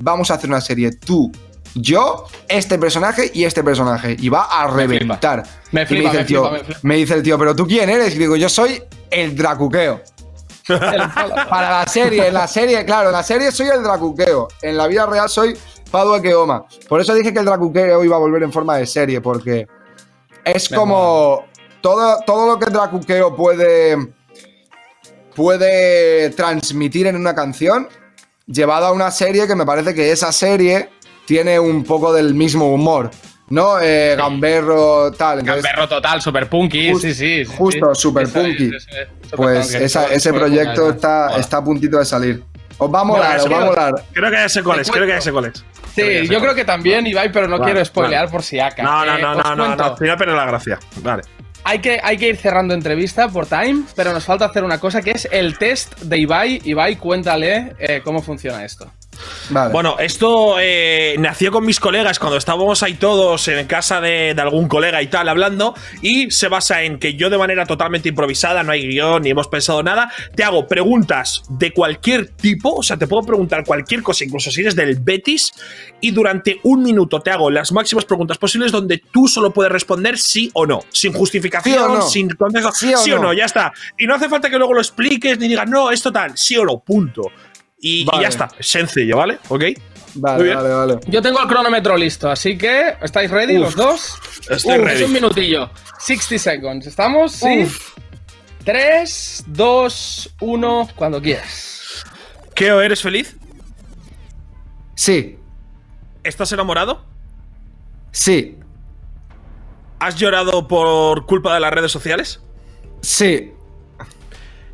vamos 0.00 0.30
a 0.30 0.34
hacer 0.34 0.48
una 0.48 0.62
serie, 0.62 0.92
tú, 0.92 1.30
yo, 1.74 2.26
este 2.48 2.78
personaje 2.78 3.30
y 3.34 3.44
este 3.44 3.62
personaje. 3.62 4.16
Y 4.18 4.28
va 4.28 4.44
a 4.44 4.66
reventar. 4.68 5.44
Me 5.72 5.86
flipa, 5.86 6.10
dice 6.10 6.14
me 6.14 6.20
el 6.20 6.26
tío, 6.26 6.50
me 6.82 6.96
dice 6.96 7.14
el 7.14 7.22
tío, 7.22 7.38
pero 7.38 7.54
tú 7.54 7.66
quién 7.66 7.88
eres? 7.90 8.14
Y 8.14 8.18
digo, 8.18 8.36
yo 8.36 8.48
soy 8.48 8.82
el 9.10 9.36
Dracuqueo. 9.36 10.00
Para 10.68 11.80
la 11.80 11.86
serie, 11.86 12.28
en 12.28 12.34
la 12.34 12.46
serie, 12.46 12.84
claro, 12.84 13.08
en 13.08 13.14
la 13.14 13.22
serie 13.22 13.50
soy 13.50 13.68
el 13.68 13.82
Dracuqueo. 13.82 14.48
En 14.62 14.76
la 14.76 14.86
vida 14.86 15.06
real 15.06 15.28
soy 15.28 15.56
Padua 15.90 16.20
Keoma. 16.20 16.64
Por 16.88 17.00
eso 17.00 17.14
dije 17.14 17.32
que 17.32 17.38
el 17.38 17.44
Dracuqueo 17.44 18.04
iba 18.04 18.16
a 18.16 18.18
volver 18.18 18.42
en 18.42 18.52
forma 18.52 18.76
de 18.76 18.86
serie, 18.86 19.20
porque 19.20 19.66
es 20.44 20.68
como 20.68 21.44
todo, 21.80 22.18
todo 22.26 22.46
lo 22.46 22.58
que 22.58 22.66
el 22.66 22.72
Dracuqueo 22.72 23.34
puede, 23.34 23.96
puede 25.34 26.30
transmitir 26.30 27.06
en 27.06 27.16
una 27.16 27.34
canción, 27.34 27.88
llevado 28.46 28.86
a 28.86 28.92
una 28.92 29.10
serie 29.10 29.46
que 29.46 29.54
me 29.54 29.64
parece 29.64 29.94
que 29.94 30.10
esa 30.12 30.32
serie 30.32 30.90
tiene 31.28 31.60
un 31.60 31.84
poco 31.84 32.12
del 32.12 32.34
mismo 32.34 32.72
humor. 32.72 33.10
¿No? 33.50 33.80
Eh, 33.80 34.14
gamberro, 34.16 35.10
tal. 35.12 35.38
Entonces, 35.38 35.62
Gamberro 35.64 35.88
total, 35.88 36.20
super 36.20 36.50
punky, 36.50 36.90
Just- 36.92 37.00
sí, 37.02 37.14
sí. 37.14 37.44
sí, 37.46 37.52
justo, 37.56 37.94
sí. 37.94 38.00
super 38.02 38.28
punky. 38.28 38.70
Pues 39.34 39.74
esa- 39.74 40.12
ese 40.12 40.32
proyecto 40.34 40.90
está, 40.90 41.34
está 41.38 41.56
a 41.58 41.64
puntito 41.64 41.98
de 41.98 42.04
salir. 42.04 42.42
Os 42.76 42.92
va 42.92 43.00
a 43.00 43.04
molar, 43.04 43.38
os 43.38 43.44
va 43.44 43.46
a 43.46 43.48
creo- 43.60 43.66
molar. 43.66 43.94
Creo 44.12 44.30
que 44.30 44.36
ya 44.36 44.48
sé 44.50 44.62
cuál 44.62 44.80
es, 44.80 44.90
creo 44.90 45.06
que 45.06 45.12
ya 45.12 45.20
sé 45.22 45.32
cuál 45.32 45.46
es. 45.46 45.64
Sí, 45.94 46.28
yo 46.28 46.40
creo 46.40 46.54
que 46.54 46.64
también, 46.66 47.06
Ibai, 47.06 47.32
pero 47.32 47.48
no 47.48 47.58
Vale, 47.58 47.72
quiero 47.72 47.84
spoilear 47.86 48.24
vale. 48.26 48.32
por 48.32 48.42
si 48.42 48.60
acá. 48.60 48.82
No, 48.82 49.04
no, 49.06 49.16
Eh, 49.16 49.22
no, 49.22 49.34
no, 49.34 49.56
no, 49.56 49.76
no, 49.76 49.96
pero 49.96 50.36
la 50.36 50.44
gracia. 50.44 50.78
Vale. 51.02 51.22
Hay 51.64 51.78
que, 51.80 51.98
hay 52.02 52.18
que 52.18 52.28
ir 52.28 52.36
cerrando 52.36 52.74
entrevista 52.74 53.28
por 53.28 53.46
time, 53.46 53.82
pero 53.96 54.12
nos 54.12 54.24
falta 54.24 54.44
hacer 54.44 54.62
una 54.62 54.78
cosa 54.78 55.00
que 55.02 55.12
es 55.12 55.26
el 55.32 55.56
test 55.58 55.98
de 56.00 56.18
Ibai. 56.18 56.60
Ibai, 56.64 56.96
cuéntale 56.96 57.74
eh, 57.78 58.00
cómo 58.04 58.22
funciona 58.22 58.62
esto. 58.64 58.90
Vale. 59.50 59.72
Bueno, 59.72 59.96
esto 59.98 60.56
eh, 60.60 61.16
nació 61.18 61.52
con 61.52 61.64
mis 61.64 61.80
colegas 61.80 62.18
cuando 62.18 62.36
estábamos 62.36 62.82
ahí 62.82 62.94
todos 62.94 63.48
en 63.48 63.66
casa 63.66 64.00
de, 64.00 64.34
de 64.34 64.42
algún 64.42 64.68
colega 64.68 65.02
y 65.02 65.06
tal 65.08 65.28
hablando 65.28 65.74
y 66.02 66.30
se 66.30 66.48
basa 66.48 66.82
en 66.82 66.98
que 66.98 67.14
yo 67.14 67.30
de 67.30 67.38
manera 67.38 67.66
totalmente 67.66 68.08
improvisada, 68.08 68.62
no 68.62 68.72
hay 68.72 68.86
guion 68.86 69.22
ni 69.22 69.30
hemos 69.30 69.48
pensado 69.48 69.82
nada, 69.82 70.10
te 70.34 70.44
hago 70.44 70.66
preguntas 70.66 71.42
de 71.48 71.72
cualquier 71.72 72.28
tipo, 72.28 72.74
o 72.74 72.82
sea, 72.82 72.96
te 72.96 73.06
puedo 73.06 73.22
preguntar 73.22 73.64
cualquier 73.64 74.02
cosa, 74.02 74.24
incluso 74.24 74.50
si 74.50 74.60
eres 74.60 74.76
del 74.76 74.96
Betis, 74.96 75.52
y 76.00 76.10
durante 76.10 76.60
un 76.62 76.82
minuto 76.82 77.20
te 77.20 77.30
hago 77.30 77.50
las 77.50 77.72
máximas 77.72 78.04
preguntas 78.04 78.38
posibles 78.38 78.72
donde 78.72 78.98
tú 78.98 79.28
solo 79.28 79.52
puedes 79.52 79.72
responder 79.72 80.18
sí 80.18 80.50
o 80.54 80.66
no, 80.66 80.80
sin 80.90 81.12
justificación, 81.12 81.74
¿Sí 81.74 81.80
o 81.80 81.88
no? 81.88 82.02
sin 82.02 82.28
contexto, 82.30 82.72
¿Sí 82.72 83.12
o 83.12 83.16
no? 83.16 83.22
no, 83.24 83.32
ya 83.32 83.44
está. 83.44 83.72
Y 83.98 84.06
no 84.06 84.14
hace 84.14 84.28
falta 84.28 84.50
que 84.50 84.58
luego 84.58 84.74
lo 84.74 84.80
expliques 84.80 85.38
ni 85.38 85.48
digas, 85.48 85.68
no, 85.68 85.90
esto 85.90 86.12
tal, 86.12 86.36
sí 86.36 86.56
o 86.56 86.64
no, 86.64 86.78
punto. 86.78 87.22
Y, 87.80 88.04
ya 88.20 88.28
está, 88.28 88.48
sencillo, 88.60 89.16
¿vale? 89.18 89.38
¿Ok? 89.48 89.64
vale, 90.14 90.54
vale, 90.54 90.68
vale. 90.70 90.98
Yo 91.06 91.22
tengo 91.22 91.40
el 91.40 91.46
cronómetro 91.46 91.96
listo, 91.96 92.30
así 92.30 92.58
que 92.58 92.96
¿estáis 93.02 93.30
ready 93.30 93.56
Uf, 93.58 93.62
los 93.62 93.76
dos? 93.76 94.14
estoy 94.50 94.78
Uf, 94.78 94.84
ready. 94.84 95.02
Es 95.02 95.06
un 95.06 95.12
minutillo. 95.12 95.70
60 96.00 96.38
seconds. 96.38 96.86
¿Estamos? 96.86 97.32
Sí. 97.32 97.62
Uf. 97.64 97.94
3, 98.64 99.44
2, 99.46 100.34
1, 100.40 100.88
cuando 100.96 101.22
quieras. 101.22 102.04
Keo, 102.54 102.80
¿eres 102.82 103.00
feliz? 103.00 103.36
Sí, 104.94 105.38
¿Estás 106.24 106.50
enamorado? 106.52 107.04
sí, 108.10 108.56
¿Has 110.00 110.16
llorado 110.16 110.68
por 110.68 111.24
culpa 111.26 111.54
de 111.54 111.60
las 111.60 111.72
redes 111.72 111.90
sociales? 111.92 112.40
sí, 113.00 113.52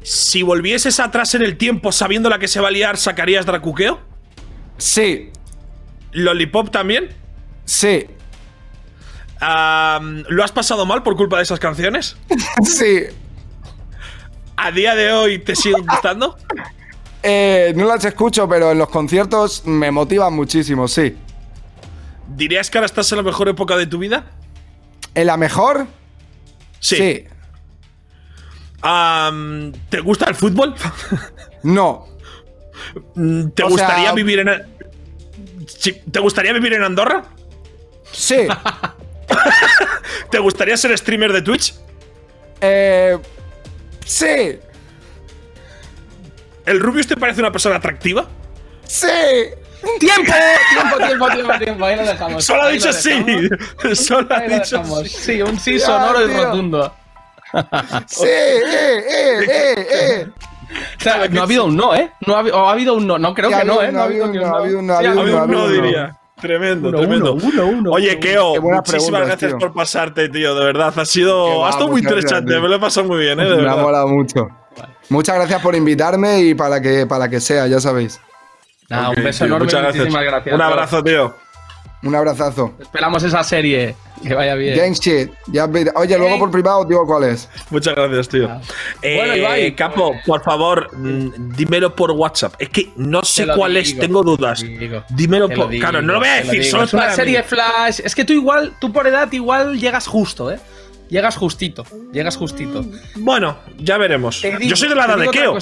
Si 0.04 0.42
volvieses 0.42 1.00
atrás 1.00 1.34
en 1.34 1.42
el 1.42 1.56
tiempo 1.56 1.90
sabiendo 1.90 2.28
la 2.28 2.38
que 2.38 2.46
se 2.46 2.60
va 2.60 2.68
a 2.68 2.70
liar, 2.70 2.96
¿sacarías 2.98 3.46
Dracuqueo? 3.46 4.00
sí, 4.76 5.30
¿Lollipop 6.12 6.70
también? 6.70 7.08
sí, 7.64 8.06
¿Lo 9.40 10.44
has 10.44 10.52
pasado 10.52 10.86
mal 10.86 11.02
por 11.02 11.16
culpa 11.16 11.38
de 11.38 11.42
esas 11.42 11.58
canciones? 11.58 12.16
sí. 12.62 13.04
¿A 14.56 14.70
día 14.70 14.94
de 14.94 15.12
hoy 15.12 15.38
te 15.38 15.56
siguen 15.56 15.84
gustando? 15.86 16.36
Eh, 17.22 17.72
no 17.74 17.86
las 17.86 18.04
escucho, 18.04 18.48
pero 18.48 18.72
en 18.72 18.78
los 18.78 18.88
conciertos 18.88 19.66
me 19.66 19.90
motivan 19.90 20.34
muchísimo, 20.34 20.86
sí. 20.86 21.16
¿Dirías 22.28 22.70
que 22.70 22.78
ahora 22.78 22.86
estás 22.86 23.10
en 23.12 23.16
la 23.16 23.22
mejor 23.22 23.48
época 23.48 23.76
de 23.76 23.86
tu 23.86 23.98
vida? 23.98 24.26
¿En 25.14 25.26
la 25.26 25.36
mejor? 25.36 25.86
Sí. 26.80 27.24
¿Te 29.88 30.00
gusta 30.00 30.26
el 30.28 30.34
fútbol? 30.34 30.74
No. 31.62 32.06
¿Te 33.54 33.62
O 33.62 33.68
gustaría 33.68 34.04
sea- 34.04 34.12
vivir 34.12 34.40
en. 34.40 34.48
¿Te 36.10 36.20
gustaría 36.20 36.52
vivir 36.52 36.74
en 36.74 36.82
Andorra? 36.82 37.24
Sí. 38.12 38.46
¿Te 40.30 40.38
gustaría 40.38 40.76
ser 40.76 40.96
streamer 40.98 41.32
de 41.32 41.42
Twitch? 41.42 41.74
Eh, 42.60 43.18
sí. 44.04 44.58
¿El 46.66 46.80
Rubius 46.80 47.06
te 47.06 47.16
parece 47.16 47.40
una 47.40 47.52
persona 47.52 47.76
atractiva? 47.76 48.26
Sí. 48.86 49.06
¡Tiempo! 50.00 50.32
Tiempo, 50.72 50.96
tiempo, 51.06 51.28
tiempo, 51.30 51.58
tiempo. 51.58 51.84
Ahí 51.84 51.96
lo 51.96 52.02
dejamos. 52.06 52.44
Solo 52.44 52.62
ha 52.62 52.68
dicho 52.68 52.92
sí. 52.92 53.24
Solo 53.94 54.28
ha 54.34 54.40
dicho 54.42 54.82
sí. 55.04 55.08
Sí, 55.08 55.42
un 55.42 55.58
sí 55.58 55.78
Ya, 55.78 55.86
sonoro 55.86 56.24
y 56.24 56.28
tío. 56.30 56.44
rotundo. 56.44 56.94
Sí, 58.06 58.24
eh, 58.26 58.60
eh, 58.66 59.44
eh, 59.48 59.86
eh. 59.90 60.26
O 60.98 61.02
sea, 61.02 61.28
no 61.28 61.40
ha 61.40 61.44
habido 61.44 61.66
un 61.66 61.76
no, 61.76 61.94
¿eh? 61.94 62.10
No 62.26 62.34
ha, 62.36 62.40
ha 62.40 62.72
habido 62.72 62.94
un 62.94 63.06
no. 63.06 63.18
No 63.18 63.32
creo 63.34 63.50
Sí, 63.50 63.56
que 63.56 63.64
no, 63.64 63.82
¿eh? 63.82 63.92
no, 63.92 64.00
ha 64.00 64.04
habido 64.04 64.24
un 64.26 64.32
no, 64.36 64.46
ha 64.46 64.58
habido 64.58 64.78
un 64.80 64.86
no, 64.86 64.94
ha 64.94 64.98
habido 64.98 65.64
un 65.66 65.72
diría. 65.72 66.16
Tremendo, 66.40 66.88
Uno, 66.88 66.98
tremendo. 66.98 67.34
uno, 67.34 67.44
uno, 67.46 67.66
uno, 67.66 67.90
Oye. 67.92 68.18
Keo, 68.18 68.60
muchísimas 68.60 69.26
gracias 69.26 69.52
tío. 69.52 69.58
por 69.58 69.72
pasarte, 69.72 70.28
tío. 70.28 70.54
De 70.56 70.64
verdad, 70.64 70.92
ha 70.98 71.04
sido. 71.04 71.64
Ha 71.64 71.70
estado 71.70 71.88
muy 71.90 72.00
interesante. 72.00 72.40
gracias. 72.52 72.62
Me 72.62 72.68
lo 72.68 72.74
he 72.76 72.80
pasado 72.80 73.06
muy 73.06 73.18
bien, 73.20 73.38
¿eh? 73.40 73.44
De 73.48 73.56
Me 73.62 73.70
ha 73.70 73.76
molado 73.76 74.08
mucho. 74.08 74.48
Muchas 75.10 75.36
gracias 75.36 75.62
por 75.62 75.74
invitarme 75.76 76.40
y 76.40 76.54
para 76.54 76.80
que, 76.80 77.06
para 77.06 77.28
que 77.28 77.40
sea, 77.40 77.66
ya 77.68 77.78
sabéis. 77.78 78.20
Un 78.90 79.22
beso 79.22 79.38
tío, 79.44 79.46
enorme. 79.46 79.64
muchas 79.66 79.80
gracias. 79.80 80.04
Muchísimas 80.04 80.24
gracias. 80.24 80.54
Un 80.54 80.60
abrazo, 80.62 81.02
tío. 81.04 81.34
Un 82.04 82.14
abrazazo. 82.14 82.74
Esperamos 82.80 83.22
esa 83.22 83.42
serie. 83.44 83.94
Que 84.22 84.32
vaya 84.34 84.54
bien. 84.54 84.76
Gang 84.76 84.92
shit. 84.94 85.30
Ya 85.48 85.64
Oye, 85.96 86.16
luego 86.18 86.38
por 86.38 86.50
privado 86.50 86.80
os 86.80 86.88
digo 86.88 87.04
cuál 87.06 87.24
es. 87.24 87.48
Muchas 87.70 87.94
gracias, 87.94 88.28
tío. 88.28 88.48
Ah. 88.50 88.60
Eh, 89.02 89.16
Bueno, 89.16 89.36
Ibai, 89.36 89.74
Capo, 89.76 90.12
pues- 90.12 90.24
por 90.24 90.42
favor, 90.42 90.88
mm, 90.96 91.54
dímelo 91.56 91.94
por 91.94 92.10
WhatsApp. 92.12 92.54
Es 92.58 92.68
que 92.70 92.90
no 92.96 93.22
sé 93.24 93.46
cuál 93.54 93.76
es, 93.76 93.98
tengo 93.98 94.22
te 94.22 94.30
dudas. 94.30 94.60
digo, 94.60 95.04
Dímelo 95.10 95.48
por. 95.48 95.68
digo, 95.68 95.80
claro, 95.80 96.00
no 96.00 96.14
lo 96.14 96.18
voy 96.20 96.28
a 96.28 96.34
decir, 96.36 96.64
solo 96.64 96.84
Es 96.84 96.92
una 96.94 97.02
para 97.02 97.14
serie 97.16 97.38
mí. 97.38 97.44
Flash. 97.46 98.00
Es 98.04 98.14
que 98.14 98.24
tú 98.24 98.32
igual, 98.32 98.74
tú 98.80 98.92
por 98.92 99.06
edad 99.06 99.30
igual 99.32 99.78
llegas 99.78 100.06
justo, 100.06 100.50
¿eh? 100.50 100.58
Llegas 101.10 101.36
justito. 101.36 101.84
Llegas 102.12 102.36
justito. 102.36 102.84
Bueno, 103.16 103.58
ya 103.78 103.98
veremos. 103.98 104.40
Yo 104.60 104.74
soy 104.76 104.88
de 104.88 104.94
la 104.94 105.04
edad 105.04 105.18
de 105.18 105.28
Keo. 105.28 105.58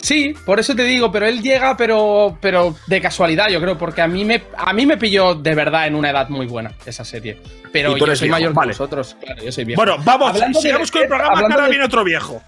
Sí, 0.00 0.34
por 0.46 0.60
eso 0.60 0.74
te 0.76 0.84
digo, 0.84 1.10
pero 1.10 1.26
él 1.26 1.42
llega, 1.42 1.76
pero, 1.76 2.38
pero 2.40 2.74
de 2.86 3.00
casualidad, 3.00 3.48
yo 3.48 3.60
creo, 3.60 3.76
porque 3.76 4.00
a 4.00 4.06
mí 4.06 4.24
me, 4.24 4.42
a 4.56 4.72
mí 4.72 4.86
me 4.86 4.96
pilló 4.96 5.34
de 5.34 5.54
verdad 5.54 5.86
en 5.86 5.94
una 5.94 6.10
edad 6.10 6.28
muy 6.28 6.46
buena 6.46 6.72
esa 6.86 7.04
serie. 7.04 7.38
Pero 7.72 7.96
yo 7.96 8.06
soy 8.06 8.28
viejo, 8.28 8.30
mayor 8.30 8.52
vale. 8.54 8.72
que 8.72 8.78
vosotros, 8.78 9.16
claro, 9.20 9.42
yo 9.42 9.52
soy 9.52 9.64
viejo. 9.64 9.78
Bueno, 9.84 9.96
vamos, 10.04 10.30
Hablando 10.30 10.58
de 10.58 10.62
sigamos 10.62 10.90
con 10.90 11.02
el 11.02 11.08
programa, 11.08 11.30
que 11.32 11.36
hablando 11.36 11.54
ahora 11.56 11.64
de- 11.66 11.70
viene 11.70 11.84
otro 11.84 12.04
viejo. 12.04 12.42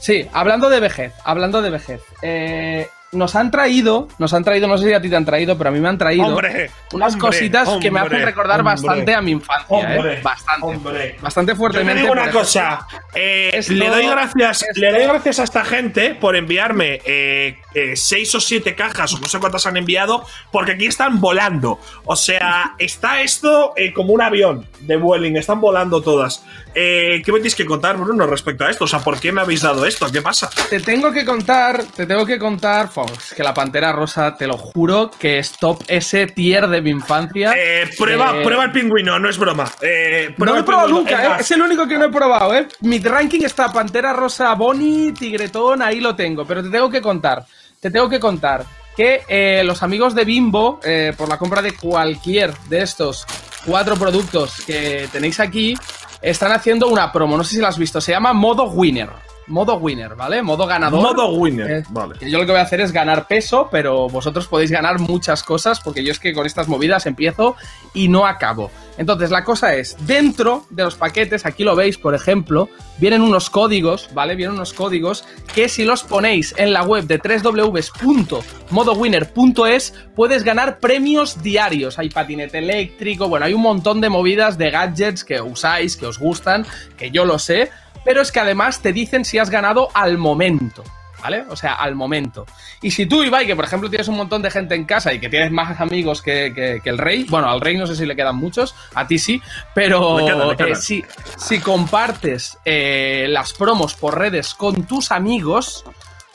Sí, 0.00 0.26
hablando 0.32 0.70
de 0.70 0.80
vejez, 0.80 1.12
hablando 1.24 1.60
de 1.62 1.70
vejez. 1.70 2.00
eh, 2.22 2.88
nos 3.14 3.34
han 3.34 3.50
traído, 3.50 4.08
nos 4.18 4.32
han 4.34 4.44
traído, 4.44 4.68
no 4.68 4.76
sé 4.78 4.86
si 4.88 4.92
a 4.92 5.00
ti 5.00 5.08
te 5.08 5.16
han 5.16 5.24
traído, 5.24 5.56
pero 5.56 5.70
a 5.70 5.72
mí 5.72 5.80
me 5.80 5.88
han 5.88 5.98
traído 5.98 6.26
Hombre, 6.26 6.70
unas 6.92 7.14
hombre, 7.14 7.28
cositas 7.30 7.68
que 7.80 7.90
me 7.90 8.00
hacen 8.00 8.22
recordar 8.22 8.62
bastante 8.62 9.14
a 9.14 9.20
mi 9.20 9.32
infancia, 9.32 9.66
Hombre, 9.68 10.14
¿eh? 10.14 10.20
Bastante. 10.22 11.16
Bastante 11.20 11.50
Yo 11.52 11.54
te 11.54 11.58
fuertemente. 11.58 12.02
digo 12.02 12.12
una 12.12 12.30
cosa. 12.30 12.86
eh, 13.14 13.50
Esto- 13.54 13.72
le 13.74 13.88
doy 13.88 14.06
gracias, 14.06 14.62
esto- 14.62 14.80
le 14.80 14.92
doy 14.92 15.02
gracias 15.04 15.38
a 15.40 15.44
esta 15.44 15.64
gente 15.64 16.14
por 16.14 16.36
enviarme 16.36 17.00
eh, 17.04 17.58
eh, 17.74 17.92
seis 17.96 18.34
o 18.34 18.40
siete 18.40 18.74
cajas, 18.74 19.14
o 19.14 19.18
no 19.18 19.26
sé 19.28 19.38
cuántas 19.38 19.66
han 19.66 19.76
enviado, 19.76 20.24
porque 20.52 20.72
aquí 20.72 20.86
están 20.86 21.20
volando. 21.20 21.78
O 22.04 22.16
sea, 22.16 22.74
está 22.78 23.20
esto 23.20 23.72
eh, 23.76 23.92
como 23.92 24.12
un 24.12 24.22
avión 24.22 24.66
de 24.80 24.96
Vueling, 24.96 25.36
están 25.36 25.60
volando 25.60 26.02
todas. 26.02 26.44
Eh, 26.74 27.22
¿Qué 27.24 27.30
me 27.32 27.38
tienes 27.38 27.54
que 27.54 27.64
contar, 27.66 27.96
Bruno, 27.96 28.26
respecto 28.26 28.64
a 28.64 28.70
esto? 28.70 28.84
O 28.84 28.88
sea, 28.88 28.98
¿por 28.98 29.20
qué 29.20 29.30
me 29.32 29.40
habéis 29.40 29.62
dado 29.62 29.86
esto? 29.86 30.10
¿Qué 30.10 30.20
pasa? 30.22 30.50
Te 30.68 30.80
tengo 30.80 31.12
que 31.12 31.24
contar, 31.24 31.84
te 31.84 32.04
tengo 32.06 32.26
que 32.26 32.38
contar, 32.38 32.90
Que 33.36 33.42
la 33.42 33.54
Pantera 33.54 33.92
Rosa, 33.92 34.36
te 34.36 34.46
lo 34.46 34.56
juro, 34.56 35.10
que 35.18 35.38
es 35.38 35.52
top 35.52 35.82
ese 35.88 36.26
tier 36.26 36.68
de 36.68 36.80
mi 36.82 36.90
infancia. 36.90 37.52
Eh, 37.56 37.88
prueba, 37.98 38.38
Eh, 38.38 38.44
prueba 38.44 38.64
el 38.64 38.72
pingüino, 38.72 39.18
no 39.18 39.28
es 39.28 39.38
broma. 39.38 39.70
Eh, 39.80 40.34
No 40.38 40.46
lo 40.46 40.58
he 40.58 40.62
probado 40.62 40.88
nunca, 40.88 41.22
Es 41.22 41.28
¿eh? 41.28 41.36
Es 41.40 41.50
el 41.52 41.62
único 41.62 41.86
que 41.86 41.98
no 41.98 42.04
he 42.06 42.10
probado, 42.10 42.54
¿eh? 42.54 42.66
Mi 42.80 42.98
ranking 42.98 43.42
está 43.42 43.72
Pantera 43.72 44.12
Rosa, 44.12 44.54
Bonnie, 44.54 45.12
Tigretón, 45.12 45.82
ahí 45.82 46.00
lo 46.00 46.14
tengo. 46.14 46.44
Pero 46.44 46.62
te 46.62 46.70
tengo 46.70 46.90
que 46.90 47.00
contar, 47.00 47.44
te 47.80 47.90
tengo 47.90 48.08
que 48.08 48.20
contar 48.20 48.64
que 48.96 49.22
eh, 49.28 49.62
los 49.64 49.82
amigos 49.82 50.14
de 50.14 50.24
Bimbo, 50.24 50.80
por 51.16 51.28
la 51.28 51.36
compra 51.38 51.60
de 51.60 51.72
cualquier 51.72 52.54
de 52.68 52.82
estos 52.82 53.26
cuatro 53.66 53.96
productos 53.96 54.62
que 54.66 55.08
tenéis 55.10 55.40
aquí, 55.40 55.74
están 56.22 56.52
haciendo 56.52 56.86
una 56.88 57.10
promo. 57.10 57.36
No 57.36 57.42
sé 57.44 57.56
si 57.56 57.60
la 57.60 57.68
has 57.68 57.78
visto, 57.78 58.00
se 58.00 58.12
llama 58.12 58.32
Modo 58.32 58.64
Winner. 58.64 59.08
Modo 59.46 59.76
Winner, 59.76 60.14
¿vale? 60.14 60.42
Modo 60.42 60.66
ganador. 60.66 61.02
Modo 61.02 61.34
winner. 61.34 61.70
Eh, 61.70 61.82
vale. 61.90 62.14
que 62.18 62.30
yo 62.30 62.38
lo 62.38 62.46
que 62.46 62.52
voy 62.52 62.60
a 62.60 62.64
hacer 62.64 62.80
es 62.80 62.92
ganar 62.92 63.26
peso, 63.26 63.68
pero 63.70 64.08
vosotros 64.08 64.46
podéis 64.46 64.70
ganar 64.70 64.98
muchas 64.98 65.42
cosas, 65.42 65.80
porque 65.80 66.02
yo 66.04 66.12
es 66.12 66.18
que 66.18 66.32
con 66.32 66.46
estas 66.46 66.68
movidas 66.68 67.04
empiezo 67.06 67.56
y 67.92 68.08
no 68.08 68.26
acabo. 68.26 68.70
Entonces, 68.96 69.30
la 69.30 69.44
cosa 69.44 69.74
es, 69.74 69.96
dentro 70.06 70.66
de 70.70 70.84
los 70.84 70.94
paquetes, 70.94 71.44
aquí 71.46 71.64
lo 71.64 71.74
veis, 71.74 71.98
por 71.98 72.14
ejemplo, 72.14 72.68
vienen 72.98 73.22
unos 73.22 73.50
códigos, 73.50 74.08
¿vale? 74.14 74.36
Vienen 74.36 74.54
unos 74.54 74.72
códigos 74.72 75.24
que 75.52 75.68
si 75.68 75.84
los 75.84 76.04
ponéis 76.04 76.54
en 76.56 76.72
la 76.72 76.84
web 76.84 77.04
de 77.06 77.18
www.modowinner.es 77.18 79.94
puedes 80.14 80.44
ganar 80.44 80.78
premios 80.78 81.42
diarios. 81.42 81.98
Hay 81.98 82.08
patinete 82.08 82.58
eléctrico, 82.58 83.28
bueno, 83.28 83.46
hay 83.46 83.54
un 83.54 83.62
montón 83.62 84.00
de 84.00 84.08
movidas 84.08 84.58
de 84.58 84.70
gadgets 84.70 85.24
que 85.24 85.40
usáis, 85.40 85.96
que 85.96 86.06
os 86.06 86.20
gustan, 86.20 86.64
que 86.96 87.10
yo 87.10 87.24
lo 87.24 87.40
sé, 87.40 87.70
pero 88.04 88.20
es 88.22 88.30
que 88.32 88.40
además 88.40 88.80
te 88.80 88.92
dicen 88.92 89.24
si 89.24 89.38
has 89.38 89.50
ganado 89.50 89.88
al 89.94 90.18
momento. 90.18 90.82
¿Vale? 91.22 91.42
O 91.48 91.56
sea, 91.56 91.72
al 91.76 91.94
momento. 91.94 92.44
Y 92.82 92.90
si 92.90 93.06
tú, 93.06 93.22
Ibai, 93.22 93.46
que 93.46 93.56
por 93.56 93.64
ejemplo 93.64 93.88
tienes 93.88 94.08
un 94.08 94.16
montón 94.18 94.42
de 94.42 94.50
gente 94.50 94.74
en 94.74 94.84
casa 94.84 95.10
y 95.10 95.18
que 95.18 95.30
tienes 95.30 95.50
más 95.50 95.80
amigos 95.80 96.20
que, 96.20 96.52
que- 96.54 96.82
que 96.84 96.90
el 96.90 96.98
rey, 96.98 97.24
bueno, 97.30 97.48
al 97.48 97.62
rey 97.62 97.78
no 97.78 97.86
sé 97.86 97.96
si 97.96 98.04
le 98.04 98.14
quedan 98.14 98.36
muchos, 98.36 98.74
a 98.94 99.06
ti 99.06 99.18
sí, 99.18 99.40
pero 99.74 100.16
Me 100.18 100.24
quedan, 100.26 100.48
me 100.48 100.54
quedan. 100.56 100.72
eh, 100.72 100.76
si, 100.76 101.02
si 101.38 101.60
compartes 101.60 102.58
eh, 102.66 103.24
las 103.30 103.54
promos 103.54 103.94
por 103.94 104.18
redes 104.18 104.52
con 104.52 104.84
tus 104.84 105.10
amigos, 105.12 105.86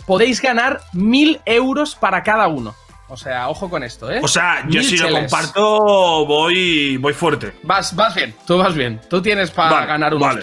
podéis 0.08 0.42
ganar 0.42 0.82
mil 0.94 1.40
euros 1.46 1.94
para 1.94 2.24
cada 2.24 2.48
uno. 2.48 2.74
O 3.10 3.18
sea, 3.18 3.48
ojo 3.50 3.70
con 3.70 3.84
esto, 3.84 4.12
¿eh? 4.12 4.22
O 4.24 4.28
sea, 4.28 4.62
yo 4.70 4.80
Mil 4.80 4.84
si 4.86 4.98
lo 4.98 5.12
comparto, 5.12 6.26
voy, 6.26 6.98
voy 6.98 7.14
fuerte. 7.14 7.54
Vas, 7.62 7.96
vas 7.96 8.16
bien, 8.16 8.34
tú 8.48 8.58
vas 8.58 8.74
bien. 8.74 9.00
Tú 9.08 9.22
tienes 9.22 9.52
para 9.52 9.72
Vale, 9.72 9.86
ganar 9.88 10.16
unos 10.16 10.28
vale. 10.30 10.42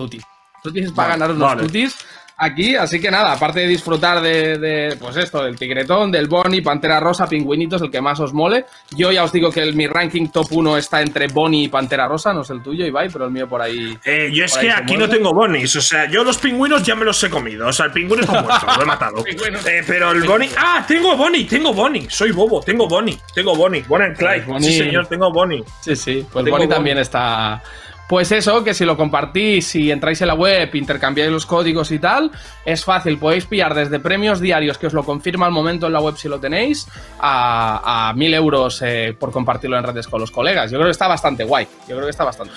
Tutis. 0.67 0.93
Para 0.93 1.09
Vale, 1.09 1.21
ganar 1.21 1.37
unos 1.37 1.49
vale. 1.49 1.62
tutis 1.62 1.97
aquí, 2.39 2.77
así 2.77 3.01
que 3.01 3.11
nada, 3.11 3.33
aparte 3.33 3.61
de 3.61 3.67
disfrutar 3.67 4.21
de, 4.21 4.59
de, 4.59 4.97
pues 4.97 5.17
esto, 5.17 5.43
del 5.43 5.57
tigretón, 5.57 6.12
del 6.12 6.29
Bonnie, 6.29 6.61
Pantera 6.61 7.01
Rosa, 7.01 7.27
Pingüinitos, 7.27 7.81
el 7.81 7.91
que 7.91 8.01
más 8.03 8.21
os 8.21 8.35
mole. 8.35 8.67
Yo 8.95 9.11
ya 9.11 9.25
os 9.25 9.33
digo 9.33 9.51
que 9.51 9.61
el, 9.61 9.75
mi 9.75 9.87
ranking 9.87 10.29
top 10.29 10.47
1 10.51 10.77
está 10.77 11.01
entre 11.01 11.29
Bonnie 11.29 11.64
y 11.64 11.69
Pantera 11.69 12.07
Rosa, 12.07 12.35
no 12.35 12.43
es 12.43 12.51
el 12.51 12.62
tuyo, 12.62 12.85
Ibai, 12.85 13.09
pero 13.11 13.25
el 13.25 13.31
mío 13.31 13.49
por 13.49 13.62
ahí. 13.62 13.97
Eh, 14.05 14.31
yo 14.33 14.45
es 14.45 14.57
que 14.59 14.71
aquí 14.71 14.97
no 14.97 15.09
tengo 15.09 15.33
bonis. 15.33 15.75
O 15.77 15.81
sea, 15.81 16.11
yo 16.11 16.23
los 16.25 16.37
pingüinos 16.39 16.83
ya 16.83 16.95
me 16.95 17.05
los 17.07 17.23
he 17.25 17.31
comido. 17.31 17.69
O 17.69 17.73
sea, 17.73 17.87
el 17.87 17.93
pingüino 17.93 18.23
está 18.23 18.43
muerto, 18.43 18.67
lo 18.77 18.83
he 18.83 18.87
matado. 18.87 19.25
Eh, 19.67 19.83
pero 19.87 20.11
el 20.11 20.23
boni. 20.25 20.49
¡Ah! 20.57 20.85
Tengo 20.87 21.17
boni, 21.17 21.45
tengo 21.45 21.73
boni. 21.73 22.07
Soy 22.09 22.31
bobo, 22.33 22.61
tengo 22.61 22.87
boni. 22.87 23.19
Tengo 23.35 23.55
boni. 23.57 23.81
Bonnie 23.83 24.07
and 24.07 24.17
Clyde. 24.17 24.45
Bonnie. 24.47 24.71
Sí, 24.71 24.79
señor, 24.79 25.07
tengo 25.07 25.33
boni. 25.33 25.62
Sí, 25.81 25.97
sí, 25.97 26.27
pues 26.31 26.45
Bonnie 26.45 26.51
Bonnie. 26.51 26.69
también 26.69 26.99
está. 26.99 27.62
Pues 28.09 28.31
eso, 28.31 28.63
que 28.63 28.73
si 28.73 28.85
lo 28.85 28.97
compartís, 28.97 29.67
si 29.67 29.91
entráis 29.91 30.21
en 30.21 30.29
la 30.29 30.35
web, 30.35 30.73
intercambiáis 30.75 31.31
los 31.31 31.45
códigos 31.45 31.91
y 31.91 31.99
tal, 31.99 32.31
es 32.65 32.85
fácil. 32.85 33.19
Podéis 33.19 33.47
pillar 33.47 33.75
desde 33.75 33.99
premios 33.99 34.41
diarios, 34.41 34.79
que 34.79 34.87
os 34.87 34.93
lo 34.93 35.03
confirma 35.03 35.47
al 35.47 35.53
momento 35.53 35.87
en 35.87 35.93
la 35.93 36.01
web 36.01 36.17
si 36.17 36.29
lo 36.29 36.39
tenéis, 36.39 36.87
a, 37.19 38.09
a 38.09 38.13
1000 38.13 38.35
euros 38.35 38.81
eh, 38.83 39.17
por 39.19 39.33
compartirlo 39.33 39.77
en 39.77 39.83
redes 39.83 40.07
con 40.07 40.21
los 40.21 40.31
colegas. 40.31 40.71
Yo 40.71 40.79
creo 40.79 40.87
que 40.87 40.93
está 40.93 41.09
bastante 41.09 41.45
guay. 41.45 41.67
Yo 41.89 41.97
creo 41.97 42.05
que 42.05 42.11
está 42.11 42.25
bastante. 42.25 42.53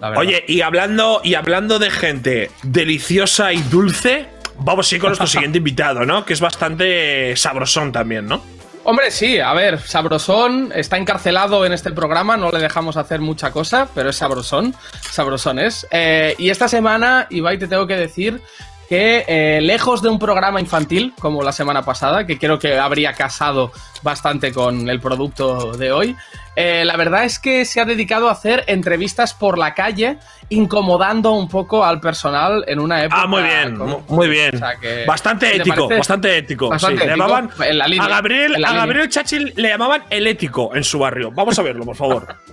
la. 0.00 0.10
Oye, 0.10 0.44
y 0.46 0.60
hablando, 0.60 1.20
y 1.24 1.34
hablando 1.34 1.80
de 1.80 1.90
gente 1.90 2.50
deliciosa 2.62 3.52
y 3.52 3.62
dulce, 3.62 4.28
vamos 4.60 4.90
a 4.90 4.94
ir 4.94 5.00
con 5.00 5.10
nuestro 5.10 5.26
siguiente 5.26 5.58
invitado, 5.58 6.04
¿no? 6.04 6.24
Que 6.24 6.32
es 6.32 6.40
bastante 6.40 7.36
sabrosón 7.36 7.90
también, 7.90 8.26
¿no? 8.26 8.55
Hombre, 8.88 9.10
sí, 9.10 9.40
a 9.40 9.52
ver, 9.52 9.80
Sabrosón 9.80 10.70
está 10.72 10.96
encarcelado 10.96 11.66
en 11.66 11.72
este 11.72 11.90
programa, 11.90 12.36
no 12.36 12.52
le 12.52 12.60
dejamos 12.60 12.96
hacer 12.96 13.20
mucha 13.20 13.50
cosa, 13.50 13.88
pero 13.92 14.10
es 14.10 14.16
Sabrosón, 14.16 14.76
Sabrosón 15.10 15.58
es. 15.58 15.88
Eh, 15.90 16.36
y 16.38 16.50
esta 16.50 16.68
semana, 16.68 17.26
Ibai, 17.30 17.58
te 17.58 17.66
tengo 17.66 17.88
que 17.88 17.96
decir 17.96 18.40
que 18.88 19.24
eh, 19.26 19.60
lejos 19.60 20.02
de 20.02 20.08
un 20.08 20.18
programa 20.18 20.60
infantil 20.60 21.12
como 21.18 21.42
la 21.42 21.52
semana 21.52 21.82
pasada, 21.82 22.26
que 22.26 22.38
creo 22.38 22.58
que 22.58 22.78
habría 22.78 23.12
casado 23.14 23.72
bastante 24.02 24.52
con 24.52 24.88
el 24.88 25.00
producto 25.00 25.72
de 25.72 25.90
hoy, 25.92 26.16
eh, 26.54 26.84
la 26.84 26.96
verdad 26.96 27.24
es 27.24 27.38
que 27.38 27.64
se 27.64 27.80
ha 27.80 27.84
dedicado 27.84 28.28
a 28.28 28.32
hacer 28.32 28.64
entrevistas 28.68 29.34
por 29.34 29.58
la 29.58 29.74
calle, 29.74 30.18
incomodando 30.48 31.32
un 31.32 31.48
poco 31.48 31.84
al 31.84 32.00
personal 32.00 32.64
en 32.68 32.78
una 32.80 33.02
época. 33.04 33.22
Ah, 33.22 33.26
muy 33.26 33.42
bien, 33.42 33.76
como- 33.76 34.04
muy 34.08 34.28
bien. 34.28 34.54
O 34.54 34.58
sea, 34.58 34.76
que- 34.76 35.04
bastante 35.06 35.50
¿te 35.50 35.56
ético, 35.56 35.88
bastante 35.88 36.38
ético. 36.38 36.68
Bastante 36.68 37.00
sí. 37.02 37.06
Le 37.06 37.12
ético, 37.12 37.26
llamaban 37.28 37.50
en 37.68 37.78
la 37.78 37.86
línea, 37.88 38.06
a 38.06 38.08
Gabriel, 38.08 38.54
en 38.54 38.62
la 38.62 38.68
a. 38.70 38.74
Gabriel 38.74 39.08
Chachil 39.10 39.52
le 39.56 39.68
llamaban 39.68 40.04
el 40.08 40.26
ético 40.26 40.74
en 40.74 40.84
su 40.84 40.98
barrio. 40.98 41.30
Vamos 41.32 41.58
a 41.58 41.62
verlo, 41.62 41.84
por 41.84 41.96
favor. 41.96 42.36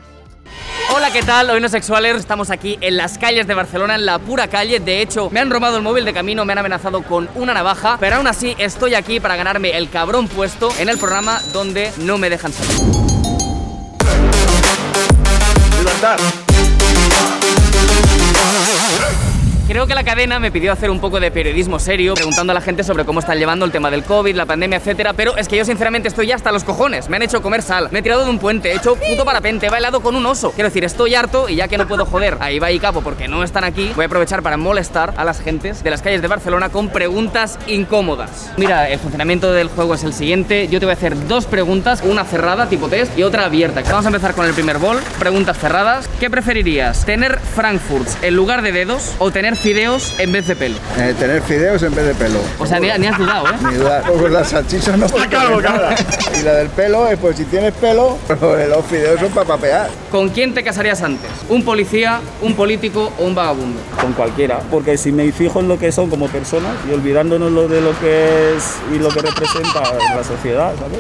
Hola, 0.96 1.10
¿qué 1.10 1.24
tal? 1.24 1.50
Hoy 1.50 1.60
no 1.60 1.70
sexuales, 1.70 2.18
estamos 2.18 2.52
aquí 2.52 2.78
en 2.80 2.98
las 2.98 3.18
calles 3.18 3.48
de 3.48 3.56
Barcelona, 3.56 3.96
en 3.96 4.06
la 4.06 4.20
pura 4.20 4.48
calle. 4.48 4.80
De 4.80 5.02
hecho, 5.02 5.32
me 5.32 5.40
han 5.40 5.50
robado 5.50 5.78
el 5.78 5.82
móvil 5.82 6.06
de 6.06 6.14
camino, 6.14 6.46
me 6.46 6.54
han 6.54 6.60
amenazado 6.60 7.02
con 7.02 7.28
una 7.34 7.52
navaja, 7.52 7.98
pero 8.00 8.18
aún 8.18 8.28
así 8.28 8.54
estoy 8.60 8.94
aquí 8.94 9.20
para 9.20 9.36
ganarme 9.36 9.76
el 9.76 9.90
cabrón 9.90 10.28
puesto 10.28 10.72
en 10.78 10.90
el 10.90 11.00
programa 11.00 11.42
donde 11.52 11.92
no 11.98 12.20
me 12.20 12.30
dejan 12.30 12.54
salir. 12.54 12.78
Libertad. 15.80 16.20
Creo 19.74 19.88
que 19.88 19.96
la 19.96 20.04
cadena 20.04 20.38
me 20.38 20.52
pidió 20.52 20.72
hacer 20.72 20.92
un 20.92 21.00
poco 21.00 21.20
de 21.20 21.32
periodismo 21.32 21.80
serio, 21.80 22.14
preguntando 22.14 22.52
a 22.52 22.54
la 22.54 22.62
gente 22.62 22.84
sobre 22.84 23.06
cómo 23.06 23.22
están 23.22 23.40
llevando 23.40 23.66
el 23.66 23.72
tema 23.72 23.90
del 23.90 24.04
COVID, 24.04 24.36
la 24.36 24.46
pandemia, 24.46 24.78
etcétera. 24.78 25.14
Pero 25.14 25.36
es 25.36 25.48
que 25.48 25.58
yo 25.58 25.66
sinceramente 25.66 26.08
estoy 26.08 26.28
ya 26.28 26.36
hasta 26.36 26.52
los 26.52 26.64
cojones. 26.64 27.10
Me 27.10 27.16
han 27.16 27.24
hecho 27.24 27.42
comer 27.42 27.64
sal, 27.64 27.88
me 27.90 27.98
he 27.98 28.02
tirado 28.04 28.24
de 28.24 28.30
un 28.30 28.38
puente, 28.38 28.72
he 28.72 28.76
hecho 28.76 28.96
puto 28.96 29.26
parapente, 29.26 29.66
he 29.66 29.70
bailado 29.72 30.02
con 30.02 30.16
un 30.16 30.28
oso. 30.28 30.52
Quiero 30.52 30.70
decir, 30.70 30.84
estoy 30.84 31.16
harto 31.16 31.50
y 31.50 31.56
ya 31.56 31.68
que 31.68 31.80
no 31.80 31.88
puedo 31.88 32.06
joder 32.06 32.38
a 32.40 32.52
Ibai 32.52 32.76
y 32.76 32.80
Capo 32.80 33.02
porque 33.02 33.28
no 33.28 33.44
están 33.44 33.64
aquí, 33.64 33.92
voy 33.96 34.04
a 34.04 34.06
aprovechar 34.06 34.44
para 34.44 34.58
molestar 34.58 35.16
a 35.18 35.26
las 35.26 35.42
gentes 35.42 35.84
de 35.84 35.90
las 35.90 36.04
calles 36.04 36.22
de 36.22 36.28
Barcelona 36.28 36.70
con 36.70 36.90
preguntas 36.90 37.58
incómodas. 37.66 38.52
Mira, 38.58 38.88
el 38.90 39.00
funcionamiento 39.00 39.54
del 39.54 39.70
juego 39.70 39.96
es 39.96 40.04
el 40.04 40.14
siguiente. 40.14 40.68
Yo 40.68 40.80
te 40.80 40.86
voy 40.86 40.94
a 40.94 40.98
hacer 40.98 41.28
dos 41.28 41.48
preguntas, 41.48 42.04
una 42.04 42.26
cerrada, 42.26 42.70
tipo 42.70 42.90
test, 42.90 43.18
y 43.18 43.24
otra 43.24 43.46
abierta. 43.46 43.82
Vamos 43.90 44.06
a 44.06 44.10
empezar 44.10 44.36
con 44.36 44.46
el 44.46 44.54
primer 44.54 44.78
bol. 44.78 45.00
Preguntas 45.18 45.58
cerradas. 45.58 46.08
¿Qué 46.20 46.30
preferirías? 46.30 47.06
¿Tener 47.06 47.40
Frankfurts 47.40 48.20
en 48.22 48.36
lugar 48.36 48.62
de 48.62 48.72
dedos 48.72 49.16
o 49.18 49.32
tener 49.32 49.63
fideos 49.64 50.20
en 50.20 50.32
vez 50.34 50.46
de 50.46 50.58
pelo? 50.58 50.76
Eh, 50.98 51.16
tener 51.18 51.42
fideos 51.42 51.82
en 51.84 51.96
vez 51.96 52.06
de 52.06 52.14
pelo. 52.16 52.40
O 52.60 52.66
sea, 52.66 52.82
ni, 52.82 52.90
ni 53.00 53.08
has 53.08 53.18
dudado, 53.18 53.48
¿eh? 53.48 53.56
Ni 53.70 53.76
dudar. 53.76 54.04
Pues 54.04 54.32
la 54.32 54.44
salchicha 54.44 54.98
no. 54.98 55.08
claro, 55.08 55.60
claro. 55.60 55.96
Y 56.38 56.44
la 56.44 56.56
del 56.56 56.68
pelo, 56.68 57.08
eh, 57.08 57.16
pues 57.16 57.38
si 57.38 57.46
tienes 57.46 57.74
pelo, 57.74 58.18
pero 58.28 58.58
los 58.68 58.86
fideos 58.86 59.22
son 59.22 59.32
para 59.32 59.48
papear. 59.48 59.90
¿Con 60.12 60.30
quién 60.30 60.54
te 60.54 60.64
casarías 60.64 61.02
antes? 61.02 61.32
¿Un 61.48 61.64
policía, 61.64 62.20
un 62.42 62.56
político 62.56 63.14
o 63.18 63.24
un 63.24 63.34
vagabundo? 63.34 63.80
con 64.02 64.12
cualquiera, 64.14 64.60
porque 64.70 64.98
si 64.98 65.14
me 65.14 65.32
fijo 65.32 65.62
en 65.62 65.70
lo 65.70 65.80
que 65.80 65.92
son 65.94 66.10
como 66.10 66.28
personas 66.28 66.74
y 66.90 66.94
olvidándonos 66.94 67.52
lo 67.52 67.70
de 67.70 67.80
lo 67.80 67.98
que 68.00 68.56
es 68.56 68.76
y 68.94 69.00
lo 69.00 69.08
que 69.08 69.22
representa 69.22 69.82
la 70.14 70.24
sociedad, 70.26 70.74
¿sabes? 70.78 71.00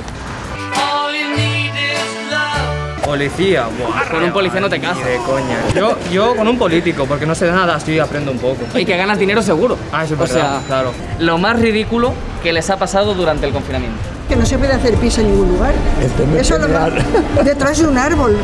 Policía, 3.03 3.65
buah, 3.77 4.09
Con 4.09 4.23
un 4.23 4.31
policía 4.31 4.59
no 4.61 4.69
te 4.69 4.79
casas. 4.79 5.03
de 5.05 5.17
coña. 5.17 5.57
Yo, 5.75 5.97
yo 6.11 6.35
con 6.35 6.47
un 6.47 6.57
político, 6.57 7.05
porque 7.05 7.25
no 7.25 7.35
sé 7.35 7.51
nada, 7.51 7.75
así 7.75 7.99
aprendo 7.99 8.31
un 8.31 8.37
poco. 8.37 8.59
Y 8.77 8.85
que 8.85 8.95
ganas 8.95 9.19
dinero 9.19 9.41
seguro. 9.41 9.77
Ah, 9.91 10.05
eso 10.05 10.13
es 10.13 10.19
O 10.19 10.23
verdad, 10.23 10.59
sea, 10.59 10.67
claro. 10.67 10.93
Lo 11.19 11.37
más 11.37 11.59
ridículo 11.59 12.13
que 12.41 12.53
les 12.53 12.69
ha 12.69 12.77
pasado 12.77 13.13
durante 13.13 13.45
el 13.45 13.51
confinamiento. 13.51 13.99
Que 14.33 14.39
no 14.39 14.45
se 14.47 14.57
puede 14.57 14.73
hacer 14.73 14.95
pis 14.95 15.15
en 15.19 15.27
ningún 15.27 15.47
lugar. 15.49 15.73
Eso 16.39 16.57
lo 16.57 16.67
detrás 17.43 17.77
de 17.77 17.87
un 17.87 17.97
árbol. 17.99 18.35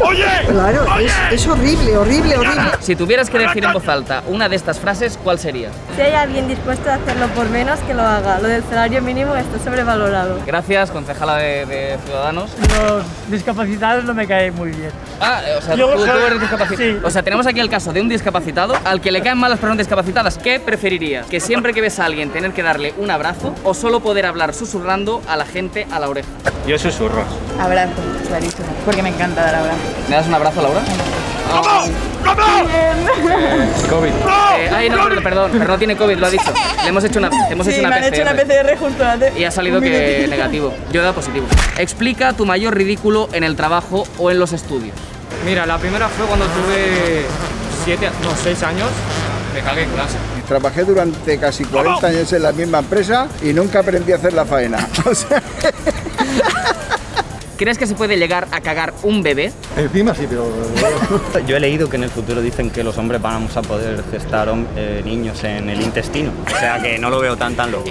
¡Oye! 0.00 0.24
Claro, 0.48 0.84
es, 0.98 1.12
es 1.32 1.46
horrible, 1.46 1.96
horrible, 1.96 2.36
horrible. 2.36 2.62
Si 2.80 2.94
tuvieras 2.94 3.28
que 3.28 3.38
decir 3.38 3.64
en 3.64 3.72
voz 3.72 3.88
alta 3.88 4.22
una 4.28 4.48
de 4.48 4.54
estas 4.54 4.78
frases, 4.78 5.18
¿cuál 5.22 5.40
sería? 5.40 5.70
Si 5.96 6.02
hay 6.02 6.12
alguien 6.12 6.46
dispuesto 6.46 6.88
a 6.90 6.94
hacerlo 6.94 7.26
por 7.28 7.48
menos, 7.50 7.80
que 7.80 7.94
lo 7.94 8.02
haga. 8.02 8.38
Lo 8.40 8.48
del 8.48 8.62
salario 8.64 9.02
mínimo 9.02 9.34
está 9.34 9.58
sobrevalorado. 9.58 10.38
Gracias, 10.46 10.90
concejala 10.90 11.36
de, 11.36 11.66
de 11.66 11.98
Ciudadanos. 12.04 12.50
Los 12.78 13.04
discapacitados 13.28 14.04
no 14.04 14.14
me 14.14 14.26
caen 14.26 14.54
muy 14.54 14.70
bien. 14.70 14.90
Ah, 15.20 15.40
eh, 15.46 15.56
o 15.58 15.62
sea, 15.62 15.74
tú, 15.74 15.82
tú 15.82 16.26
eres 16.26 16.40
discapacitado. 16.40 17.06
O 17.06 17.10
sea, 17.10 17.22
tenemos 17.22 17.46
aquí 17.46 17.60
el 17.60 17.68
caso 17.68 17.92
de 17.92 18.00
un 18.00 18.08
discapacitado 18.08 18.74
al 18.84 19.00
que 19.00 19.12
le 19.12 19.20
caen 19.22 19.38
mal 19.38 19.50
las 19.50 19.60
personas 19.60 19.78
discapacitadas. 19.78 20.38
¿Qué 20.38 20.58
preferirías? 20.60 21.26
¿Que 21.26 21.40
siempre 21.40 21.72
que 21.72 21.80
ves 21.80 21.98
a 22.00 22.06
alguien 22.06 22.30
tener 22.30 22.52
que 22.52 22.62
darle 22.62 22.94
un 22.98 23.10
abrazo 23.10 23.54
o 23.64 23.74
solo 23.74 24.00
poder 24.00 24.26
hablar 24.26 24.54
susurrando 24.54 24.91
a 24.92 25.36
la 25.36 25.46
gente 25.46 25.86
a 25.90 25.98
la 25.98 26.10
oreja? 26.10 26.28
Yo 26.66 26.78
susurro. 26.78 27.24
Abrazo, 27.58 27.94
clarísimo. 28.28 28.66
Porque 28.84 29.02
me 29.02 29.08
encanta 29.08 29.42
dar 29.42 29.54
abrazo. 29.54 29.78
¿Me 30.06 30.16
das 30.16 30.26
un 30.26 30.34
abrazo, 30.34 30.60
Laura? 30.60 30.82
COVID. 33.88 34.08
Eh, 34.58 34.70
ay, 34.70 34.90
no, 34.90 34.96
perdón, 35.02 35.22
perdón, 35.22 35.50
pero 35.52 35.64
no 35.64 35.78
tiene 35.78 35.96
COVID, 35.96 36.18
lo 36.18 36.26
ha 36.26 36.30
dicho. 36.30 36.52
Le 36.82 36.88
hemos 36.90 37.04
hecho 37.04 37.18
una, 37.20 37.30
hemos 37.48 37.66
hecho 37.66 37.80
una 37.80 37.90
PCR. 37.90 38.36
PCR 38.36 38.78
junto 38.78 39.02
antes. 39.02 39.34
Y 39.34 39.44
ha 39.44 39.50
salido 39.50 39.80
que 39.80 40.26
negativo. 40.28 40.74
Yo 40.92 41.00
he 41.00 41.02
dado 41.02 41.14
positivo. 41.14 41.46
Explica 41.78 42.34
tu 42.34 42.44
mayor 42.44 42.74
ridículo 42.74 43.30
en 43.32 43.44
el 43.44 43.56
trabajo 43.56 44.06
o 44.18 44.30
en 44.30 44.38
los 44.38 44.52
estudios. 44.52 44.94
Mira, 45.46 45.64
la 45.64 45.78
primera 45.78 46.08
fue 46.08 46.26
cuando 46.26 46.44
tuve 46.44 47.24
siete, 47.82 48.10
no, 48.22 48.30
seis 48.42 48.62
años. 48.62 48.88
Me 49.54 49.60
cagué 49.60 49.82
en 49.82 49.90
clase. 49.90 50.16
Trabajé 50.48 50.84
durante 50.84 51.38
casi 51.38 51.64
40 51.64 52.06
años 52.06 52.32
en 52.32 52.42
la 52.42 52.52
misma 52.52 52.78
empresa 52.78 53.28
y 53.42 53.52
nunca 53.52 53.80
aprendí 53.80 54.12
a 54.12 54.16
hacer 54.16 54.32
la 54.32 54.44
faena. 54.44 54.88
O 55.04 55.14
sea, 55.14 55.42
¿Crees 57.56 57.78
que 57.78 57.86
se 57.86 57.94
puede 57.94 58.16
llegar 58.16 58.48
a 58.50 58.60
cagar 58.60 58.92
un 59.04 59.22
bebé? 59.22 59.52
encima 59.76 60.14
sí, 60.14 60.26
pero. 60.28 60.50
Yo 61.46 61.56
he 61.56 61.60
leído 61.60 61.88
que 61.88 61.96
en 61.96 62.02
el 62.04 62.10
futuro 62.10 62.40
dicen 62.40 62.70
que 62.70 62.82
los 62.82 62.98
hombres 62.98 63.22
vamos 63.22 63.56
a 63.56 63.62
poder 63.62 64.02
gestar 64.10 64.52
eh, 64.76 65.00
niños 65.04 65.44
en 65.44 65.70
el 65.70 65.80
intestino. 65.80 66.32
O 66.46 66.58
sea 66.58 66.80
que 66.80 66.98
no 66.98 67.08
lo 67.08 67.20
veo 67.20 67.36
tan 67.36 67.54
tan 67.54 67.70
loco. 67.70 67.90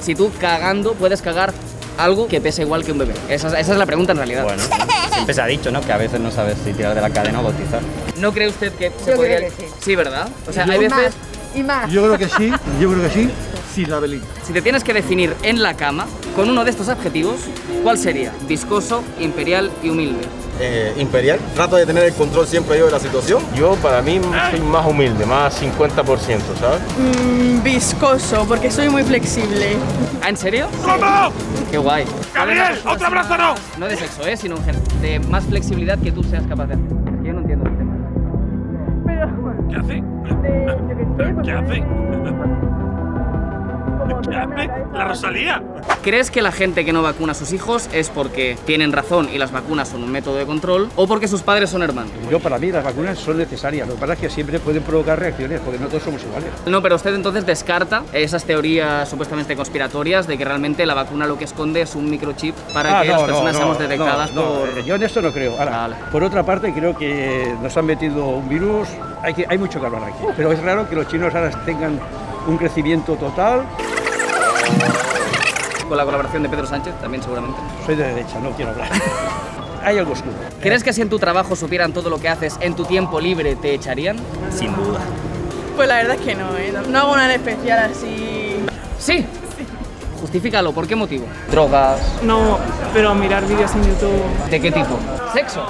Si 0.00 0.14
tú 0.16 0.32
cagando 0.40 0.94
puedes 0.94 1.22
cagar 1.22 1.52
algo 1.96 2.26
que 2.26 2.40
pesa 2.40 2.62
igual 2.62 2.84
que 2.84 2.90
un 2.90 2.98
bebé. 2.98 3.14
Esa, 3.28 3.48
es- 3.48 3.54
esa 3.54 3.72
es 3.72 3.78
la 3.78 3.86
pregunta 3.86 4.10
en 4.12 4.18
realidad. 4.18 4.42
Bueno, 4.42 4.62
siempre 5.14 5.34
se 5.34 5.40
ha 5.42 5.46
dicho, 5.46 5.70
¿no? 5.70 5.80
Que 5.80 5.92
a 5.92 5.96
veces 5.96 6.20
no 6.20 6.30
sabes 6.30 6.56
si 6.64 6.72
tirar 6.72 6.94
de 6.94 7.00
la 7.00 7.10
cadena 7.10 7.40
o 7.40 7.44
bautizar. 7.44 7.80
¿No 8.18 8.32
cree 8.32 8.48
usted 8.48 8.72
que 8.74 8.90
se 9.02 9.10
Yo 9.10 9.16
podría...? 9.16 9.38
creo 9.38 9.50
que 9.50 9.62
sí. 9.62 9.68
Sí, 9.80 9.96
¿verdad? 9.96 10.28
O 10.48 10.52
sea, 10.52 10.64
hay 10.64 10.78
veces... 10.78 11.12
Y 11.54 11.62
más. 11.62 11.90
Yo 11.90 12.02
creo 12.02 12.18
que 12.18 12.28
sí, 12.28 12.52
yo 12.80 12.90
creo 12.92 13.02
que 13.02 13.10
sí. 13.10 13.30
Sí, 13.72 13.86
la 13.86 14.00
Belín. 14.00 14.22
Si 14.46 14.52
te 14.52 14.60
tienes 14.62 14.82
que 14.84 14.92
definir 14.92 15.34
en 15.42 15.62
la 15.62 15.74
cama 15.74 16.06
con 16.34 16.48
uno 16.50 16.64
de 16.64 16.70
estos 16.70 16.88
adjetivos, 16.88 17.36
¿cuál 17.82 17.98
sería? 17.98 18.32
Viscoso, 18.48 19.02
imperial 19.20 19.70
y 19.82 19.88
humilde. 19.90 20.24
Eh, 20.60 20.94
imperial. 20.98 21.40
Trato 21.56 21.74
de 21.74 21.84
tener 21.84 22.04
el 22.04 22.12
control 22.12 22.46
siempre 22.46 22.78
yo 22.78 22.86
de 22.86 22.92
la 22.92 23.00
situación. 23.00 23.42
Yo, 23.56 23.74
para 23.76 24.00
mí, 24.02 24.20
soy 24.50 24.60
más 24.60 24.86
humilde, 24.86 25.26
más 25.26 25.60
50%, 25.60 26.54
¿sabes? 26.60 26.80
Mm, 26.96 27.60
viscoso, 27.64 28.44
porque 28.46 28.70
soy 28.70 28.88
muy 28.88 29.02
flexible. 29.02 29.76
¿Ah, 30.22 30.28
en 30.28 30.36
serio? 30.36 30.68
¿Cómo? 30.84 31.32
Qué 31.72 31.78
guay. 31.78 32.04
¡Gabriel! 32.32 32.78
¡Otro 32.88 33.06
abrazo 33.08 33.36
no! 33.36 33.54
No 33.78 33.86
de 33.88 33.96
sexo, 33.96 34.24
¿eh? 34.28 34.36
Sino 34.36 34.56
gen- 34.64 34.80
de 35.02 35.18
más 35.18 35.44
flexibilidad 35.44 35.98
que 35.98 36.12
tú 36.12 36.22
seas 36.22 36.44
capaz 36.46 36.66
de 36.66 36.74
hacer. 36.74 36.86
Es 36.86 37.20
que 37.20 37.26
yo 37.26 37.32
no 37.32 37.40
entiendo 37.40 37.68
el 37.68 37.76
tema. 37.76 37.94
Pero, 39.06 39.28
¿Qué 39.70 39.76
hace? 39.76 39.92
de, 39.92 40.00
yo 40.00 40.96
qué 40.96 41.04
sé, 41.04 41.06
pues, 41.16 41.36
¿Qué 41.44 41.52
hace? 41.52 41.84
¡La 44.92 45.04
Rosalía! 45.08 45.62
¿Crees 46.02 46.30
que 46.30 46.42
la 46.42 46.52
gente 46.52 46.84
que 46.84 46.92
no 46.92 47.02
vacuna 47.02 47.32
a 47.32 47.34
sus 47.34 47.52
hijos 47.52 47.88
es 47.92 48.10
porque 48.10 48.56
tienen 48.66 48.92
razón 48.92 49.28
y 49.32 49.38
las 49.38 49.52
vacunas 49.52 49.88
son 49.88 50.02
un 50.02 50.12
método 50.12 50.36
de 50.36 50.44
control 50.46 50.90
o 50.96 51.06
porque 51.06 51.28
sus 51.28 51.42
padres 51.42 51.70
son 51.70 51.82
hermanos? 51.82 52.10
Yo, 52.30 52.40
para 52.40 52.58
mí, 52.58 52.70
las 52.70 52.84
vacunas 52.84 53.18
son 53.18 53.38
necesarias. 53.38 53.88
Lo 53.88 53.94
que 53.94 54.00
pasa 54.00 54.12
es 54.14 54.18
que 54.18 54.30
siempre 54.30 54.58
pueden 54.58 54.82
provocar 54.82 55.18
reacciones, 55.18 55.60
porque 55.60 55.78
no 55.78 55.86
todos 55.88 56.02
somos 56.02 56.22
iguales. 56.22 56.48
No, 56.66 56.82
pero 56.82 56.96
usted 56.96 57.14
entonces 57.14 57.46
descarta 57.46 58.02
esas 58.12 58.44
teorías 58.44 59.08
supuestamente 59.08 59.56
conspiratorias 59.56 60.26
de 60.26 60.36
que 60.38 60.44
realmente 60.44 60.84
la 60.86 60.94
vacuna 60.94 61.26
lo 61.26 61.38
que 61.38 61.44
esconde 61.44 61.80
es 61.82 61.94
un 61.94 62.08
microchip 62.10 62.54
para 62.72 63.02
que 63.02 63.08
las 63.08 63.22
personas 63.22 63.56
seamos 63.56 63.78
detectadas 63.78 64.30
Ah, 64.30 64.32
no, 64.34 64.42
por... 64.60 64.68
eh, 64.78 64.84
Yo 64.84 64.94
en 64.96 65.02
esto 65.02 65.22
no 65.22 65.32
creo. 65.32 65.52
Ahora, 65.58 65.70
Vale. 65.70 65.96
por 66.12 66.22
otra 66.22 66.42
parte, 66.44 66.72
creo 66.72 66.96
que 66.96 67.54
nos 67.62 67.76
han 67.76 67.86
metido 67.86 68.24
un 68.26 68.48
virus. 68.48 68.88
Hay, 69.22 69.34
que, 69.34 69.46
hay 69.48 69.56
mucho 69.58 69.80
que 69.80 69.86
hablar 69.86 70.04
aquí. 70.04 70.24
Pero 70.36 70.52
es 70.52 70.62
raro 70.62 70.88
que 70.88 70.94
los 70.94 71.08
chinos 71.08 71.34
ahora 71.34 71.50
tengan 71.64 71.98
un 72.46 72.56
crecimiento 72.56 73.14
total. 73.16 73.64
Con 75.88 75.96
la 75.96 76.04
colaboración 76.04 76.42
de 76.42 76.48
Pedro 76.48 76.66
Sánchez 76.66 76.94
también 77.00 77.22
seguramente. 77.22 77.58
Soy 77.84 77.96
de 77.96 78.04
derecha, 78.04 78.40
no 78.40 78.50
quiero 78.50 78.70
hablar. 78.72 78.88
hay 79.84 79.98
algo 79.98 80.12
oscuro. 80.12 80.34
¿Crees 80.60 80.82
que 80.82 80.92
si 80.92 81.02
en 81.02 81.08
tu 81.08 81.18
trabajo 81.18 81.54
supieran 81.56 81.92
todo 81.92 82.10
lo 82.10 82.18
que 82.18 82.28
haces 82.28 82.56
en 82.60 82.74
tu 82.74 82.84
tiempo 82.84 83.20
libre 83.20 83.56
te 83.56 83.74
echarían? 83.74 84.16
Sin 84.50 84.74
duda. 84.74 85.00
Pues 85.76 85.88
la 85.88 85.96
verdad 85.96 86.16
es 86.16 86.22
que 86.22 86.34
no, 86.34 86.56
¿eh? 86.56 86.72
No, 86.88 86.98
hago 87.00 87.16
nada 87.16 87.34
en 87.34 87.40
especial 87.40 87.90
así. 87.90 88.56
Sí. 88.98 89.26
Justifícalo, 90.20 90.72
¿por 90.72 90.86
qué 90.86 90.96
motivo? 90.96 91.26
Drogas. 91.50 92.00
No, 92.22 92.58
pero 92.94 93.14
mirar 93.14 93.46
vídeos 93.46 93.72
en 93.74 93.84
YouTube. 93.84 94.48
¿De 94.50 94.60
qué 94.60 94.72
tipo? 94.72 94.98
¿Sexo? 95.34 95.66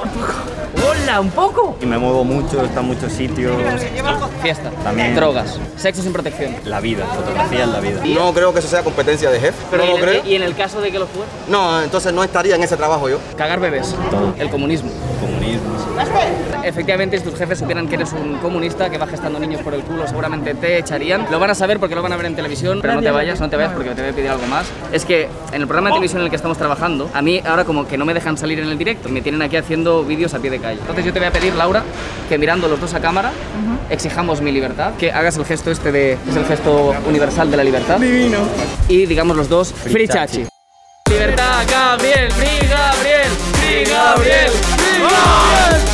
¡Un 1.20 1.30
poco! 1.30 1.76
Y 1.80 1.86
me 1.86 1.98
muevo 1.98 2.24
mucho, 2.24 2.64
está 2.64 2.80
en 2.80 2.86
muchos 2.86 3.12
sitios. 3.12 3.52
Fiesta. 4.42 4.70
También. 4.82 5.14
Drogas. 5.14 5.58
Sexo 5.76 6.02
sin 6.02 6.12
protección. 6.12 6.56
La 6.64 6.80
vida, 6.80 7.04
fotografía 7.06 7.64
es 7.64 7.68
la 7.68 7.80
vida. 7.80 8.00
No 8.06 8.32
creo 8.32 8.52
que 8.52 8.58
eso 8.60 8.68
sea 8.68 8.82
competencia 8.82 9.30
de 9.30 9.38
jefe. 9.38 9.58
Pero 9.70 9.84
no 9.84 9.90
y, 9.90 9.92
lo 9.92 9.98
en, 9.98 10.02
creo. 10.02 10.24
y 10.26 10.34
en 10.34 10.42
el 10.42 10.56
caso 10.56 10.80
de 10.80 10.90
que 10.90 10.98
lo 10.98 11.06
fuera. 11.06 11.28
No, 11.48 11.82
entonces 11.82 12.12
no 12.12 12.24
estaría 12.24 12.56
en 12.56 12.62
ese 12.62 12.76
trabajo 12.76 13.08
yo. 13.08 13.18
Cagar 13.36 13.60
bebés. 13.60 13.94
El 14.38 14.50
comunismo. 14.50 14.90
Comunismo. 15.24 15.74
Efectivamente, 16.62 17.18
si 17.18 17.24
tus 17.24 17.34
jefes 17.34 17.58
supieran 17.58 17.88
que 17.88 17.94
eres 17.94 18.12
un 18.12 18.38
comunista 18.38 18.90
que 18.90 18.98
va 18.98 19.06
gestando 19.06 19.38
niños 19.38 19.60
por 19.62 19.74
el 19.74 19.82
culo, 19.82 20.06
seguramente 20.06 20.54
te 20.54 20.78
echarían. 20.78 21.26
Lo 21.30 21.38
van 21.38 21.50
a 21.50 21.54
saber 21.54 21.78
porque 21.78 21.94
lo 21.94 22.02
van 22.02 22.12
a 22.12 22.16
ver 22.16 22.26
en 22.26 22.34
televisión, 22.36 22.80
pero 22.80 22.94
no 22.94 23.02
te 23.02 23.10
vayas, 23.10 23.40
no 23.40 23.48
te 23.48 23.56
vayas 23.56 23.72
porque 23.72 23.90
te 23.90 24.02
voy 24.02 24.10
a 24.10 24.14
pedir 24.14 24.30
algo 24.30 24.46
más. 24.46 24.66
Es 24.92 25.04
que 25.04 25.28
en 25.52 25.60
el 25.60 25.66
programa 25.66 25.90
de 25.90 25.94
televisión 25.94 26.20
en 26.20 26.24
el 26.24 26.30
que 26.30 26.36
estamos 26.36 26.58
trabajando, 26.58 27.10
a 27.12 27.22
mí 27.22 27.42
ahora 27.46 27.64
como 27.64 27.86
que 27.86 27.96
no 27.96 28.04
me 28.04 28.14
dejan 28.14 28.36
salir 28.36 28.58
en 28.60 28.68
el 28.68 28.78
directo, 28.78 29.08
me 29.08 29.20
tienen 29.20 29.42
aquí 29.42 29.56
haciendo 29.56 30.04
vídeos 30.04 30.34
a 30.34 30.38
pie 30.38 30.50
de 30.50 30.58
calle. 30.58 30.80
Entonces 30.80 31.04
yo 31.04 31.12
te 31.12 31.18
voy 31.18 31.28
a 31.28 31.32
pedir, 31.32 31.54
Laura, 31.54 31.82
que 32.28 32.38
mirando 32.38 32.68
los 32.68 32.80
dos 32.80 32.94
a 32.94 33.00
cámara, 33.00 33.32
exijamos 33.90 34.40
mi 34.40 34.52
libertad, 34.52 34.92
que 34.98 35.12
hagas 35.12 35.36
el 35.36 35.44
gesto 35.44 35.70
este 35.70 35.92
de, 35.92 36.12
es 36.12 36.36
el 36.36 36.44
gesto 36.44 36.94
universal 37.08 37.50
de 37.50 37.56
la 37.56 37.64
libertad. 37.64 37.98
Divino. 37.98 38.38
Y 38.88 39.06
digamos 39.06 39.36
los 39.36 39.48
dos, 39.48 39.72
free 39.72 40.08
chachi. 40.08 40.46
Libertad, 41.10 41.64
Gabriel, 41.70 42.30
free 42.32 42.68
Gabriel, 42.68 43.30
free 43.60 43.84
Gabriel. 43.84 44.73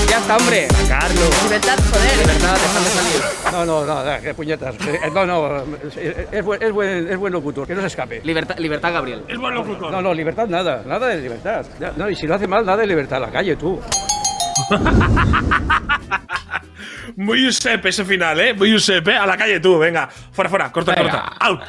Ya 0.09 0.19
está, 0.19 0.37
hombre. 0.37 0.69
Carlos. 0.89 1.43
Libertad, 1.45 1.79
joder. 1.93 2.19
Libertad, 2.19 2.55
déjame 2.55 2.89
salir. 2.89 3.23
No, 3.53 3.65
no, 3.65 3.85
no, 3.85 4.05
no, 4.05 4.21
qué 4.23 4.35
puñetas. 4.35 4.75
Eh, 4.87 5.11
No, 5.15 5.27
no, 5.27 5.65
es, 5.85 5.97
es 6.33 6.45
buen, 6.45 6.63
es, 6.63 6.73
buen, 6.73 7.09
es 7.11 7.17
buen 7.19 7.33
locutor, 7.33 7.67
que 7.67 7.75
no 7.75 7.81
se 7.81 7.87
escape. 7.89 8.21
Libertad, 8.25 8.57
libertad, 8.59 8.93
Gabriel. 8.93 9.25
Es 9.29 9.39
buen 9.39 9.55
locutor. 9.55 9.91
No, 9.93 10.01
no, 10.03 10.13
libertad 10.15 10.47
nada, 10.49 10.83
nada 10.87 11.09
de 11.09 11.21
libertad. 11.21 11.65
No, 11.97 12.09
y 12.11 12.17
si 12.17 12.27
lo 12.27 12.35
hace 12.35 12.47
mal, 12.47 12.65
nada 12.65 12.79
de 12.79 12.87
libertad, 12.87 13.19
a 13.19 13.27
la 13.27 13.31
calle 13.33 13.57
tú. 13.57 13.81
Muy 17.17 17.41
Giuseppe 17.41 17.89
ese 17.89 18.05
final, 18.05 18.39
¿eh? 18.41 18.55
Muy 18.55 18.71
Giuseppe. 18.71 19.17
A 19.17 19.27
la 19.27 19.37
calle 19.37 19.61
tú, 19.61 19.79
venga. 19.79 20.09
Fuera, 20.33 20.49
fuera. 20.49 20.73
Corta, 20.73 20.95
Venga. 20.95 21.11
corta. 21.11 21.37
Out. 21.41 21.63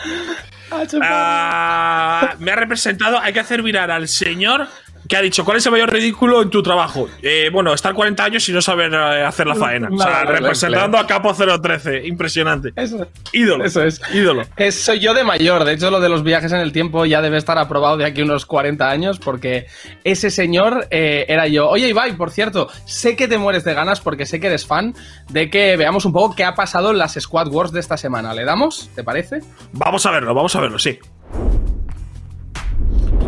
Ah, 1.01 2.35
me 2.39 2.51
ha 2.51 2.55
representado. 2.55 3.19
Hay 3.19 3.33
que 3.33 3.39
hacer 3.41 3.61
virar 3.61 3.91
al 3.91 4.07
señor 4.07 4.67
que 5.07 5.17
ha 5.17 5.21
dicho: 5.21 5.43
¿Cuál 5.45 5.57
es 5.57 5.65
el 5.65 5.71
mayor 5.71 5.91
ridículo 5.91 6.41
en 6.41 6.49
tu 6.49 6.61
trabajo? 6.63 7.07
Eh, 7.21 7.49
bueno, 7.51 7.73
estar 7.73 7.93
40 7.93 8.23
años 8.23 8.47
y 8.49 8.53
no 8.53 8.61
saber 8.61 8.93
eh, 8.93 9.23
hacer 9.25 9.47
la 9.47 9.55
faena. 9.55 9.89
O 9.91 9.97
sea, 9.97 10.23
vale, 10.25 10.31
representando 10.39 10.97
a 10.97 11.05
Capo 11.07 11.33
013. 11.33 12.05
Impresionante. 12.07 12.71
Eso, 12.75 13.07
Ídolo. 13.33 13.65
eso 13.65 13.83
es. 13.83 14.01
Ídolo. 14.13 14.43
Es- 14.57 14.81
soy 14.81 14.99
yo 14.99 15.13
de 15.13 15.23
mayor. 15.23 15.63
De 15.65 15.73
hecho, 15.73 15.91
lo 15.91 15.99
de 15.99 16.09
los 16.09 16.23
viajes 16.23 16.51
en 16.51 16.59
el 16.59 16.71
tiempo 16.71 17.05
ya 17.05 17.21
debe 17.21 17.37
estar 17.37 17.57
aprobado 17.57 17.97
de 17.97 18.05
aquí 18.05 18.21
unos 18.21 18.45
40 18.45 18.89
años, 18.89 19.19
porque 19.19 19.67
ese 20.03 20.29
señor 20.29 20.87
eh, 20.91 21.25
era 21.27 21.47
yo. 21.47 21.67
Oye, 21.69 21.87
Ibai, 21.89 22.15
por 22.17 22.31
cierto, 22.31 22.69
sé 22.85 23.15
que 23.15 23.27
te 23.27 23.37
mueres 23.37 23.63
de 23.63 23.73
ganas 23.73 24.01
porque 24.01 24.25
sé 24.25 24.39
que 24.39 24.47
eres 24.47 24.65
fan 24.65 24.93
de 25.29 25.49
que 25.49 25.77
veamos 25.77 26.05
un 26.05 26.13
poco 26.13 26.35
qué 26.35 26.43
ha 26.43 26.55
pasado 26.55 26.91
en 26.91 26.97
las 26.97 27.13
Squad 27.19 27.47
Wars 27.49 27.71
de 27.71 27.79
esta 27.79 27.97
semana. 27.97 28.33
¿Le 28.33 28.45
damos? 28.45 28.89
¿Te 28.95 29.03
parece? 29.03 29.39
Vamos 29.73 30.05
a 30.05 30.11
verlo, 30.11 30.33
vamos 30.33 30.55
a 30.55 30.61
verlo, 30.61 30.79
sí. 30.79 30.99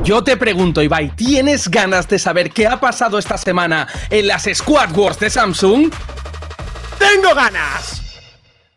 Yo 0.03 0.21
te 0.21 0.35
pregunto, 0.35 0.81
Ibai, 0.81 1.15
¿tienes 1.15 1.69
ganas 1.69 2.09
de 2.09 2.19
saber 2.19 2.51
qué 2.51 2.67
ha 2.67 2.77
pasado 2.77 3.17
esta 3.17 3.37
semana 3.37 3.87
en 4.09 4.27
las 4.27 4.49
Squad 4.53 4.91
Wars 4.97 5.17
de 5.17 5.29
Samsung? 5.29 5.93
¡Tengo 6.99 7.33
ganas! 7.33 8.01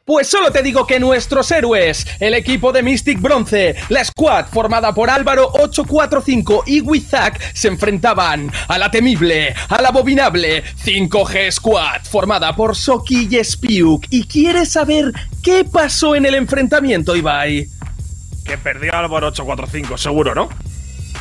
Pues 0.04 0.28
solo 0.28 0.52
te 0.52 0.62
digo 0.62 0.86
que 0.86 1.00
nuestros 1.00 1.50
héroes, 1.50 2.06
el 2.20 2.34
equipo 2.34 2.70
de 2.70 2.84
Mystic 2.84 3.20
Bronce, 3.20 3.74
la 3.88 4.04
squad 4.04 4.46
formada 4.46 4.94
por 4.94 5.10
Álvaro 5.10 5.48
845 5.52 6.62
y 6.64 6.80
Wizak, 6.82 7.40
se 7.54 7.66
enfrentaban 7.66 8.52
a 8.68 8.78
la 8.78 8.92
temible, 8.92 9.52
a 9.68 9.82
la 9.82 9.88
abominable 9.88 10.62
5G 10.62 11.50
Squad, 11.50 12.02
formada 12.04 12.54
por 12.54 12.76
Soki 12.76 13.26
y 13.28 13.42
Spiuk. 13.42 14.06
¿Y 14.10 14.28
quieres 14.28 14.70
saber 14.70 15.12
qué 15.42 15.64
pasó 15.64 16.14
en 16.14 16.24
el 16.24 16.36
enfrentamiento, 16.36 17.16
Ibai? 17.16 17.66
Que 18.44 18.58
perdió 18.58 18.94
Álvaro 18.94 19.26
845, 19.26 19.98
seguro, 19.98 20.32
¿no? 20.32 20.48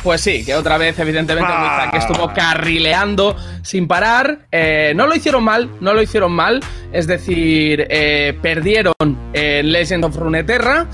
Pues 0.06 0.20
sí, 0.20 0.44
que 0.44 0.54
otra 0.54 0.78
vez, 0.78 0.96
evidentemente, 1.00 1.50
Ah. 1.52 1.88
Wizak 1.90 1.94
estuvo 2.00 2.32
carrileando 2.32 3.34
sin 3.62 3.88
parar. 3.88 4.46
Eh, 4.52 4.92
no 4.94 5.08
lo 5.08 5.16
hicieron 5.16 5.42
mal, 5.42 5.68
no 5.80 5.94
lo 5.94 6.00
hicieron 6.00 6.30
mal. 6.30 6.60
Es 6.92 7.08
decir, 7.08 7.84
eh, 7.90 8.38
perdieron 8.40 8.94
en 9.32 9.72
Legend 9.72 10.04
of 10.04 10.14
Runeterra. 10.14 10.86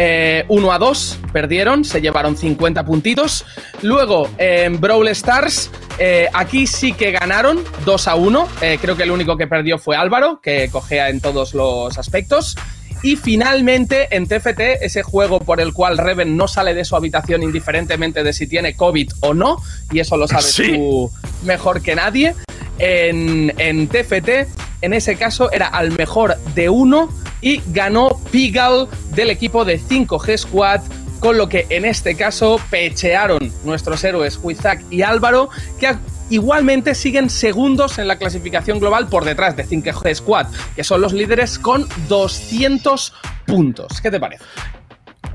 eh, 0.00 0.44
1 0.48 0.70
a 0.70 0.78
2 0.78 1.18
perdieron, 1.32 1.82
se 1.84 2.00
llevaron 2.02 2.36
50 2.36 2.84
puntitos. 2.84 3.44
Luego 3.82 4.28
en 4.38 4.78
Brawl 4.80 5.08
Stars, 5.08 5.70
eh, 5.98 6.28
aquí 6.34 6.66
sí 6.68 6.92
que 6.92 7.10
ganaron 7.10 7.64
2 7.86 8.06
a 8.06 8.14
1. 8.14 8.46
Eh, 8.60 8.78
creo 8.80 8.96
que 8.96 9.02
el 9.04 9.10
único 9.10 9.36
que 9.36 9.48
perdió 9.48 9.76
fue 9.78 9.96
Álvaro, 9.96 10.40
que 10.40 10.68
cogea 10.70 11.08
en 11.08 11.20
todos 11.20 11.52
los 11.54 11.96
aspectos. 11.98 12.54
Y 13.02 13.16
finalmente, 13.16 14.08
en 14.14 14.26
TFT, 14.26 14.60
ese 14.82 15.02
juego 15.02 15.40
por 15.40 15.60
el 15.60 15.72
cual 15.72 15.98
Reven 15.98 16.36
no 16.36 16.48
sale 16.48 16.74
de 16.74 16.84
su 16.84 16.96
habitación 16.96 17.42
indiferentemente 17.42 18.22
de 18.22 18.32
si 18.32 18.46
tiene 18.46 18.74
COVID 18.74 19.10
o 19.20 19.34
no, 19.34 19.62
y 19.92 20.00
eso 20.00 20.16
lo 20.16 20.26
sabes 20.28 20.46
Sí. 20.52 20.72
tú 20.74 21.10
mejor 21.44 21.82
que 21.82 21.94
nadie, 21.94 22.34
en, 22.78 23.52
en 23.58 23.88
TFT, 23.88 24.48
en 24.82 24.92
ese 24.94 25.16
caso 25.16 25.50
era 25.52 25.66
al 25.68 25.92
mejor 25.92 26.36
de 26.54 26.68
uno 26.68 27.08
y 27.40 27.60
ganó 27.68 28.20
Pigal 28.30 28.88
del 29.14 29.30
equipo 29.30 29.64
de 29.64 29.80
5G 29.80 30.36
Squad. 30.38 30.80
Con 31.20 31.36
lo 31.36 31.48
que 31.48 31.66
en 31.70 31.84
este 31.84 32.14
caso 32.14 32.60
pechearon 32.70 33.52
nuestros 33.64 34.04
héroes 34.04 34.38
Wizak 34.40 34.80
y 34.88 35.02
Álvaro, 35.02 35.48
que 35.80 35.96
igualmente 36.30 36.94
siguen 36.94 37.30
segundos 37.30 37.98
en 37.98 38.08
la 38.08 38.16
clasificación 38.16 38.78
global 38.78 39.08
por 39.08 39.24
detrás 39.24 39.56
de 39.56 39.66
5G 39.66 40.14
Squad, 40.14 40.46
que 40.76 40.84
son 40.84 41.00
los 41.00 41.12
líderes 41.12 41.58
con 41.58 41.86
200 42.08 43.12
puntos. 43.46 44.00
¿Qué 44.00 44.10
te 44.10 44.20
parece? 44.20 44.44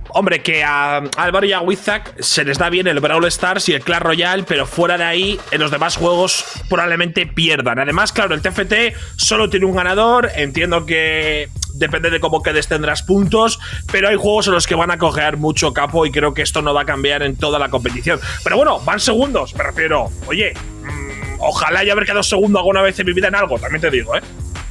Hombre, 0.09 0.41
que 0.41 0.63
a 0.63 0.97
Álvaro 1.17 1.45
y 1.45 1.53
a 1.53 1.61
Wizak 1.61 2.21
se 2.21 2.43
les 2.43 2.57
da 2.57 2.69
bien 2.69 2.87
el 2.87 2.99
Brawl 2.99 3.25
Stars 3.25 3.67
y 3.69 3.73
el 3.73 3.81
Clash 3.81 4.01
Royale, 4.01 4.43
pero 4.43 4.67
fuera 4.67 4.97
de 4.97 5.03
ahí, 5.03 5.39
en 5.51 5.59
los 5.59 5.71
demás 5.71 5.95
juegos 5.95 6.45
probablemente 6.69 7.25
pierdan. 7.25 7.79
Además, 7.79 8.11
claro, 8.11 8.35
el 8.35 8.41
TFT 8.41 8.95
solo 9.15 9.49
tiene 9.49 9.65
un 9.65 9.75
ganador. 9.75 10.29
Entiendo 10.35 10.85
que 10.85 11.49
depende 11.73 12.09
de 12.09 12.19
cómo 12.19 12.43
quedes 12.43 12.67
tendrás 12.67 13.03
puntos, 13.03 13.59
pero 13.91 14.09
hay 14.09 14.15
juegos 14.15 14.47
en 14.47 14.53
los 14.53 14.67
que 14.67 14.75
van 14.75 14.91
a 14.91 14.97
cojear 14.97 15.37
mucho 15.37 15.73
capo 15.73 16.05
y 16.05 16.11
creo 16.11 16.33
que 16.33 16.41
esto 16.41 16.61
no 16.61 16.73
va 16.73 16.81
a 16.81 16.85
cambiar 16.85 17.23
en 17.23 17.35
toda 17.35 17.59
la 17.59 17.69
competición. 17.69 18.19
Pero 18.43 18.57
bueno, 18.57 18.79
van 18.81 18.99
segundos, 18.99 19.55
me 19.55 19.63
refiero. 19.63 20.11
Oye, 20.27 20.53
mm, 20.53 21.39
ojalá 21.39 21.83
ya 21.83 21.93
haber 21.93 22.05
quedado 22.05 22.23
segundo 22.23 22.59
alguna 22.59 22.81
vez 22.81 22.99
en 22.99 23.07
mi 23.07 23.13
vida 23.13 23.27
en 23.27 23.35
algo, 23.35 23.57
también 23.57 23.81
te 23.81 23.89
digo, 23.89 24.15
¿eh? 24.15 24.21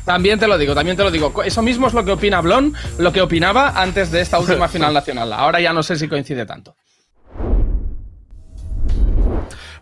También 0.04 0.38
te 0.38 0.48
lo 0.48 0.58
digo, 0.58 0.74
también 0.74 0.96
te 0.96 1.04
lo 1.04 1.10
digo. 1.10 1.42
Eso 1.42 1.62
mismo 1.62 1.86
es 1.86 1.94
lo 1.94 2.04
que 2.04 2.12
opina 2.12 2.40
Blon, 2.40 2.74
lo 2.98 3.12
que 3.12 3.22
opinaba 3.22 3.80
antes 3.80 4.10
de 4.10 4.20
esta 4.20 4.38
última 4.38 4.68
final 4.68 4.92
nacional. 4.92 5.32
Ahora 5.32 5.60
ya 5.60 5.72
no 5.72 5.82
sé 5.82 5.96
si 5.96 6.08
coincide 6.08 6.46
tanto. 6.46 6.74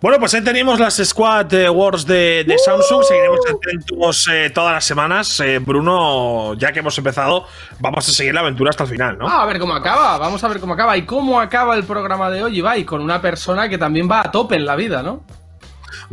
Bueno, 0.03 0.19
pues 0.19 0.33
ahí 0.33 0.43
tenemos 0.43 0.81
las 0.81 0.97
Squad 0.97 1.53
eh, 1.53 1.69
Wars 1.69 2.07
de, 2.07 2.45
de 2.45 2.57
Samsung. 2.59 3.03
Seguiremos 3.05 3.41
atentos 3.47 4.29
eh, 4.33 4.49
todas 4.49 4.73
las 4.73 4.85
semanas. 4.85 5.41
Eh, 5.41 5.59
Bruno, 5.59 6.55
ya 6.55 6.73
que 6.73 6.79
hemos 6.79 6.97
empezado, 6.97 7.45
vamos 7.81 8.09
a 8.09 8.13
seguir 8.13 8.33
la 8.33 8.41
aventura 8.41 8.71
hasta 8.71 8.85
el 8.85 8.89
final, 8.89 9.19
¿no? 9.19 9.29
Ah, 9.29 9.43
a 9.43 9.47
ver 9.47 9.59
cómo 9.59 9.75
acaba, 9.75 10.17
vamos 10.17 10.43
a 10.43 10.49
ver 10.49 10.59
cómo 10.59 10.73
acaba. 10.73 10.97
¿Y 10.97 11.03
cómo 11.05 11.39
acaba 11.39 11.77
el 11.77 11.85
programa 11.85 12.31
de 12.31 12.43
hoy, 12.43 12.57
Ibai? 12.57 12.85
Con 12.85 13.03
una 13.03 13.21
persona 13.21 13.69
que 13.69 13.77
también 13.77 14.11
va 14.11 14.23
a 14.23 14.31
tope 14.31 14.57
en 14.57 14.65
la 14.65 14.75
vida, 14.75 15.03
¿no? 15.03 15.23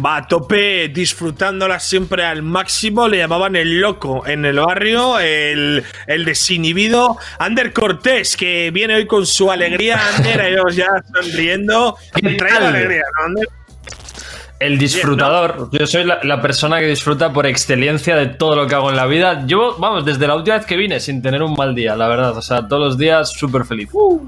Va 0.03 0.17
a 0.17 0.27
tope, 0.27 0.89
disfrutándola 0.89 1.79
siempre 1.79 2.23
al 2.23 2.43
máximo. 2.43 3.07
Le 3.07 3.17
llamaban 3.17 3.55
el 3.55 3.81
loco 3.81 4.27
en 4.27 4.45
el 4.45 4.59
barrio, 4.59 5.17
el, 5.19 5.83
el 6.05 6.25
desinhibido. 6.25 7.17
Ander 7.39 7.73
Cortés, 7.73 8.37
que 8.37 8.69
viene 8.71 8.93
hoy 8.95 9.07
con 9.07 9.25
su 9.25 9.49
alegría. 9.49 9.99
Ander, 10.15 10.41
ellos 10.41 10.75
ya 10.75 10.87
sonriendo. 11.13 11.97
Trae 12.37 12.59
la 12.59 12.67
alegría, 12.67 13.03
¿no, 13.17 13.25
Ander? 13.25 13.47
El 14.59 14.77
disfrutador. 14.77 15.69
Yo 15.71 15.85
soy 15.85 16.03
la, 16.03 16.19
la 16.23 16.41
persona 16.41 16.79
que 16.79 16.87
disfruta 16.87 17.31
por 17.31 17.45
excelencia 17.45 18.15
de 18.15 18.27
todo 18.27 18.55
lo 18.55 18.67
que 18.67 18.75
hago 18.75 18.89
en 18.89 18.95
la 18.95 19.05
vida. 19.05 19.43
Yo, 19.45 19.77
vamos, 19.77 20.05
desde 20.05 20.27
la 20.27 20.35
última 20.35 20.57
vez 20.57 20.65
que 20.65 20.77
vine 20.77 20.99
sin 20.99 21.21
tener 21.21 21.43
un 21.43 21.53
mal 21.53 21.75
día, 21.75 21.95
la 21.95 22.07
verdad. 22.07 22.37
O 22.37 22.41
sea, 22.41 22.67
todos 22.67 22.83
los 22.83 22.97
días 22.97 23.31
súper 23.31 23.65
feliz. 23.65 23.89
Uh, 23.93 24.27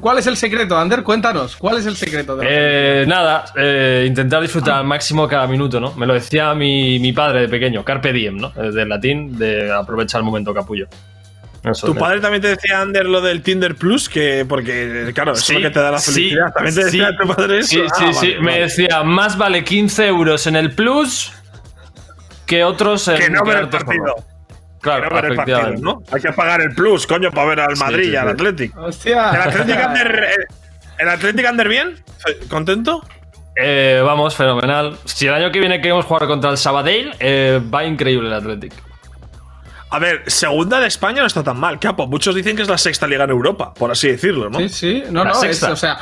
¿Cuál 0.00 0.18
es 0.18 0.26
el 0.26 0.36
secreto, 0.36 0.76
Ander? 0.78 1.02
Cuéntanos, 1.02 1.56
¿cuál 1.56 1.78
es 1.78 1.86
el 1.86 1.96
secreto? 1.96 2.36
De 2.36 2.44
la- 2.44 2.50
Eh, 2.50 3.04
nada, 3.06 3.44
eh, 3.56 4.04
intentar 4.06 4.40
disfrutar 4.42 4.74
al 4.78 4.84
máximo 4.84 5.26
cada 5.28 5.46
minuto, 5.46 5.78
¿no? 5.80 5.94
Me 5.94 6.06
lo 6.06 6.14
decía 6.14 6.54
mi, 6.54 6.98
mi 6.98 7.12
padre 7.12 7.42
de 7.42 7.48
pequeño, 7.48 7.84
Carpe 7.84 8.12
Diem, 8.12 8.36
¿no? 8.36 8.50
Del 8.50 8.88
latín, 8.88 9.38
de 9.38 9.72
aprovechar 9.72 10.20
el 10.20 10.24
momento 10.24 10.52
capullo. 10.54 10.86
Eso, 11.64 11.88
Tu 11.88 11.94
padre 11.96 12.20
también 12.20 12.40
te 12.40 12.48
decía, 12.48 12.80
Ander, 12.80 13.04
lo 13.06 13.20
del 13.20 13.42
Tinder 13.42 13.74
Plus, 13.74 14.08
que 14.08 14.46
porque, 14.48 15.10
claro, 15.14 15.32
eso 15.32 15.52
es 15.52 15.58
lo 15.60 15.68
que 15.68 15.74
te 15.74 15.80
da 15.80 15.90
la 15.90 15.98
sí, 15.98 16.12
felicidad. 16.12 16.52
también 16.54 16.74
te 16.74 16.84
decía 16.84 17.08
sí, 17.10 17.16
tu 17.20 17.34
padre 17.34 17.58
eso. 17.58 17.68
Sí, 17.68 17.80
Ah, 17.84 17.94
sí, 17.98 18.04
vale, 18.04 18.14
sí. 18.20 18.34
Me 18.40 18.60
decía, 18.60 19.02
más 19.02 19.36
vale 19.36 19.64
15 19.64 20.06
euros 20.06 20.46
en 20.46 20.54
el 20.56 20.72
Plus 20.74 21.32
que 22.46 22.62
otros 22.64 23.08
en 23.08 23.16
Que 23.18 23.30
no 23.30 23.40
el 23.52 23.68
partido. 23.68 24.14
Claro, 24.80 25.10
ver 25.14 25.24
el 25.26 25.34
partido. 25.36 25.70
¿no? 25.80 26.02
Hay 26.12 26.20
que 26.20 26.32
pagar 26.32 26.60
el 26.60 26.74
plus, 26.74 27.06
coño, 27.06 27.30
para 27.32 27.48
ver 27.48 27.60
al 27.60 27.76
Sí, 27.76 27.82
Madrid 27.82 28.04
sí, 28.04 28.10
y 28.10 28.16
al 28.16 28.26
sí. 28.26 28.32
Athletic. 28.32 28.76
¡Hostia! 28.76 29.30
¿El 29.30 29.40
Athletic 29.42 29.76
Ander, 29.76 30.28
¿El 30.98 31.08
Athletic 31.08 31.46
Ander 31.46 31.68
bien? 31.68 32.02
¿Contento? 32.48 33.04
Eh, 33.60 34.00
vamos, 34.04 34.36
fenomenal. 34.36 34.96
Si 35.04 35.26
el 35.26 35.34
año 35.34 35.50
que 35.50 35.58
viene 35.58 35.80
queremos 35.80 36.04
jugar 36.04 36.26
contra 36.28 36.50
el 36.50 36.56
Sabadell, 36.58 37.12
eh, 37.18 37.60
va 37.74 37.84
increíble 37.84 38.28
el 38.28 38.34
Athletic. 38.34 38.72
A 39.90 39.98
ver, 39.98 40.22
segunda 40.26 40.78
de 40.80 40.86
España 40.86 41.20
no 41.22 41.26
está 41.26 41.42
tan 41.42 41.58
mal, 41.58 41.78
capo. 41.80 42.06
Muchos 42.06 42.34
dicen 42.34 42.54
que 42.54 42.62
es 42.62 42.68
la 42.68 42.76
sexta 42.78 43.06
liga 43.06 43.24
en 43.24 43.30
Europa, 43.30 43.72
por 43.74 43.90
así 43.90 44.08
decirlo, 44.08 44.50
¿no? 44.50 44.58
Sí, 44.60 44.68
sí. 44.68 45.02
No, 45.10 45.24
La 45.24 45.30
no, 45.30 45.36
es, 45.36 45.40
sexta. 45.40 45.72
o 45.72 45.76
sea. 45.76 45.98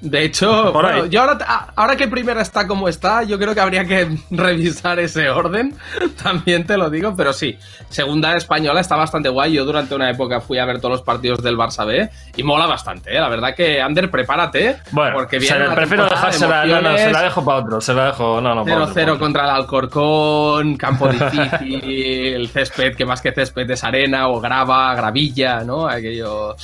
De 0.00 0.24
hecho, 0.24 0.72
bueno, 0.72 1.06
yo 1.06 1.20
ahora, 1.20 1.38
a- 1.46 1.72
ahora 1.76 1.94
que 1.94 2.08
primera 2.08 2.40
está 2.40 2.66
como 2.66 2.88
está, 2.88 3.22
yo 3.22 3.38
creo 3.38 3.54
que 3.54 3.60
habría 3.60 3.84
que 3.84 4.08
revisar 4.30 4.98
ese 4.98 5.28
orden. 5.28 5.76
También 6.22 6.64
te 6.66 6.76
lo 6.78 6.88
digo, 6.88 7.14
pero 7.16 7.32
sí. 7.32 7.58
Segunda 7.90 8.34
española 8.36 8.80
está 8.80 8.96
bastante 8.96 9.28
guay. 9.28 9.52
Yo 9.52 9.64
durante 9.64 9.94
una 9.94 10.08
época 10.08 10.40
fui 10.40 10.58
a 10.58 10.64
ver 10.64 10.78
todos 10.80 10.92
los 10.92 11.02
partidos 11.02 11.42
del 11.42 11.56
Barça 11.56 11.84
B 11.86 12.08
y 12.36 12.42
mola 12.42 12.66
bastante, 12.66 13.14
¿eh? 13.14 13.20
La 13.20 13.28
verdad 13.28 13.54
que, 13.54 13.82
Ander, 13.82 14.10
prepárate. 14.10 14.78
Bueno, 14.92 15.14
porque 15.16 15.38
viene 15.38 15.68
prefiero 15.74 16.04
de. 16.04 16.10
No, 16.10 16.80
no, 16.80 16.96
se 16.96 17.10
la 17.12 17.22
dejo 17.22 17.44
para 17.44 17.58
otro. 17.58 17.80
Se 17.80 17.92
la 17.92 18.06
dejo. 18.06 18.40
No, 18.40 18.54
no, 18.54 18.64
para 18.64 18.84
otro. 18.84 18.94
0-0 18.94 19.18
contra 19.18 19.44
el 19.44 19.50
Alcorcón, 19.50 20.76
campo 20.76 21.08
difícil, 21.12 22.34
el 22.36 22.48
césped, 22.48 22.94
que 22.96 23.04
más 23.04 23.20
que 23.20 23.32
césped 23.32 23.70
es 23.70 23.84
arena 23.84 24.28
o 24.28 24.40
grava, 24.40 24.94
gravilla, 24.94 25.62
¿no? 25.64 25.86
Aquello. 25.86 26.56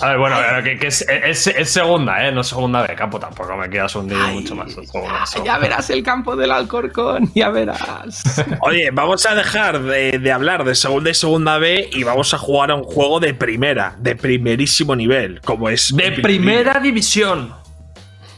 A 0.00 0.08
ver, 0.08 0.18
bueno, 0.18 0.36
pero 0.48 0.62
que, 0.62 0.78
que 0.78 0.86
es, 0.88 1.02
es- 1.08 1.46
es 1.48 1.70
segunda, 1.70 2.26
¿eh? 2.26 2.32
No 2.32 2.42
segunda 2.44 2.86
de 2.86 2.94
campo, 2.94 3.18
tampoco 3.18 3.56
me 3.56 3.68
quieras 3.68 3.94
hundir 3.96 4.16
mucho 4.18 4.54
más. 4.54 4.76
el 4.76 4.86
juego, 4.86 5.08
eso. 5.22 5.44
Ya 5.44 5.58
verás 5.58 5.90
el 5.90 6.02
campo 6.02 6.36
del 6.36 6.50
Alcorcón, 6.52 7.30
ya 7.34 7.50
verás. 7.50 8.46
Oye, 8.60 8.90
vamos 8.92 9.24
a 9.26 9.34
dejar 9.34 9.80
de, 9.82 10.18
de 10.18 10.32
hablar 10.32 10.64
de 10.64 10.74
segunda 10.74 11.10
y 11.10 11.14
segunda 11.14 11.58
B 11.58 11.90
y 11.92 12.04
vamos 12.04 12.32
a 12.34 12.38
jugar 12.38 12.70
a 12.70 12.74
un 12.76 12.84
juego 12.84 13.20
de 13.20 13.34
primera, 13.34 13.94
de 13.98 14.16
primerísimo 14.16 14.94
nivel, 14.96 15.40
como 15.42 15.68
es. 15.68 15.94
De 15.96 16.12
primera 16.12 16.80
división. 16.80 17.54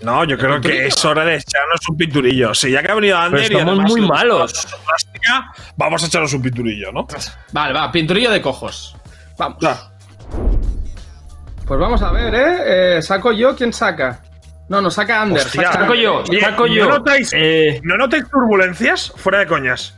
No, 0.03 0.25
yo 0.25 0.39
creo 0.39 0.63
que 0.63 0.87
es 0.87 1.05
hora 1.05 1.27
de 1.27 1.35
echarnos 1.37 1.87
un 1.91 1.97
pinturillo. 1.99 2.55
Si 2.55 2.71
ya 2.71 2.83
que 2.83 2.91
ha 2.91 2.95
venido 2.95 3.19
Ander 3.19 3.43
Pero 3.49 3.59
estamos 3.59 3.91
muy 3.91 4.01
malos. 4.01 4.67
plástica, 4.87 5.53
vamos 5.77 6.03
a 6.03 6.07
echarnos 6.07 6.33
un 6.33 6.41
pinturillo, 6.41 6.91
¿no? 6.91 7.07
Vale, 7.53 7.75
va, 7.75 7.93
pinturillo 7.93 8.31
de 8.31 8.41
cojos. 8.41 8.97
Vamos. 9.37 9.59
Pues 11.71 11.79
vamos 11.79 12.03
a 12.03 12.11
ver, 12.11 12.35
¿eh? 12.35 12.97
Eh, 12.97 13.03
¿Saco 13.03 13.31
yo? 13.31 13.55
¿Quién 13.55 13.73
saca? 13.73 14.19
No, 14.69 14.81
no, 14.83 14.91
saca 14.91 15.23
Ander. 15.23 15.39
Hostia. 15.47 15.63
saca 15.71 15.81
Saco 15.83 15.95
yo, 15.95 16.17
Oye, 16.29 16.41
saco 16.41 16.67
yo. 16.67 16.87
¿No 16.89 16.99
notáis, 16.99 17.31
Eh, 17.33 17.81
¿No 17.85 17.97
notáis 17.97 18.25
turbulencias? 18.29 19.13
Fuera 19.15 19.39
de 19.39 19.47
coñas. 19.47 19.97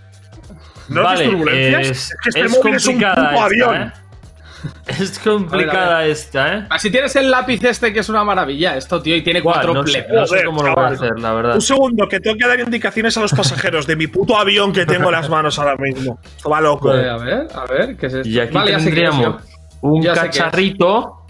¿No 0.91 0.97
notáis 1.01 1.20
Vale, 1.20 1.31
turbulencias? 1.31 1.89
es, 1.89 2.11
es 2.11 2.16
que 2.23 2.29
este 2.29 2.41
es 2.43 2.59
móvil 2.59 2.75
es 2.75 2.87
un 2.87 2.93
complicada 2.93 3.14
puto 3.14 3.33
esta, 3.33 3.45
avión. 3.47 3.83
¿eh? 3.85 3.93
Es 4.87 5.18
complicada 5.18 5.97
A 5.97 6.01
ver, 6.01 6.09
a 6.09 6.12
esta, 6.12 6.55
¿eh? 6.57 6.66
Ah, 6.68 6.79
Si 6.79 6.91
tienes 6.91 7.16
el 7.16 7.31
lápiz 7.31 7.64
este, 7.64 7.91
que 7.91 8.01
es 8.01 8.09
una 8.11 8.23
maravilla, 8.23 8.77
esto, 8.77 9.01
tío, 9.01 9.16
y 9.16 9.23
tiene 9.23 9.41
Guau, 9.41 9.55
cuatro 9.55 9.73
no 9.73 9.87
sé, 9.87 10.07
no 10.12 10.27
sé 10.27 10.45
cómo 10.45 10.62
lo 10.62 10.75
voy 10.75 10.85
a 10.85 10.89
hacer, 10.89 11.18
la 11.18 11.33
verdad. 11.33 11.55
Un 11.55 11.62
segundo, 11.62 12.07
que 12.07 12.20
tengo 12.20 12.37
que 12.37 12.47
dar 12.47 12.61
indicaciones 12.61 13.16
a 13.16 13.20
los 13.23 13.33
pasajeros 13.33 13.87
de 13.87 13.97
mi 13.97 14.09
puto 14.09 14.37
avión 14.37 14.75
que 14.75 14.85
tengo 14.85 15.07
en 15.07 15.12
las 15.12 15.31
manos 15.31 15.59
ahora 15.59 15.77
mismo. 15.79 16.18
Esto 16.37 16.51
va 16.51 16.61
loco. 16.61 16.89
Vale, 16.89 17.09
a 17.09 17.16
ver, 17.16 17.49
a 17.55 17.64
ver, 17.64 17.97
¿qué 17.97 18.07
es 18.09 18.12
esto? 18.14 18.29
Y 18.29 18.39
aquí 18.41 18.53
Vale, 18.55 18.73
ya 18.73 18.79
sé 18.79 18.85
qué 18.85 18.91
es, 18.91 19.11
tendríamos 19.11 19.43
yo. 19.43 19.49
un 19.81 20.03
Ya 20.03 20.14
cacharrito 20.14 21.22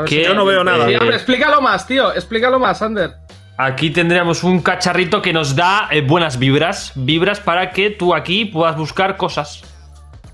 ver 0.00 0.08
que 0.08 0.16
si- 0.16 0.24
Yo 0.24 0.34
no 0.34 0.44
veo 0.44 0.62
nada. 0.64 0.86
Sí, 0.86 0.92
eh, 0.94 0.98
hombre, 0.98 1.16
explícalo 1.16 1.60
más, 1.60 1.86
tío, 1.86 2.12
explícalo 2.14 2.58
más, 2.58 2.80
Ander. 2.82 3.12
Aquí 3.56 3.90
tendríamos 3.90 4.42
un 4.42 4.60
cacharrito 4.60 5.22
que 5.22 5.32
nos 5.32 5.54
da 5.54 5.88
eh, 5.92 6.00
buenas 6.00 6.38
vibras, 6.38 6.92
vibras 6.96 7.38
para 7.40 7.70
que 7.70 7.90
tú 7.90 8.14
aquí 8.14 8.46
puedas 8.46 8.76
buscar 8.76 9.16
cosas. 9.16 9.62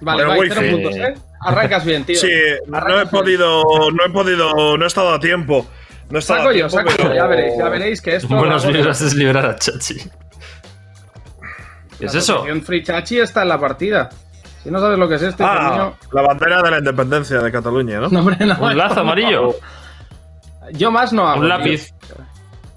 Vale, 0.01 0.25
Bueno, 0.25 0.55
cero 0.55 0.67
puntos, 0.71 0.97
¿eh? 0.97 1.15
Arrancas 1.43 1.85
bien, 1.85 2.05
tío. 2.05 2.17
Sí, 2.21 2.29
no 2.67 2.79
he 2.89 2.95
bien. 2.95 3.09
podido, 3.09 3.63
no 3.93 4.05
he 4.07 4.11
podido, 4.11 4.79
no 4.79 4.85
he 4.85 4.87
estado 4.87 5.13
a 5.15 5.21
tiempo. 5.21 5.67
No 6.09 6.17
he 6.17 6.21
estado 6.21 6.41
Saco 6.41 6.51
a 6.51 6.55
yo, 6.55 6.69
saco 6.71 6.91
pero- 6.97 7.09
yo, 7.11 7.15
ya 7.15 7.27
veréis, 7.27 7.55
ya 7.59 7.69
veréis 7.69 8.01
que 8.03 8.17
esto. 8.17 8.29
Buenas 8.29 8.67
vibras 8.67 9.01
es 9.03 9.15
librar 9.15 9.45
a 9.47 9.57
Chachi. 9.57 9.97
¿Qué 11.99 12.07
es 12.07 12.15
la 12.15 12.21
eso? 12.21 12.45
Free 12.65 12.83
Chachi 12.83 13.19
está 13.21 13.43
en 13.43 13.49
la 13.51 13.61
partida. 13.61 14.09
Si 14.63 14.71
no 14.71 14.79
sabes 14.79 14.99
lo 14.99 15.09
que 15.09 15.15
es 15.15 15.23
esto, 15.23 15.43
hijo 15.43 15.53
Ah, 15.53 15.93
la 16.13 16.23
bandera 16.23 16.63
de 16.63 16.71
la 16.71 16.79
independencia 16.79 17.39
de 17.41 17.51
Cataluña, 17.51 18.01
¿no? 18.01 18.09
No, 18.11 18.21
hombre, 18.21 18.37
no, 18.45 18.57
Un 18.61 18.77
lazo 18.77 18.97
no. 18.97 19.01
amarillo. 19.03 19.55
Yo 20.73 20.91
más 20.91 21.13
no 21.13 21.27
hago. 21.27 21.41
Un 21.41 21.47
tío. 21.47 21.57
lápiz. 21.59 21.91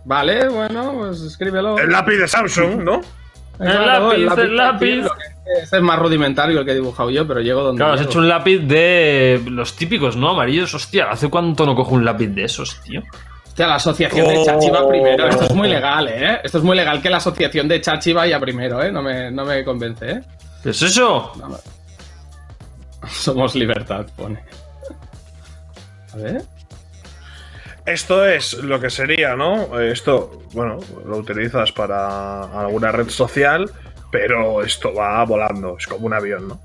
Vale, 0.05 0.47
bueno, 0.49 0.93
pues 0.97 1.21
escríbelo. 1.21 1.77
El 1.77 1.91
lápiz 1.91 2.17
de 2.17 2.27
Samsung, 2.27 2.83
¿no? 2.83 3.01
Claro, 3.57 4.11
El 4.13 4.25
lápiz, 4.25 4.41
el 4.41 4.55
lápiz. 4.55 5.01
que- 5.03 5.61
Este 5.61 5.77
es 5.77 5.83
más 5.83 5.99
rudimentario 5.99 6.59
el 6.59 6.65
que 6.65 6.71
he 6.71 6.75
dibujado 6.75 7.09
yo, 7.09 7.27
pero 7.27 7.41
llego 7.41 7.61
donde. 7.63 7.79
Claro, 7.79 7.93
has 7.93 8.01
hecho 8.01 8.19
un 8.19 8.27
lápiz 8.29 8.59
de 8.59 9.41
los 9.45 9.75
típicos, 9.75 10.15
¿no? 10.15 10.29
Amarillos. 10.31 10.73
Hostia, 10.73 11.09
¿hace 11.11 11.29
cuánto 11.29 11.65
no 11.65 11.75
cojo 11.75 11.95
un 11.95 12.03
lápiz 12.05 12.27
de 12.27 12.45
esos, 12.45 12.81
tío? 12.81 13.01
Hostia, 13.45 13.67
la 13.67 13.75
asociación 13.75 14.27
de 14.27 14.37
Oh. 14.39 14.45
Chachi 14.45 14.69
va 14.71 14.87
primero. 14.87 15.27
Esto 15.27 15.43
es 15.43 15.53
muy 15.53 15.67
legal, 15.69 16.07
¿eh? 16.07 16.39
Esto 16.43 16.57
es 16.57 16.63
muy 16.63 16.75
legal 16.75 17.01
que 17.01 17.09
la 17.09 17.17
asociación 17.17 17.67
de 17.67 17.79
Chachi 17.81 18.11
vaya 18.13 18.39
primero, 18.39 18.81
¿eh? 18.81 18.91
No 18.91 19.01
me, 19.03 19.29
no 19.31 19.45
me 19.45 19.63
convence, 19.63 20.09
¿eh? 20.09 20.21
¿Qué 20.63 20.69
es 20.69 20.81
eso? 20.81 21.33
Somos 23.09 23.53
libertad, 23.53 24.05
pone. 24.15 24.41
A 26.13 26.17
ver. 26.17 26.41
Esto 27.85 28.25
es 28.25 28.53
lo 28.53 28.79
que 28.79 28.89
sería, 28.89 29.35
¿no? 29.35 29.77
Esto, 29.81 30.43
bueno, 30.53 30.79
lo 31.05 31.17
utilizas 31.17 31.73
para 31.73 32.43
alguna 32.43 32.93
red 32.93 33.09
social, 33.09 33.69
pero 34.09 34.63
esto 34.63 34.93
va 34.93 35.25
volando, 35.25 35.75
es 35.77 35.85
como 35.85 36.05
un 36.05 36.13
avión, 36.13 36.47
¿no? 36.47 36.59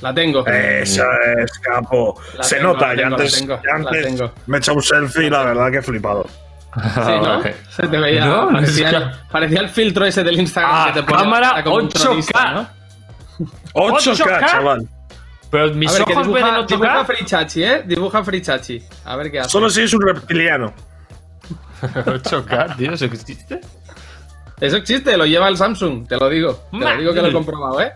La 0.00 0.12
tengo. 0.12 0.44
Eso 0.46 1.04
es, 1.36 1.58
capo. 1.58 2.20
La 2.36 2.42
Se 2.42 2.56
tengo, 2.56 2.72
nota, 2.72 2.88
la 2.88 2.92
y 2.94 2.96
tengo, 2.96 3.08
la 3.08 3.14
antes, 3.16 3.38
tengo, 3.38 3.60
antes 3.72 4.06
tengo. 4.06 4.32
me 4.46 4.56
he 4.56 4.58
echado 4.58 4.76
un 4.76 4.82
selfie 4.82 5.26
y 5.26 5.30
la 5.30 5.44
verdad 5.44 5.70
que 5.70 5.78
he 5.78 5.82
flipado. 5.82 6.26
Sí, 6.94 7.12
¿no? 7.22 7.42
Se 7.70 7.86
te 7.88 7.98
veía. 7.98 8.24
No, 8.26 8.48
parecía, 8.50 8.88
es 8.88 8.94
el, 8.94 9.10
parecía 9.30 9.60
el 9.60 9.68
filtro 9.68 10.04
ese 10.04 10.22
del 10.24 10.38
Instagram 10.40 10.72
Ah, 10.74 10.86
que 10.92 11.00
te 11.00 11.06
pone 11.06 11.22
cámara 11.22 11.48
cara 11.50 11.64
como 11.64 11.76
un 11.76 11.88
8K. 11.88 12.00
tronista, 12.02 12.52
¿no? 12.52 12.68
8K, 13.74 14.16
8K. 14.16 14.50
chaval. 14.50 14.88
Pero 15.50 15.74
mis 15.74 15.92
ver, 15.92 16.02
ojos 16.02 16.32
ven 16.32 16.46
en 16.46 16.54
dibuja, 16.54 16.66
dibuja 16.66 17.00
8K. 17.02 17.06
Frichachi, 17.06 17.64
¿eh? 17.64 17.82
Dibuja 17.86 18.24
Frichachi. 18.24 18.82
A 19.04 19.16
ver 19.16 19.30
qué 19.30 19.40
hace. 19.40 19.50
Solo 19.50 19.70
si 19.70 19.82
es 19.82 19.94
un 19.94 20.02
reptiliano. 20.02 20.72
8K, 21.82 22.76
tío, 22.76 22.92
¿eso 22.92 23.04
existe? 23.06 23.60
Eso 24.60 24.76
existe, 24.76 25.16
lo 25.16 25.24
lleva 25.24 25.48
el 25.48 25.56
Samsung, 25.56 26.06
te 26.08 26.16
lo 26.16 26.28
digo. 26.28 26.64
Te 26.72 26.78
lo 26.78 26.96
digo 26.96 27.14
que 27.14 27.22
lo 27.22 27.28
he 27.28 27.32
comprobado, 27.32 27.80
¿eh? 27.80 27.92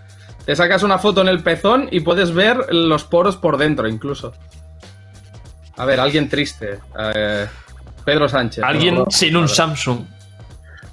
Te 0.46 0.56
sacas 0.56 0.82
una 0.82 0.98
foto 0.98 1.20
en 1.20 1.28
el 1.28 1.42
pezón 1.42 1.88
y 1.90 2.00
puedes 2.00 2.32
ver 2.32 2.72
los 2.72 3.04
poros 3.04 3.36
por 3.36 3.56
dentro, 3.58 3.88
incluso. 3.88 4.32
A 5.76 5.84
ver, 5.84 6.00
alguien 6.00 6.28
triste. 6.28 6.78
Eh, 6.98 7.46
Pedro 8.04 8.28
Sánchez. 8.28 8.64
Alguien 8.64 8.96
¿no? 8.96 9.06
sin 9.10 9.36
un 9.36 9.48
Samsung. 9.48 10.00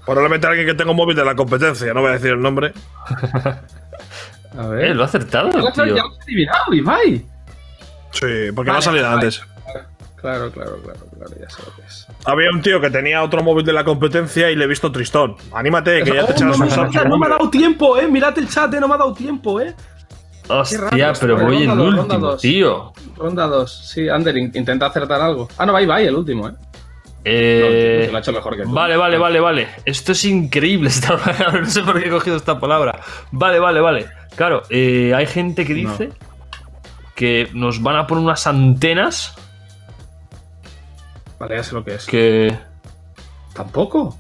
Probablemente 0.06 0.48
alguien 0.48 0.66
que 0.66 0.74
tenga 0.74 0.92
un 0.92 0.98
móvil 0.98 1.16
de 1.16 1.24
la 1.26 1.36
competencia, 1.36 1.94
no 1.94 2.02
voy 2.02 2.10
a 2.10 2.14
decir 2.14 2.32
el 2.32 2.42
nombre. 2.42 2.74
A 4.58 4.68
ver. 4.68 4.86
Eh, 4.86 4.94
lo 4.96 5.04
ha 5.04 5.06
acertado, 5.06 5.52
Ya 5.52 5.60
lo 5.60 5.68
has- 5.68 5.74
tío. 5.74 5.96
ya 5.96 6.04
lo 6.68 6.74
Ibai. 6.74 7.26
Sí, 8.12 8.52
porque 8.56 8.72
no 8.72 8.78
ha 8.78 8.82
salido 8.82 9.04
vale. 9.06 9.16
antes. 9.16 9.42
Claro, 10.16 10.52
claro, 10.52 10.78
claro, 10.84 11.00
claro, 11.16 11.32
ya 11.40 11.50
sé 11.50 11.62
lo 11.66 11.76
que 11.76 11.82
es. 11.84 12.08
Había 12.26 12.50
un 12.52 12.62
tío 12.62 12.82
que 12.82 12.90
tenía 12.90 13.22
otro 13.24 13.42
móvil 13.44 13.64
de 13.66 13.72
la 13.72 13.84
competencia 13.86 14.50
y 14.52 14.56
le 14.56 14.66
he 14.66 14.68
visto 14.68 14.92
tristón. 14.92 15.36
Anímate, 15.54 16.04
que 16.04 16.14
ya 16.14 16.26
te 16.26 16.32
Oh, 16.34 16.36
echarás 16.36 16.58
no, 16.58 16.64
un 16.66 16.70
me- 16.70 16.76
Samsung. 16.76 17.08
no 17.08 17.18
me 17.18 17.26
ha 17.28 17.30
dado 17.30 17.50
tiempo, 17.50 17.98
eh. 17.98 18.08
Mirad 18.08 18.38
el 18.40 18.50
chat, 18.50 18.74
eh. 18.74 18.80
No 18.80 18.88
me 18.88 18.96
ha 18.96 18.98
dado 18.98 19.14
tiempo, 19.14 19.62
eh. 19.62 19.74
Hostia, 20.50 20.80
raro, 20.80 21.14
pero 21.22 21.38
voy 21.38 21.68
dos, 21.68 21.78
ronda 21.78 22.02
último, 22.02 22.20
dos. 22.20 22.42
tío. 22.42 22.94
Ronda 23.16 23.46
2. 23.48 23.88
Sí, 23.94 24.10
Ander, 24.10 24.36
in- 24.36 24.52
intenta 24.56 24.88
acertar 24.88 25.22
algo. 25.22 25.48
Ah, 25.60 25.66
no, 25.68 25.74
va 25.74 25.82
Ibai, 25.84 26.08
el 26.08 26.16
último, 26.16 26.50
eh. 26.50 26.54
Eh, 27.26 28.04
Se 28.06 28.12
lo 28.12 28.18
ha 28.18 28.22
hecho 28.22 28.32
mejor 28.32 28.56
que 28.58 28.64
tú. 28.64 28.72
Vale, 28.72 28.96
vale, 28.98 29.18
vale, 29.18 29.40
vale. 29.40 29.68
Esto 29.86 30.14
es 30.14 30.24
increíble 30.26 30.90
esta 30.90 31.18
palabra. 31.18 31.62
No 31.62 31.70
sé 31.70 31.82
por 31.84 32.02
qué 32.02 32.08
he 32.08 32.12
cogido 32.12 32.38
esta 32.38 32.60
palabra. 32.60 33.02
Vale, 33.32 33.60
vale, 33.60 33.82
vale. 33.82 34.08
Claro, 34.36 34.64
eh, 34.70 35.14
hay 35.16 35.26
gente 35.28 35.66
que 35.66 35.74
dice 35.74 36.12
que 37.16 37.50
nos 37.54 37.82
van 37.82 37.98
a 37.98 38.08
poner 38.08 38.24
unas 38.24 38.48
antenas 38.48 39.36
Vale, 41.40 41.56
ya 41.56 41.64
sé 41.64 41.74
lo 41.74 41.84
que 41.84 41.96
es. 41.96 42.06
que, 42.06 42.58
Tampoco. 43.54 44.18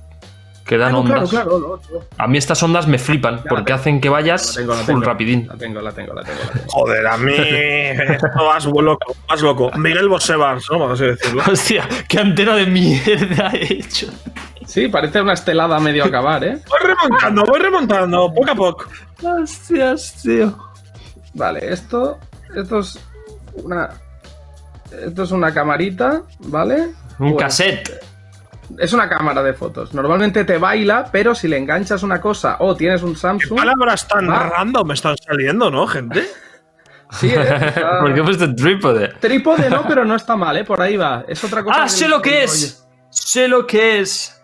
Que 0.69 0.77
dan 0.77 0.89
Ah, 0.89 0.91
no, 0.91 1.03
claro, 1.03 1.21
ondas. 1.21 1.29
claro, 1.31 1.57
no, 1.59 1.77
tío. 1.79 2.03
A 2.15 2.27
mí 2.27 2.37
estas 2.37 2.61
ondas 2.61 2.85
me 2.85 2.99
flipan 2.99 3.41
porque 3.49 3.73
hacen 3.73 3.99
que 3.99 4.07
vayas 4.07 4.55
La 4.55 4.61
tengo, 4.61 4.73
la 4.75 4.77
full 4.81 4.85
tengo. 4.85 5.01
rapidín. 5.01 5.47
La 5.47 5.57
tengo, 5.57 5.81
la 5.81 5.91
tengo, 5.91 6.13
la 6.13 6.21
tengo. 6.23 6.37
La 6.45 6.51
tengo. 6.51 6.65
Joder, 6.67 7.07
a 7.07 7.17
mí. 7.17 7.33
Esto 7.35 8.27
vas 8.45 8.65
loco, 8.65 9.15
vas 9.27 9.41
loco. 9.41 9.71
Miguel 9.77 10.07
Bosebas, 10.09 10.63
¿no? 10.69 10.77
Vamos 10.77 11.01
a 11.01 11.05
decirlo. 11.05 11.41
Hostia, 11.51 11.89
qué 12.07 12.19
antena 12.19 12.55
de 12.55 12.67
mierda 12.67 13.49
he 13.53 13.73
hecho. 13.73 14.07
Sí, 14.67 14.87
parece 14.89 15.19
una 15.21 15.33
estelada 15.33 15.77
a 15.77 15.79
medio 15.79 16.05
acabar, 16.05 16.43
¿eh? 16.43 16.59
Voy 16.69 16.79
remontando, 16.83 17.43
voy 17.45 17.59
remontando, 17.59 18.31
poco 18.31 18.51
a 18.51 18.55
poco. 18.55 18.85
Hostias, 19.23 20.21
tío. 20.21 20.55
Vale, 21.33 21.73
esto. 21.73 22.19
Esto 22.55 22.77
es 22.79 22.99
una. 23.63 23.89
Esto 25.03 25.23
es 25.23 25.31
una 25.31 25.51
camarita, 25.51 26.21
¿vale? 26.41 26.89
Un 27.17 27.33
Pues, 27.33 27.43
cassette. 27.43 28.03
Es 28.77 28.93
una 28.93 29.09
cámara 29.09 29.41
de 29.41 29.53
fotos. 29.53 29.93
Normalmente 29.93 30.45
te 30.45 30.57
baila, 30.57 31.09
pero 31.11 31.33
si 31.33 31.47
le 31.47 31.57
enganchas 31.57 32.03
una 32.03 32.21
cosa 32.21 32.57
o 32.59 32.75
tienes 32.75 33.01
un 33.03 33.15
Samsung. 33.15 33.57
Palabras 33.57 34.07
tan 34.07 34.29
Ah. 34.29 34.49
random 34.55 34.87
me 34.87 34.93
están 34.93 35.15
saliendo, 35.17 35.69
¿no, 35.71 35.87
gente? 35.87 36.23
Sí, 37.11 37.27
¿eh? 37.27 37.41
Está- 37.41 37.99
¿Por 38.01 38.13
qué 38.13 38.21
puesto 38.21 38.53
trípode? 38.53 39.07
Trípode 39.19 39.67
no, 39.69 39.83
pero 39.87 40.05
no 40.05 40.15
está 40.15 40.35
mal, 40.35 40.55
¿eh? 40.57 40.63
Por 40.63 40.79
ahí 40.79 40.95
va. 40.95 41.23
Es 41.27 41.43
otra 41.43 41.63
cosa. 41.63 41.83
Ah, 41.83 41.89
sé 41.89 42.07
lo 42.07 42.21
que 42.21 42.43
es. 42.43 42.87
Sé 43.09 43.47
lo 43.47 43.65
que 43.65 43.99
es. 43.99 44.39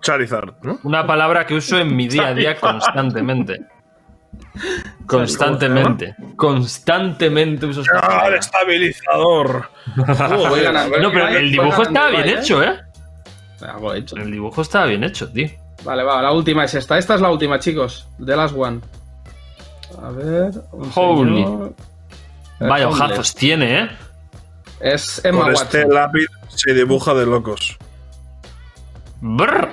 Charizard, 0.00 0.54
¿no? 0.62 0.80
Una 0.82 1.06
palabra 1.06 1.46
que 1.46 1.54
uso 1.54 1.78
en 1.78 1.94
mi 1.94 2.08
día 2.08 2.26
a 2.28 2.34
día 2.34 2.56
constantemente. 2.58 3.60
Constantemente. 5.06 6.14
Constantemente 6.36 7.66
uso 7.66 7.82
esta 7.82 8.00
¡Ah, 8.02 8.26
el 8.28 8.34
estabilizador! 8.34 9.68
Joder, 9.96 10.72
No, 11.00 11.10
pero 11.12 11.28
el 11.28 11.50
dibujo 11.52 11.82
estaba 11.82 12.08
bien 12.10 12.28
¿eh? 12.28 12.34
hecho, 12.38 12.62
¿eh? 12.62 12.80
Algo 13.66 13.94
hecho. 13.94 14.16
El 14.16 14.30
dibujo 14.30 14.62
estaba 14.62 14.86
bien 14.86 15.04
hecho, 15.04 15.30
tío. 15.30 15.48
Vale, 15.84 16.02
va, 16.02 16.22
la 16.22 16.32
última 16.32 16.64
es 16.64 16.74
esta. 16.74 16.98
Esta 16.98 17.14
es 17.14 17.20
la 17.20 17.30
última, 17.30 17.58
chicos. 17.58 18.06
The 18.24 18.36
last 18.36 18.54
one. 18.56 18.80
A 20.02 20.10
ver. 20.10 20.52
un 20.72 20.90
Holy. 20.94 21.42
señor. 21.44 21.74
Vaya 22.60 22.88
hojazos 22.88 23.34
tiene, 23.34 23.80
¿eh? 23.80 23.90
Es 24.80 25.24
Emma 25.24 25.46
Watson. 25.46 25.66
este 25.80 25.88
lápiz 25.88 26.26
se 26.48 26.72
dibuja 26.74 27.14
de 27.14 27.26
locos. 27.26 27.76
Brr. 29.20 29.68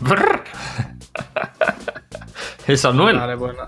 Brr. 0.00 0.44
Es 2.66 2.84
Anuel. 2.84 3.18
Vale, 3.18 3.34
bueno. 3.34 3.66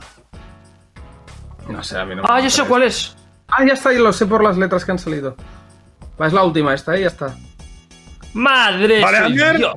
No 1.69 1.83
sé, 1.83 1.97
a 1.99 2.05
mí 2.05 2.15
no 2.15 2.23
me 2.23 2.29
Ah, 2.31 2.41
yo 2.41 2.51
sé 2.51 2.65
cuál 2.65 2.83
es. 2.83 3.17
Ah, 3.49 3.65
ya 3.67 3.73
está, 3.73 3.95
y 3.95 3.99
lo 3.99 4.13
sé 4.13 4.27
por 4.27 4.45
las 4.45 4.59
letras 4.59 4.85
que 4.85 4.93
han 4.93 4.99
salido. 4.99 5.37
Va, 6.21 6.27
es 6.27 6.35
la 6.35 6.45
última 6.45 6.75
esta, 6.75 6.95
¿eh? 6.95 7.01
Ya 7.01 7.07
está. 7.07 7.35
Madre 8.35 9.01
Vale. 9.01 9.33
Dios. 9.59 9.75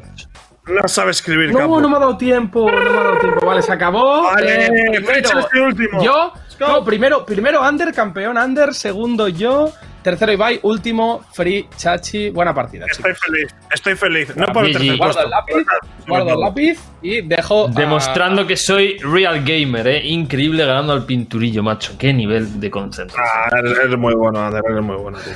No 0.66 0.88
sabe 0.88 1.12
escribir, 1.12 1.52
No, 1.52 1.82
no 1.82 1.90
me 1.90 1.98
ha 1.98 2.00
dado 2.00 2.16
tiempo, 2.18 2.72
no 2.72 2.78
me 2.92 2.98
ha 2.98 3.04
dado 3.04 3.18
tiempo. 3.20 3.46
Vale, 3.46 3.62
se 3.62 3.74
acabó. 3.74 4.24
Vale, 4.24 4.66
Eh, 4.68 5.02
fecha 5.04 5.40
este 5.42 5.60
último. 5.60 6.02
Yo, 6.02 6.32
no, 6.60 6.86
primero, 6.86 7.26
primero 7.26 7.62
Under, 7.68 7.92
campeón 7.94 8.38
Under, 8.38 8.74
segundo 8.74 9.28
yo, 9.28 9.74
tercero 10.02 10.32
Ibai, 10.32 10.62
último 10.64 11.22
Free 11.34 11.68
Chachi. 11.76 12.30
Buena 12.30 12.54
partida, 12.54 12.86
chicos. 12.86 13.12
Estoy 13.12 13.14
feliz, 13.34 13.56
estoy 13.74 13.96
feliz. 13.96 14.36
No 14.38 14.46
por 14.54 14.64
el 14.66 14.72
tercer 14.72 14.96
Guardo 14.96 15.14
puesto. 15.16 15.24
el 15.26 15.30
lápiz, 15.32 15.68
guardo 16.08 16.34
el 16.34 16.40
lápiz 16.40 16.80
y 17.02 17.22
dejo. 17.24 17.68
a- 17.68 17.72
Demostrando 17.72 18.48
que 18.48 18.56
soy 18.56 19.00
real 19.00 19.44
gamer, 19.44 19.86
¿eh? 19.88 20.02
Increíble 20.08 20.66
ganando 20.66 20.94
al 20.94 21.06
pinturillo, 21.06 21.62
macho. 21.62 21.92
Qué 22.00 22.14
nivel 22.14 22.62
de 22.62 22.72
concentración. 22.72 23.28
Ah, 23.52 23.60
eres, 23.60 23.78
eres 23.80 23.98
muy 23.98 24.14
bueno, 24.16 24.40
Ander, 24.40 24.64
eres 24.70 24.82
muy 24.82 24.96
bueno, 24.96 25.18
tío. 25.20 25.34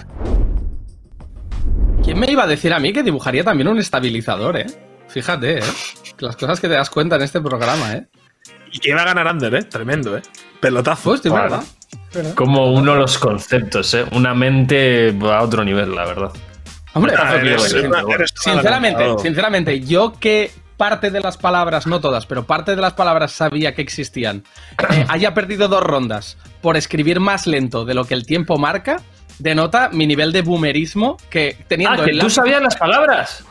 ¿Quién 2.07 2.19
me 2.19 2.31
iba 2.31 2.43
a 2.43 2.47
decir 2.47 2.73
a 2.73 2.79
mí 2.79 2.93
que 2.93 3.03
dibujaría 3.03 3.43
también 3.43 3.67
un 3.67 3.79
estabilizador, 3.79 4.55
eh? 4.57 4.65
Fíjate, 5.09 5.59
eh. 5.59 5.63
Las 6.19 6.37
cosas 6.37 6.61
que 6.61 6.69
te 6.69 6.73
das 6.75 6.89
cuenta 6.89 7.17
en 7.17 7.21
este 7.23 7.41
programa, 7.41 7.95
eh. 7.95 8.07
Y 8.71 8.79
que 8.79 8.91
iba 8.91 9.01
a 9.01 9.05
ganar 9.05 9.27
Ander, 9.27 9.53
¿eh? 9.55 9.63
Tremendo, 9.63 10.15
¿eh? 10.17 10.21
Pelotazo. 10.61 11.09
Pues, 11.09 11.25
es 11.25 11.31
Vale. 11.31 11.43
verdad. 12.13 12.33
Como 12.35 12.71
uno 12.71 12.93
de 12.93 12.99
los 12.99 13.17
conceptos, 13.17 13.93
¿eh? 13.93 14.05
Una 14.13 14.33
mente 14.33 15.13
a 15.21 15.41
otro 15.41 15.65
nivel, 15.65 15.93
la 15.95 16.05
verdad. 16.05 16.31
Hombre, 16.93 17.13
Ah, 17.17 17.35
eres- 17.35 17.73
eres- 17.73 17.91
eres 18.15 18.33
sinceramente, 18.37 18.95
adelantado. 19.03 19.19
sinceramente, 19.19 19.79
yo 19.81 20.13
que 20.17 20.51
parte 20.77 21.11
de 21.11 21.19
las 21.19 21.35
palabras, 21.37 21.87
no 21.87 21.99
todas, 21.99 22.25
pero 22.25 22.45
parte 22.45 22.73
de 22.73 22.81
las 22.81 22.93
palabras 22.93 23.33
sabía 23.33 23.75
que 23.75 23.81
existían, 23.81 24.45
eh, 24.93 25.05
haya 25.09 25.33
perdido 25.33 25.67
dos 25.67 25.83
rondas 25.83 26.37
por 26.61 26.77
escribir 26.77 27.19
más 27.19 27.47
lento 27.47 27.83
de 27.83 27.93
lo 27.95 28.05
que 28.05 28.13
el 28.13 28.25
tiempo 28.25 28.57
marca, 28.57 29.01
denota 29.39 29.89
mi 29.89 30.07
nivel 30.07 30.31
de 30.31 30.41
boomerismo 30.41 31.17
que 31.29 31.57
teniendo 31.67 32.01
Ah, 32.01 32.05
que 32.05 32.11
el 32.11 32.19
tú 32.19 32.29
sabías 32.29 32.61
las 32.61 32.75
palabras. 32.75 33.43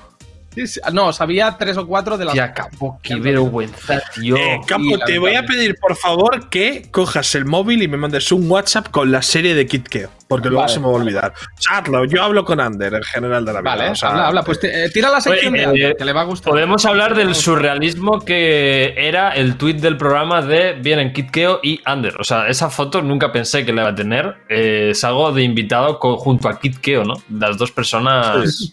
Sí, 0.55 0.67
sí, 0.67 0.81
No, 0.93 1.13
sabía 1.13 1.57
tres 1.59 1.77
o 1.77 1.87
cuatro 1.87 2.17
de 2.17 2.25
las. 2.25 2.35
Te 2.35 2.41
acabó, 2.41 2.99
qué 3.03 3.17
vergüenza, 3.17 4.03
tío. 4.15 4.37
Eh, 4.37 4.61
Capo, 4.67 4.99
te 5.05 5.19
voy 5.19 5.35
a 5.35 5.45
pedir 5.45 5.77
por 5.79 5.97
favor 5.97 6.49
que 6.49 6.89
cojas 6.91 7.35
el 7.35 7.45
móvil 7.45 7.83
y 7.83 7.89
me 7.89 7.99
mandes 7.99 8.33
un 8.33 8.51
WhatsApp 8.51 8.89
con 8.89 9.13
la 9.13 9.21
serie 9.21 9.55
de 9.55 9.67
Kit 9.67 9.87
Keo, 9.87 10.11
porque 10.29 10.49
luego 10.49 10.63
Vale. 10.63 10.73
se 10.75 10.81
me 10.81 10.87
va 10.87 10.93
a 10.93 10.97
olvidar. 10.97 11.33
Chatlo, 11.59 12.05
yo 12.05 12.23
hablo 12.23 12.45
con 12.45 12.59
Ander, 12.61 12.95
el 12.95 13.05
general 13.05 13.45
de 13.45 13.53
la 13.53 13.61
vida. 13.61 13.71
Vale, 13.77 13.91
o 13.91 13.95
sea, 13.95 14.09
habla, 14.11 14.27
habla. 14.29 14.43
Pues 14.43 14.59
te- 14.61 14.85
eh, 14.85 14.91
tira 14.91 15.11
la 15.11 15.21
sección 15.21 15.53
Oye, 15.55 15.61
de 15.63 15.67
Ander, 15.69 15.91
eh, 15.93 15.95
que 15.97 16.05
le 16.05 16.13
va 16.13 16.23
a 16.23 16.25
gustar. 16.25 16.51
Podemos 16.53 16.85
hablar 16.85 17.15
del 17.15 17.35
surrealismo 17.35 18.21
que 18.21 18.95
era 18.97 19.31
el 19.31 19.57
tweet 19.57 19.75
del 19.75 19.97
programa 19.97 20.43
de 20.43 20.73
Vienen 20.75 21.13
Kit 21.13 21.31
Keo 21.31 21.61
y 21.63 21.81
Ander. 21.85 22.15
O 22.21 22.25
sea, 22.25 22.49
esa 22.49 22.71
foto 22.71 23.03
nunca 23.03 23.31
pensé 23.31 23.65
que 23.65 23.73
la 23.73 23.83
iba 23.83 23.91
a 23.91 23.95
tener. 23.95 24.37
Eh, 24.49 24.93
salgo 24.95 25.33
de 25.33 25.43
invitado 25.43 25.95
junto 26.01 26.49
a 26.49 26.59
Kit 26.59 26.79
Keo, 26.79 27.05
¿no? 27.05 27.15
Las 27.31 27.57
dos 27.57 27.71
personas 27.71 28.71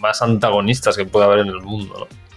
más 0.00 0.22
antagonistas 0.22 0.96
que 0.96 1.04
puede 1.04 1.26
haber 1.26 1.40
en 1.40 1.48
el 1.48 1.60
mundo, 1.60 1.94
¿no? 1.98 2.27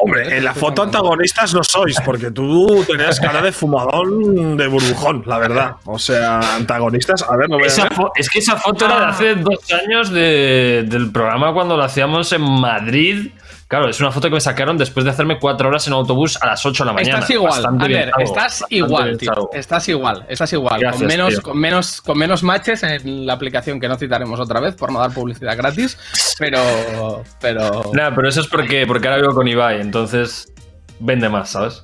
Hombre, 0.00 0.36
en 0.36 0.44
la 0.44 0.54
foto 0.54 0.82
antagonistas 0.84 1.52
no 1.54 1.62
sois, 1.64 2.00
porque 2.04 2.30
tú 2.30 2.84
tenías 2.86 3.18
cara 3.20 3.42
de 3.42 3.50
fumadón 3.50 4.56
de 4.56 4.66
burbujón, 4.68 5.22
la 5.26 5.38
verdad. 5.38 5.72
O 5.84 5.98
sea, 5.98 6.38
antagonistas, 6.54 7.22
a 7.28 7.36
ver, 7.36 7.48
no 7.50 7.56
voy 7.58 7.68
a 7.68 7.82
ver. 7.82 7.92
es 8.16 8.30
que 8.30 8.38
esa 8.38 8.56
foto 8.56 8.84
era 8.84 9.00
de 9.00 9.06
hace 9.06 9.34
dos 9.34 9.58
años 9.72 10.10
de- 10.10 10.84
del 10.86 11.10
programa 11.10 11.52
cuando 11.52 11.76
lo 11.76 11.82
hacíamos 11.82 12.32
en 12.32 12.42
Madrid. 12.42 13.32
Claro, 13.68 13.90
es 13.90 14.00
una 14.00 14.10
foto 14.10 14.28
que 14.28 14.34
me 14.34 14.40
sacaron 14.40 14.78
después 14.78 15.04
de 15.04 15.10
hacerme 15.10 15.38
cuatro 15.38 15.68
horas 15.68 15.86
en 15.86 15.92
autobús 15.92 16.38
a 16.40 16.46
las 16.46 16.64
8 16.64 16.84
de 16.84 16.86
la 16.86 16.92
mañana. 16.94 17.14
Estás 17.18 17.30
igual, 17.30 17.50
Bastante 17.52 17.84
a 17.84 17.88
bien 17.88 18.00
ver, 18.00 18.10
salgo, 18.10 18.24
estás 18.24 18.64
igual, 18.70 19.18
tío. 19.18 19.50
Estás 19.52 19.88
igual, 19.90 20.26
estás 20.26 20.52
igual. 20.54 20.80
Gracias, 20.80 21.00
con, 21.02 21.06
menos, 21.08 21.28
tío. 21.34 21.42
con, 21.42 21.58
menos, 21.58 22.00
con 22.00 22.18
menos 22.18 22.42
matches 22.42 22.82
en 22.82 23.26
la 23.26 23.34
aplicación 23.34 23.78
que 23.78 23.86
no 23.86 23.96
citaremos 23.98 24.40
otra 24.40 24.60
vez 24.60 24.74
por 24.74 24.90
no 24.90 25.00
dar 25.00 25.12
publicidad 25.12 25.54
gratis. 25.54 25.98
Pero. 26.38 27.22
Pero. 27.42 27.90
Nah, 27.92 28.10
pero 28.14 28.28
eso 28.30 28.40
es 28.40 28.46
porque, 28.46 28.86
porque 28.86 29.06
ahora 29.06 29.20
vivo 29.20 29.34
con 29.34 29.46
Ibai, 29.46 29.82
entonces 29.82 30.50
vende 30.98 31.28
más, 31.28 31.50
¿sabes? 31.50 31.82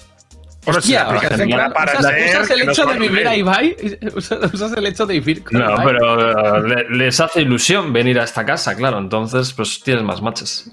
Hostia, 0.66 1.06
Hostia, 1.06 1.70
para 1.74 1.98
usas, 1.98 2.50
el 2.50 2.62
hecho 2.70 2.86
de 2.86 2.98
vivir 2.98 3.28
a. 3.28 3.36
Ibai. 3.36 3.76
Usas, 4.16 4.72
el 4.74 4.86
hecho 4.86 5.04
de 5.04 5.14
vivir 5.20 5.44
con 5.44 5.60
No, 5.60 5.70
Ibai. 5.72 5.84
pero 5.86 6.56
eh, 6.56 6.62
le- 6.88 6.96
les 6.96 7.20
hace 7.20 7.42
ilusión 7.42 7.92
venir 7.92 8.18
a 8.18 8.24
esta 8.24 8.46
casa, 8.46 8.74
claro. 8.74 8.96
Entonces, 8.96 9.52
pues 9.52 9.82
tienes 9.82 10.02
más 10.02 10.22
matches. 10.22 10.70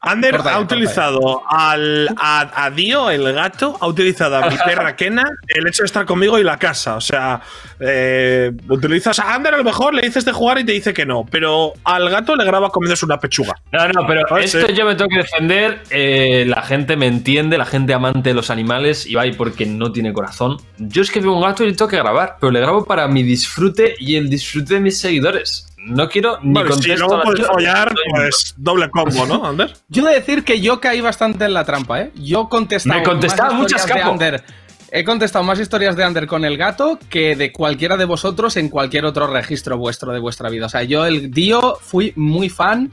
Ander 0.00 0.36
Corta 0.36 0.54
ha 0.54 0.60
utilizado 0.60 1.42
al, 1.48 2.08
a, 2.16 2.64
a 2.66 2.70
Dio, 2.70 3.10
el 3.10 3.32
gato, 3.32 3.76
ha 3.80 3.86
utilizado 3.86 4.36
a 4.36 4.48
mi 4.48 4.56
perra 4.64 4.94
Kena 4.96 5.24
el 5.48 5.66
hecho 5.66 5.82
de 5.82 5.86
estar 5.86 6.04
conmigo 6.06 6.38
y 6.38 6.44
la 6.44 6.58
casa. 6.58 6.96
O 6.96 7.00
sea, 7.00 7.40
eh, 7.80 8.52
utilizas 8.68 9.18
a 9.18 9.34
Ander 9.34 9.54
a 9.54 9.58
lo 9.58 9.64
mejor 9.64 9.94
le 9.94 10.02
dices 10.02 10.24
de 10.24 10.32
jugar 10.32 10.58
y 10.58 10.64
te 10.64 10.72
dice 10.72 10.92
que 10.92 11.04
no, 11.06 11.24
pero 11.30 11.72
al 11.84 12.08
gato 12.10 12.36
le 12.36 12.44
graba 12.44 12.70
comiéndose 12.70 13.04
una 13.04 13.18
pechuga. 13.18 13.54
No, 13.72 13.88
no, 13.88 14.06
pero 14.06 14.22
Ah, 14.30 14.40
esto 14.40 14.66
sí. 14.66 14.72
yo 14.74 14.84
me 14.84 14.94
tengo 14.94 15.08
que 15.08 15.18
defender. 15.18 15.82
eh, 15.90 16.44
la 16.46 16.62
gente 16.62 16.96
me 16.96 17.06
entiende, 17.06 17.58
la 17.58 17.66
gente 17.66 17.94
amante 17.94 18.30
de 18.30 18.34
los 18.34 18.50
animales, 18.50 19.06
Ibai 19.06 19.32
porque 19.36 19.66
no 19.66 19.90
tiene 19.92 20.12
corazón. 20.12 20.58
Yo 20.78 21.02
es 21.02 21.10
que 21.10 21.20
veo 21.20 21.32
un 21.32 21.42
gato 21.42 21.64
y 21.64 21.68
le 21.68 21.72
tengo 21.74 21.88
que 21.90 21.96
grabar, 21.96 22.36
pero 22.40 22.50
le 22.52 22.60
grabo 22.60 22.84
para 22.84 23.06
mi 23.08 23.22
disfrute 23.22 23.94
y 23.98 24.16
el 24.16 24.28
disfrute 24.30 24.74
de 24.74 24.80
mis 24.80 24.98
seguidores. 24.98 25.66
No 25.84 26.08
quiero 26.08 26.38
ni 26.42 26.52
Bueno, 26.52 26.72
si 26.72 26.76
contesto 26.76 27.06
luego 27.06 27.16
a 27.16 27.22
puedes 27.22 27.46
follar, 27.46 27.94
pues 28.10 28.54
doble 28.56 28.90
combo, 28.90 29.26
¿no, 29.26 29.46
Ander? 29.46 29.74
Yo 29.88 30.06
he 30.06 30.12
de 30.12 30.20
decir 30.20 30.44
que 30.44 30.60
yo 30.60 30.80
caí 30.80 31.00
bastante 31.00 31.44
en 31.44 31.52
la 31.52 31.64
trampa, 31.64 32.00
¿eh? 32.00 32.10
Yo 32.14 32.48
contestaba 32.48 32.98
Me 32.98 33.04
contestaba 33.04 33.52
muchas. 33.52 33.90
Ander. 33.90 34.42
He 34.90 35.04
contestado 35.04 35.44
más 35.44 35.58
historias 35.58 35.96
de 35.96 36.04
Ander 36.04 36.26
con 36.26 36.44
el 36.44 36.56
gato 36.56 36.98
que 37.10 37.36
de 37.36 37.52
cualquiera 37.52 37.96
de 37.96 38.04
vosotros 38.04 38.56
en 38.56 38.68
cualquier 38.68 39.04
otro 39.04 39.26
registro 39.26 39.76
vuestro 39.76 40.12
de 40.12 40.20
vuestra 40.20 40.48
vida. 40.48 40.66
O 40.66 40.68
sea, 40.68 40.84
yo 40.84 41.04
el 41.04 41.30
Dio 41.30 41.76
fui 41.80 42.12
muy 42.16 42.48
fan 42.48 42.92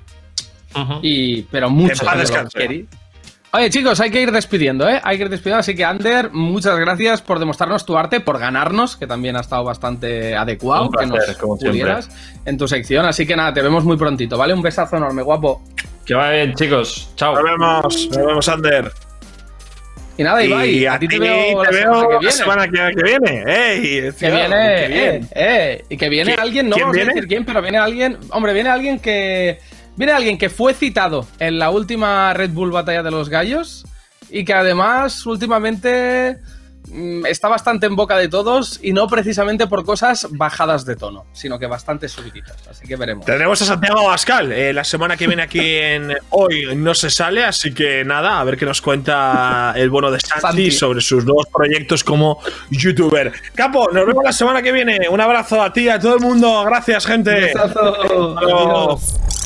y 1.02 1.44
pero 1.44 1.70
mucho. 1.70 1.94
Que 1.94 2.00
en 2.00 2.06
paz 2.06 2.18
descanse. 2.18 2.88
Que. 3.52 3.58
Oye, 3.58 3.70
chicos, 3.70 3.99
hay 3.99 4.10
que 4.12 4.22
ir 4.22 4.32
despidiendo, 4.32 4.88
¿eh? 4.88 4.99
Hay 5.04 5.18
que 5.18 5.24
ir 5.24 5.30
despidiendo. 5.30 5.60
Así 5.60 5.76
que, 5.76 5.84
Ander, 5.84 6.32
muchas 6.32 6.78
gracias 6.80 7.22
por 7.22 7.39
demostrarnos 7.39 7.86
tu 7.86 7.97
arte, 7.97 8.20
por 8.20 8.39
ganarnos, 8.39 8.95
que 8.97 9.08
también 9.08 9.36
ha 9.36 9.41
estado 9.41 9.64
bastante 9.64 10.36
adecuado 10.36 10.84
Un 10.86 10.91
que 10.91 11.08
placer, 11.08 11.28
nos 11.30 11.38
como 11.38 11.58
siempre. 11.58 11.82
pudieras 11.82 12.10
en 12.45 12.58
tu 12.58 12.68
sección. 12.68 13.06
Así 13.06 13.26
que 13.26 13.36
nada, 13.36 13.54
te 13.54 13.62
vemos 13.62 13.84
muy 13.84 13.97
prontito, 13.97 14.38
¿vale? 14.38 14.54
Un 14.54 14.62
besazo 14.62 14.97
enorme, 14.97 15.22
guapo. 15.22 15.62
Que 16.06 16.14
vaya 16.14 16.32
bien, 16.43 16.54
chicos. 16.56 17.12
Chao. 17.16 17.36
Nos 17.36 17.43
vemos, 17.43 18.08
nos 18.08 18.18
vemos, 18.18 18.49
Ander. 18.49 18.91
Y 20.18 20.24
nada, 20.24 20.43
Ibai, 20.43 20.70
y 20.70 20.86
a, 20.86 20.99
ti 20.99 21.08
te 21.08 21.18
veo, 21.18 21.64
la, 21.64 21.70
te 21.70 21.76
semana 21.78 21.88
veo 21.97 22.08
que 22.08 22.14
la 22.14 22.20
viene. 22.20 22.32
semana 22.34 22.68
que, 22.68 22.95
que 22.95 23.04
viene. 23.04 23.43
¡Ey! 23.47 24.12
Que 24.20 24.30
viene, 24.32 24.86
eh, 25.16 25.22
eh, 25.34 25.86
y 25.89 25.97
que 25.97 26.10
viene 26.10 26.36
¿Qui- 26.36 26.39
alguien, 26.41 26.70
no 26.70 26.76
quién 26.76 26.84
vamos 26.84 26.95
viene? 26.95 27.12
a 27.12 27.14
decir 27.16 27.28
quién, 27.30 27.45
pero 27.45 27.62
viene 27.62 27.78
alguien, 27.78 28.18
hombre, 28.32 28.54
viene 28.54 28.70
alguien 28.70 28.99
que, 28.99 29.60
viene 29.96 30.14
alguien 30.14 30.38
que 30.38 30.50
fue 30.50 30.74
citado 30.74 31.28
en 31.39 31.60
la 31.60 31.70
última 31.70 32.34
Red 32.34 32.52
Bull 32.52 32.72
Batalla 32.72 33.04
de 33.04 33.12
los 33.12 33.30
Gallos 33.30 33.86
y 34.30 34.46
que 34.46 34.54
además 34.54 35.26
últimamente 35.26 36.39
mm, 36.89 37.26
está 37.26 37.50
bastante 37.50 37.86
en 37.86 37.96
boca 37.96 38.18
de 38.18 38.30
todos 38.30 38.80
y 38.82 38.94
no 38.94 39.08
precisamente 39.08 39.68
por 39.68 39.84
cosas 39.84 40.28
bajadas 40.32 40.86
de 40.86 40.96
tono, 40.96 41.26
sino 41.34 41.60
que 41.60 41.68
bastante 41.68 42.08
subiditas, 42.08 42.56
así 42.70 42.88
que 42.88 42.96
veremos. 42.96 43.26
Tendremos 43.26 43.62
a 43.62 43.66
Santiago 43.66 44.00
Abascal 44.00 44.52
eh, 44.52 44.74
la 44.74 44.84
semana 44.86 45.18
que 45.18 45.28
viene 45.28 45.44
aquí 45.44 45.60
en 45.60 46.14
Hoy 46.30 46.76
No 46.76 46.96
Se 46.96 47.10
Sale, 47.10 47.44
así 47.44 47.74
que 47.74 48.06
nada, 48.06 48.39
a 48.39 48.44
ver 48.46 48.58
qué 48.58 48.66
nos 48.66 48.82
cuenta 48.82 49.74
el 49.76 49.89
bono 49.89 50.10
de 50.10 50.20
Santi, 50.20 50.42
Santi. 50.42 50.72
sobre 50.72 51.02
sus 51.02 51.26
nuevos 51.26 51.48
proyectos 51.54 52.04
como 52.04 52.39
youtuber. 52.70 53.34
Capo, 53.54 53.89
nos 53.92 54.06
vemos 54.06 54.24
la 54.24 54.34
semana 54.34 54.62
que 54.62 54.72
viene. 54.72 55.10
Un 55.10 55.20
abrazo 55.20 55.62
a 55.62 55.74
ti, 55.74 55.89
a 55.89 56.00
todo 56.00 56.16
el 56.16 56.22
mundo. 56.22 56.64
Gracias, 56.64 57.06
gente. 57.06 57.54
Luego. 57.54 58.38
Adiós. 58.39 59.41